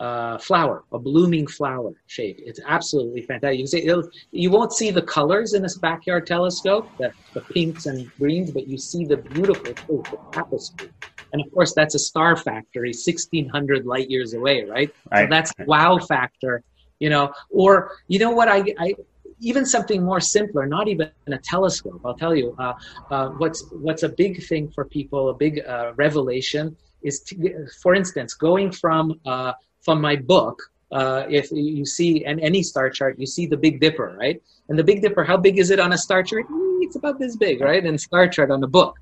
uh, 0.01 0.39
flower, 0.39 0.85
a 0.93 0.99
blooming 0.99 1.47
flower 1.47 1.93
shape. 2.07 2.39
It's 2.45 2.61
absolutely 2.67 3.23
fantastic. 3.23 3.59
You 3.59 3.65
can 3.65 4.03
see 4.03 4.11
you 4.33 4.51
won't 4.51 4.73
see 4.73 4.91
the 4.91 5.03
colors 5.03 5.55
in 5.55 5.63
this 5.63 5.77
backyard 5.79 6.27
telescope, 6.27 6.89
the, 6.99 7.13
the 7.35 7.41
pinks 7.41 7.87
and 7.87 8.11
greens, 8.19 8.51
but 8.51 8.69
you 8.69 8.79
see 8.79 9.05
the 9.05 9.17
beautiful 9.17 9.65
shape, 9.67 10.05
the 10.11 10.19
tapestry. 10.33 10.91
And 11.33 11.45
of 11.45 11.53
course, 11.53 11.75
that's 11.75 11.95
a 11.95 11.99
star 11.99 12.37
factory, 12.37 12.91
1600 12.91 13.85
light 13.87 14.09
years 14.09 14.35
away, 14.35 14.65
right? 14.65 14.91
right. 15.11 15.25
So 15.25 15.27
that's 15.31 15.53
wow 15.67 15.99
factor, 15.99 16.63
you 17.01 17.11
know. 17.11 17.33
Or, 17.51 17.91
you 18.07 18.19
know 18.19 18.31
what, 18.31 18.49
I, 18.49 18.65
I 18.79 18.95
even 19.41 19.67
something 19.67 20.03
more 20.03 20.21
simpler, 20.21 20.67
not 20.67 20.89
even 20.89 21.11
a 21.27 21.39
telescope. 21.39 22.01
I'll 22.05 22.15
tell 22.15 22.35
you, 22.35 22.55
uh, 22.59 22.75
uh, 23.11 23.29
what's 23.31 23.65
what's 23.73 24.03
a 24.03 24.09
big 24.09 24.43
thing 24.45 24.71
for 24.71 24.85
people, 24.85 25.31
a 25.31 25.35
big 25.35 25.61
uh, 25.67 25.93
revelation 25.97 26.77
is, 27.03 27.21
to, 27.21 27.67
for 27.83 27.95
instance, 27.95 28.35
going 28.35 28.73
from 28.73 29.21
uh, 29.27 29.53
from 29.89 30.03
my 30.03 30.17
book 30.17 30.61
uh, 30.93 31.25
if 31.31 31.51
you 31.51 31.87
see 31.87 32.25
in 32.27 32.39
any 32.41 32.63
star 32.63 32.91
chart, 32.91 33.19
you 33.19 33.25
see 33.25 33.47
the 33.47 33.57
Big 33.57 33.81
Dipper, 33.81 34.15
right? 34.21 34.43
And 34.69 34.79
the 34.79 34.85
Big 34.85 35.01
Dipper, 35.01 35.25
how 35.25 35.39
big 35.39 35.59
is 35.59 35.71
it 35.71 35.81
on 35.81 35.95
a 35.95 35.99
star 35.99 36.23
chart? 36.23 36.45
It's 36.83 36.97
about 36.97 37.19
this 37.19 37.37
big, 37.37 37.63
right? 37.63 37.83
And 37.83 37.99
star 37.99 38.29
chart 38.29 38.51
on 38.51 38.61
the 38.61 38.67
book. 38.67 38.99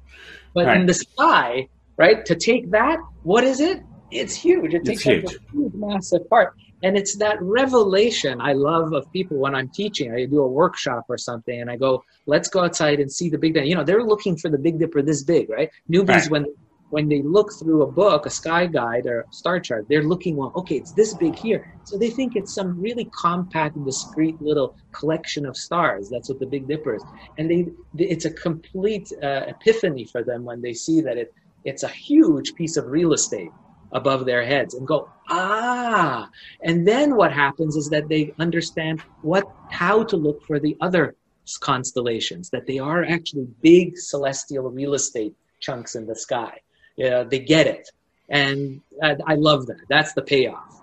But 0.54 0.66
right. 0.66 0.76
in 0.76 0.86
the 0.86 0.94
sky, 0.94 1.68
right, 1.96 2.24
to 2.24 2.36
take 2.36 2.70
that, 2.70 2.98
what 3.24 3.42
is 3.42 3.58
it? 3.58 3.82
It's 4.12 4.36
huge. 4.36 4.74
It 4.74 4.84
takes 4.84 5.02
huge. 5.02 5.24
a 5.24 5.38
huge, 5.50 5.74
massive 5.74 6.30
part. 6.30 6.54
And 6.84 6.96
it's 6.96 7.16
that 7.16 7.42
revelation 7.42 8.40
I 8.40 8.52
love 8.52 8.92
of 8.92 9.10
people 9.12 9.38
when 9.38 9.56
I'm 9.56 9.68
teaching. 9.68 10.12
I 10.12 10.26
do 10.26 10.42
a 10.42 10.46
workshop 10.46 11.06
or 11.08 11.18
something 11.18 11.60
and 11.60 11.68
I 11.68 11.76
go, 11.76 12.04
let's 12.26 12.48
go 12.48 12.60
outside 12.64 13.00
and 13.00 13.10
see 13.10 13.28
the 13.28 13.38
Big 13.38 13.54
Dipper. 13.54 13.66
You 13.66 13.74
know, 13.74 13.82
they're 13.82 14.04
looking 14.04 14.36
for 14.36 14.50
the 14.50 14.58
Big 14.58 14.78
Dipper 14.78 15.02
this 15.02 15.24
big, 15.24 15.50
right? 15.50 15.68
Newbies, 15.90 16.08
right. 16.08 16.30
when 16.30 16.46
when 16.90 17.08
they 17.08 17.22
look 17.22 17.52
through 17.58 17.82
a 17.82 17.90
book, 17.90 18.26
a 18.26 18.30
sky 18.30 18.66
guide 18.66 19.06
or 19.06 19.20
a 19.20 19.32
star 19.32 19.58
chart, 19.58 19.86
they're 19.88 20.04
looking, 20.04 20.36
well, 20.36 20.52
okay, 20.54 20.76
it's 20.76 20.92
this 20.92 21.14
big 21.14 21.36
here. 21.36 21.72
So 21.84 21.98
they 21.98 22.10
think 22.10 22.36
it's 22.36 22.54
some 22.54 22.80
really 22.80 23.06
compact, 23.06 23.82
discrete 23.84 24.40
little 24.40 24.76
collection 24.92 25.46
of 25.46 25.56
stars. 25.56 26.08
That's 26.08 26.28
what 26.28 26.38
the 26.38 26.46
Big 26.46 26.68
Dipper 26.68 26.94
is. 26.94 27.02
And 27.38 27.50
they, 27.50 27.66
it's 27.98 28.24
a 28.24 28.30
complete 28.30 29.12
uh, 29.22 29.42
epiphany 29.48 30.04
for 30.04 30.22
them 30.22 30.44
when 30.44 30.62
they 30.62 30.74
see 30.74 31.00
that 31.00 31.16
it, 31.16 31.34
it's 31.64 31.82
a 31.82 31.88
huge 31.88 32.54
piece 32.54 32.76
of 32.76 32.86
real 32.86 33.12
estate 33.12 33.50
above 33.92 34.24
their 34.24 34.44
heads 34.44 34.74
and 34.74 34.86
go, 34.86 35.08
ah. 35.28 36.28
And 36.62 36.86
then 36.86 37.16
what 37.16 37.32
happens 37.32 37.76
is 37.76 37.88
that 37.90 38.08
they 38.08 38.32
understand 38.38 39.00
what, 39.22 39.44
how 39.70 40.04
to 40.04 40.16
look 40.16 40.44
for 40.44 40.60
the 40.60 40.76
other 40.80 41.16
constellations, 41.60 42.50
that 42.50 42.66
they 42.66 42.78
are 42.78 43.04
actually 43.04 43.46
big 43.60 43.96
celestial 43.96 44.70
real 44.70 44.94
estate 44.94 45.34
chunks 45.60 45.94
in 45.94 46.06
the 46.06 46.14
sky 46.14 46.60
yeah, 46.96 47.22
they 47.22 47.38
get 47.38 47.66
it, 47.66 47.90
and 48.28 48.80
I, 49.02 49.16
I 49.26 49.34
love 49.34 49.66
that. 49.66 49.80
That's 49.88 50.12
the 50.14 50.22
payoff. 50.22 50.80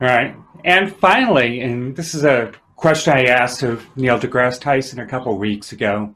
All 0.00 0.08
right, 0.08 0.34
and 0.64 0.94
finally, 0.94 1.60
and 1.60 1.94
this 1.96 2.14
is 2.14 2.24
a 2.24 2.52
question 2.76 3.12
I 3.12 3.24
asked 3.24 3.62
of 3.62 3.84
Neil 3.96 4.18
deGrasse 4.18 4.60
Tyson 4.60 5.00
a 5.00 5.06
couple 5.06 5.36
weeks 5.36 5.72
ago. 5.72 6.14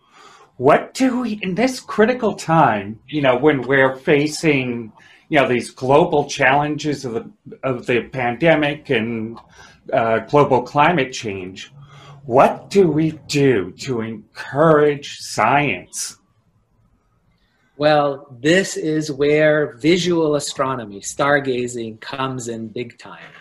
What 0.56 0.94
do 0.94 1.20
we, 1.20 1.38
in 1.42 1.54
this 1.54 1.80
critical 1.80 2.34
time, 2.34 3.00
you 3.08 3.20
know, 3.20 3.36
when 3.36 3.62
we're 3.62 3.96
facing, 3.96 4.92
you 5.28 5.38
know, 5.38 5.48
these 5.48 5.70
global 5.70 6.26
challenges 6.26 7.04
of 7.04 7.12
the 7.14 7.30
of 7.62 7.86
the 7.86 8.02
pandemic 8.04 8.88
and 8.90 9.38
uh, 9.92 10.20
global 10.20 10.62
climate 10.62 11.12
change, 11.12 11.72
what 12.24 12.70
do 12.70 12.88
we 12.88 13.12
do 13.28 13.72
to 13.80 14.00
encourage 14.00 15.18
science? 15.18 16.16
Well, 17.76 18.28
this 18.40 18.76
is 18.76 19.10
where 19.10 19.74
visual 19.78 20.36
astronomy, 20.36 21.00
stargazing, 21.00 22.00
comes 22.00 22.46
in 22.48 22.68
big 22.68 22.98
time. 22.98 23.32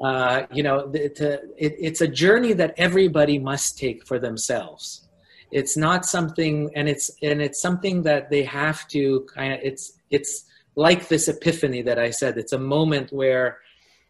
Uh, 0.00 0.42
you 0.52 0.62
know, 0.62 0.90
it, 0.92 1.20
it, 1.20 1.44
it's 1.56 2.00
a 2.00 2.08
journey 2.08 2.52
that 2.52 2.74
everybody 2.76 3.38
must 3.38 3.78
take 3.78 4.04
for 4.06 4.18
themselves. 4.18 5.08
It's 5.52 5.76
not 5.76 6.04
something, 6.04 6.70
and 6.74 6.88
it's 6.88 7.10
and 7.22 7.40
it's 7.40 7.62
something 7.62 8.02
that 8.02 8.28
they 8.28 8.42
have 8.42 8.88
to 8.88 9.26
kind 9.32 9.54
of. 9.54 9.60
It's 9.62 9.92
it's 10.10 10.44
like 10.74 11.08
this 11.08 11.28
epiphany 11.28 11.82
that 11.82 11.98
I 11.98 12.10
said. 12.10 12.36
It's 12.36 12.52
a 12.52 12.58
moment 12.58 13.12
where 13.12 13.58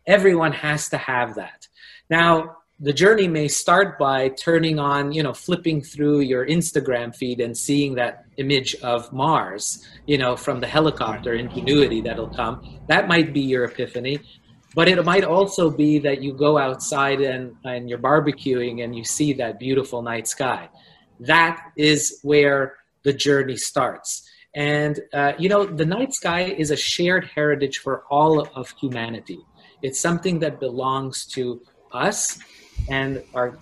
everyone 0.06 0.52
has 0.52 0.88
to 0.88 0.96
have 0.96 1.34
that. 1.34 1.68
Now, 2.08 2.56
the 2.78 2.92
journey 2.92 3.26
may 3.26 3.48
start 3.48 3.98
by 3.98 4.28
turning 4.28 4.78
on, 4.78 5.12
you 5.12 5.22
know, 5.22 5.32
flipping 5.32 5.80
through 5.80 6.20
your 6.20 6.46
Instagram 6.46 7.14
feed 7.14 7.40
and 7.40 7.56
seeing 7.56 7.94
that 7.94 8.26
image 8.36 8.74
of 8.82 9.10
Mars, 9.12 9.86
you 10.06 10.18
know, 10.18 10.36
from 10.36 10.60
the 10.60 10.66
helicopter 10.66 11.32
ingenuity 11.32 12.02
that'll 12.02 12.28
come. 12.28 12.80
That 12.88 13.08
might 13.08 13.32
be 13.32 13.40
your 13.40 13.64
epiphany. 13.64 14.20
But 14.74 14.88
it 14.88 15.02
might 15.06 15.24
also 15.24 15.70
be 15.70 15.98
that 16.00 16.22
you 16.22 16.34
go 16.34 16.58
outside 16.58 17.22
and, 17.22 17.56
and 17.64 17.88
you're 17.88 17.98
barbecuing 17.98 18.84
and 18.84 18.94
you 18.94 19.04
see 19.04 19.32
that 19.34 19.58
beautiful 19.58 20.02
night 20.02 20.28
sky. 20.28 20.68
That 21.18 21.58
is 21.78 22.20
where 22.22 22.74
the 23.02 23.14
journey 23.14 23.56
starts. 23.56 24.28
And, 24.54 25.00
uh, 25.14 25.32
you 25.38 25.48
know, 25.48 25.64
the 25.64 25.86
night 25.86 26.12
sky 26.12 26.42
is 26.42 26.70
a 26.70 26.76
shared 26.76 27.24
heritage 27.34 27.78
for 27.78 28.04
all 28.10 28.46
of 28.54 28.74
humanity. 28.78 29.38
It's 29.80 29.98
something 29.98 30.40
that 30.40 30.60
belongs 30.60 31.24
to 31.28 31.62
us 31.96 32.38
and 32.88 33.22
our 33.34 33.58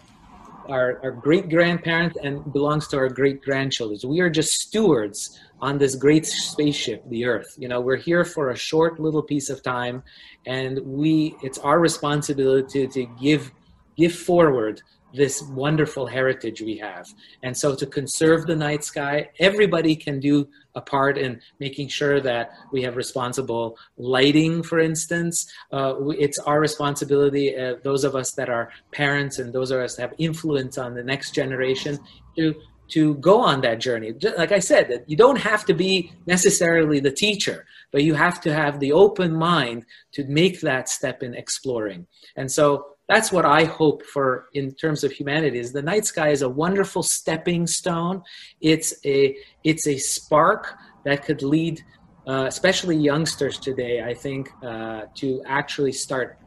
our, 0.68 0.98
our 1.02 1.10
great 1.10 1.50
grandparents 1.50 2.16
and 2.22 2.52
belongs 2.52 2.88
to 2.88 2.96
our 2.96 3.08
great 3.08 3.42
grandchildren. 3.42 3.98
We 4.10 4.20
are 4.20 4.30
just 4.30 4.52
stewards 4.52 5.38
on 5.60 5.78
this 5.78 5.94
great 5.94 6.26
spaceship, 6.26 7.08
the 7.10 7.26
Earth. 7.26 7.54
You 7.58 7.68
know, 7.68 7.80
we're 7.80 7.96
here 7.96 8.24
for 8.24 8.50
a 8.50 8.56
short 8.56 8.98
little 8.98 9.22
piece 9.22 9.50
of 9.50 9.62
time, 9.62 10.02
and 10.46 10.78
we 10.84 11.36
it's 11.42 11.58
our 11.58 11.78
responsibility 11.78 12.86
to 12.86 13.06
give 13.20 13.52
give 13.96 14.14
forward 14.14 14.82
this 15.14 15.42
wonderful 15.42 16.06
heritage 16.06 16.60
we 16.60 16.76
have. 16.78 17.06
And 17.42 17.56
so 17.56 17.74
to 17.74 17.86
conserve 17.86 18.46
the 18.46 18.56
night 18.56 18.84
sky, 18.84 19.30
everybody 19.38 19.96
can 19.96 20.20
do 20.20 20.48
a 20.74 20.80
part 20.80 21.16
in 21.16 21.40
making 21.60 21.88
sure 21.88 22.20
that 22.20 22.50
we 22.72 22.82
have 22.82 22.96
responsible 22.96 23.78
lighting, 23.96 24.62
for 24.62 24.80
instance. 24.80 25.46
Uh, 25.72 25.94
it's 26.10 26.38
our 26.40 26.60
responsibility, 26.60 27.56
uh, 27.56 27.76
those 27.82 28.04
of 28.04 28.16
us 28.16 28.32
that 28.32 28.48
are 28.48 28.70
parents 28.92 29.38
and 29.38 29.52
those 29.52 29.70
of 29.70 29.80
us 29.80 29.96
that 29.96 30.02
have 30.02 30.14
influence 30.18 30.78
on 30.78 30.94
the 30.94 31.04
next 31.04 31.34
generation, 31.34 31.98
to 32.36 32.54
to 32.86 33.14
go 33.14 33.40
on 33.40 33.62
that 33.62 33.80
journey. 33.80 34.12
Like 34.36 34.52
I 34.52 34.58
said, 34.58 35.04
you 35.06 35.16
don't 35.16 35.38
have 35.38 35.64
to 35.66 35.74
be 35.74 36.12
necessarily 36.26 37.00
the 37.00 37.10
teacher, 37.10 37.64
but 37.90 38.04
you 38.04 38.12
have 38.14 38.42
to 38.42 38.52
have 38.52 38.78
the 38.78 38.92
open 38.92 39.34
mind 39.34 39.86
to 40.12 40.24
make 40.24 40.60
that 40.60 40.90
step 40.90 41.22
in 41.22 41.34
exploring. 41.34 42.06
And 42.36 42.52
so 42.52 42.93
that's 43.08 43.30
what 43.30 43.44
I 43.44 43.64
hope 43.64 44.02
for 44.02 44.46
in 44.54 44.72
terms 44.72 45.04
of 45.04 45.12
humanity 45.12 45.58
is 45.58 45.72
the 45.72 45.82
night 45.82 46.06
sky 46.06 46.30
is 46.30 46.42
a 46.42 46.48
wonderful 46.48 47.02
stepping 47.02 47.66
stone. 47.66 48.22
It's 48.60 48.94
a 49.04 49.36
it's 49.62 49.86
a 49.86 49.98
spark 49.98 50.74
that 51.04 51.24
could 51.24 51.42
lead, 51.42 51.84
uh, 52.26 52.46
especially 52.46 52.96
youngsters 52.96 53.58
today, 53.58 54.02
I 54.02 54.14
think, 54.14 54.50
uh, 54.62 55.02
to 55.16 55.42
actually 55.44 55.92
start 55.92 56.38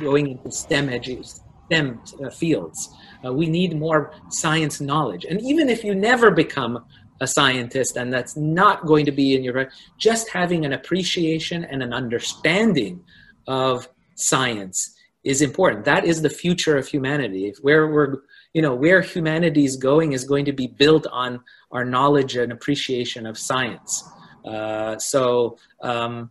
going 0.00 0.28
into 0.32 0.50
STEM 0.50 0.88
edges, 0.88 1.42
STEM 1.66 2.00
uh, 2.24 2.30
fields. 2.30 2.92
Uh, 3.24 3.32
we 3.32 3.48
need 3.48 3.78
more 3.78 4.12
science 4.30 4.80
knowledge, 4.80 5.24
and 5.24 5.40
even 5.42 5.68
if 5.68 5.84
you 5.84 5.94
never 5.94 6.32
become 6.32 6.84
a 7.20 7.26
scientist, 7.26 7.96
and 7.96 8.12
that's 8.12 8.36
not 8.36 8.86
going 8.86 9.04
to 9.04 9.12
be 9.12 9.36
in 9.36 9.44
your 9.44 9.70
just 9.98 10.28
having 10.30 10.64
an 10.64 10.72
appreciation 10.72 11.64
and 11.64 11.82
an 11.82 11.92
understanding 11.92 13.04
of 13.46 13.88
science 14.16 14.96
is 15.24 15.42
important. 15.42 15.84
That 15.84 16.04
is 16.04 16.22
the 16.22 16.30
future 16.30 16.76
of 16.76 16.86
humanity. 16.86 17.52
Where 17.60 17.86
we're, 17.88 18.18
you 18.54 18.62
know, 18.62 18.74
where 18.74 19.00
humanity 19.02 19.64
is 19.64 19.76
going 19.76 20.12
is 20.12 20.24
going 20.24 20.44
to 20.46 20.52
be 20.52 20.66
built 20.66 21.06
on 21.12 21.40
our 21.72 21.84
knowledge 21.84 22.36
and 22.36 22.52
appreciation 22.52 23.26
of 23.26 23.38
science. 23.38 24.02
Uh, 24.44 24.98
so 24.98 25.58
um, 25.82 26.30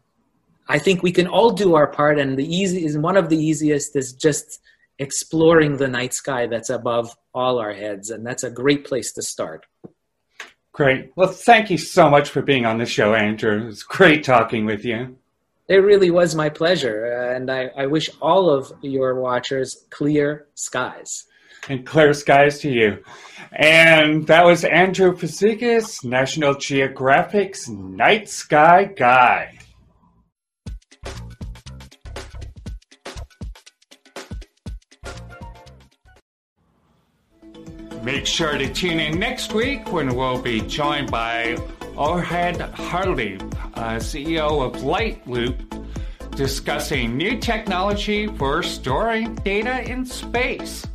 I 0.68 0.80
think 0.80 1.04
we 1.04 1.12
can 1.12 1.28
all 1.28 1.52
do 1.52 1.76
our 1.76 1.88
part, 1.88 2.20
and 2.20 2.38
the 2.38 2.56
easy 2.56 2.86
is 2.86 2.98
one 2.98 3.18
of 3.18 3.30
the 3.30 3.38
easiest 3.38 3.96
is 3.96 4.14
just 4.14 4.62
exploring 4.98 5.78
the 5.78 5.88
night 5.88 6.14
sky 6.14 6.46
that's 6.48 6.70
above 6.70 7.16
all 7.34 7.60
our 7.60 7.74
heads, 7.74 8.10
and 8.10 8.26
that's 8.26 8.44
a 8.44 8.50
great 8.50 8.86
place 8.86 9.14
to 9.14 9.22
start. 9.22 9.66
Great. 10.74 11.12
Well, 11.16 11.30
thank 11.30 11.70
you 11.70 11.78
so 11.78 12.10
much 12.10 12.30
for 12.30 12.42
being 12.42 12.66
on 12.66 12.78
the 12.78 12.86
show, 12.86 13.14
Andrew. 13.14 13.68
It's 13.68 13.84
great 13.84 14.24
talking 14.24 14.66
with 14.66 14.86
you. 14.86 15.18
It 15.70 15.84
really 15.84 16.09
was 16.09 16.34
my 16.34 16.49
pleasure. 16.49 17.15
Uh, 17.15 17.36
and 17.36 17.51
I, 17.51 17.70
I 17.78 17.86
wish 17.86 18.09
all 18.22 18.49
of 18.49 18.74
your 18.82 19.22
watchers 19.22 19.86
clear 19.91 20.47
skies. 20.55 21.28
And 21.70 21.86
clear 21.86 22.11
skies 22.13 22.57
to 22.61 22.72
you. 22.72 23.03
And 23.51 24.26
that 24.26 24.43
was 24.43 24.65
Andrew 24.65 25.15
Fazekas, 25.15 26.03
National 26.03 26.55
Geographic's 26.55 27.70
Night 27.70 28.30
Sky 28.30 28.86
Guy. 28.86 29.59
Make 38.01 38.26
sure 38.26 38.57
to 38.57 38.74
tune 38.74 38.99
in 38.99 39.20
next 39.20 39.53
week 39.53 39.91
when 39.91 40.15
we'll 40.15 40.41
be 40.41 40.61
joined 40.61 41.11
by 41.11 41.57
Ohad 42.00 42.62
Harley, 42.76 43.36
uh, 43.74 43.97
CEO 43.97 44.66
of 44.66 44.82
Lightloop, 44.84 45.58
discussing 46.34 47.18
new 47.18 47.38
technology 47.38 48.26
for 48.26 48.64
storing 48.64 49.36
data 49.36 49.84
in 49.84 50.06
space. 50.06 50.88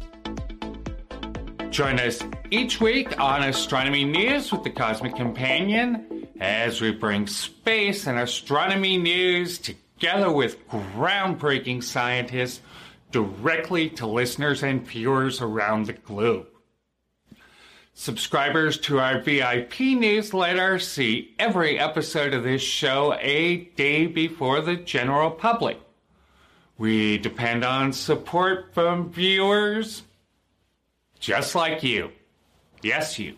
Join 1.69 2.01
us 2.01 2.23
each 2.51 2.81
week 2.81 3.21
on 3.21 3.45
Astronomy 3.45 4.07
News 4.07 4.51
with 4.51 4.65
the 4.65 4.71
Cosmic 4.71 5.15
Companion 5.15 6.27
as 6.41 6.81
we 6.81 6.91
bring 6.91 7.27
space 7.27 8.07
and 8.07 8.19
astronomy 8.19 8.97
news 8.97 9.59
together 9.59 10.33
with 10.33 10.67
groundbreaking 10.71 11.83
scientists 11.83 12.63
directly 13.11 13.91
to 13.91 14.07
listeners 14.07 14.63
and 14.63 14.87
viewers 14.87 15.43
around 15.43 15.85
the 15.85 15.93
globe. 15.93 16.47
Subscribers 17.97 18.77
to 18.79 18.99
our 18.99 19.21
VIP 19.21 19.79
newsletter 19.81 20.81
see 20.81 21.33
every 21.39 21.79
episode 21.79 22.35
of 22.35 22.43
this 22.43 22.61
show 22.61 23.15
a 23.21 23.59
day 23.77 24.09
before 24.09 24.61
the 24.61 24.75
general 24.75 25.31
public. 25.31 25.79
We 26.77 27.19
depend 27.19 27.65
on 27.65 27.93
support 27.93 28.75
from 28.75 29.13
viewers 29.13 30.03
just 31.21 31.55
like 31.55 31.85
you. 31.85 32.11
Yes, 32.83 33.17
you. 33.19 33.37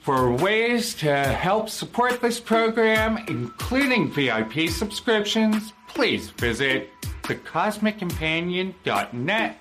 For 0.00 0.32
ways 0.32 0.94
to 0.96 1.14
help 1.14 1.68
support 1.68 2.20
this 2.22 2.40
program, 2.40 3.24
including 3.28 4.10
VIP 4.10 4.70
subscriptions, 4.70 5.74
please 5.88 6.30
visit 6.30 6.88
thecosmiccompanion.net 7.22 9.58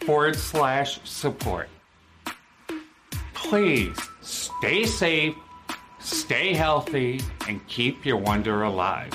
forward 0.00 0.36
slash 0.36 1.00
support. 1.04 1.70
Please 3.44 3.96
stay 4.22 4.86
safe, 4.86 5.34
stay 5.98 6.54
healthy, 6.54 7.20
and 7.48 7.66
keep 7.66 8.06
your 8.06 8.16
wonder 8.16 8.62
alive. 8.62 9.12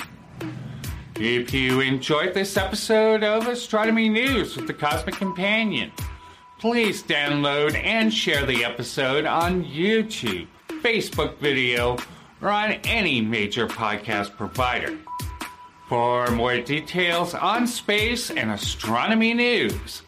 If 1.16 1.52
you 1.52 1.80
enjoyed 1.80 2.34
this 2.34 2.56
episode 2.56 3.24
of 3.24 3.48
Astronomy 3.48 4.08
News 4.08 4.56
with 4.56 4.68
the 4.68 4.74
Cosmic 4.74 5.16
Companion, 5.16 5.90
please 6.60 7.02
download 7.02 7.74
and 7.74 8.14
share 8.14 8.46
the 8.46 8.64
episode 8.64 9.24
on 9.24 9.64
YouTube, 9.64 10.46
Facebook 10.68 11.38
video, 11.38 11.96
or 12.40 12.50
on 12.50 12.72
any 12.84 13.20
major 13.20 13.66
podcast 13.66 14.36
provider. 14.36 14.96
For 15.88 16.30
more 16.30 16.58
details 16.60 17.34
on 17.34 17.66
space 17.66 18.30
and 18.30 18.50
astronomy 18.50 19.34
news, 19.34 20.02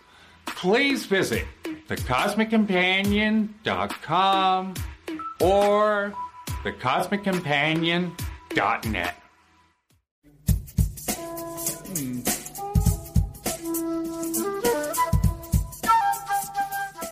please 0.46 1.06
visit 1.06 1.46
thecosmiccompanion.com 1.90 4.74
or 5.40 6.14
thecosmiccompanion.net. 6.62 9.19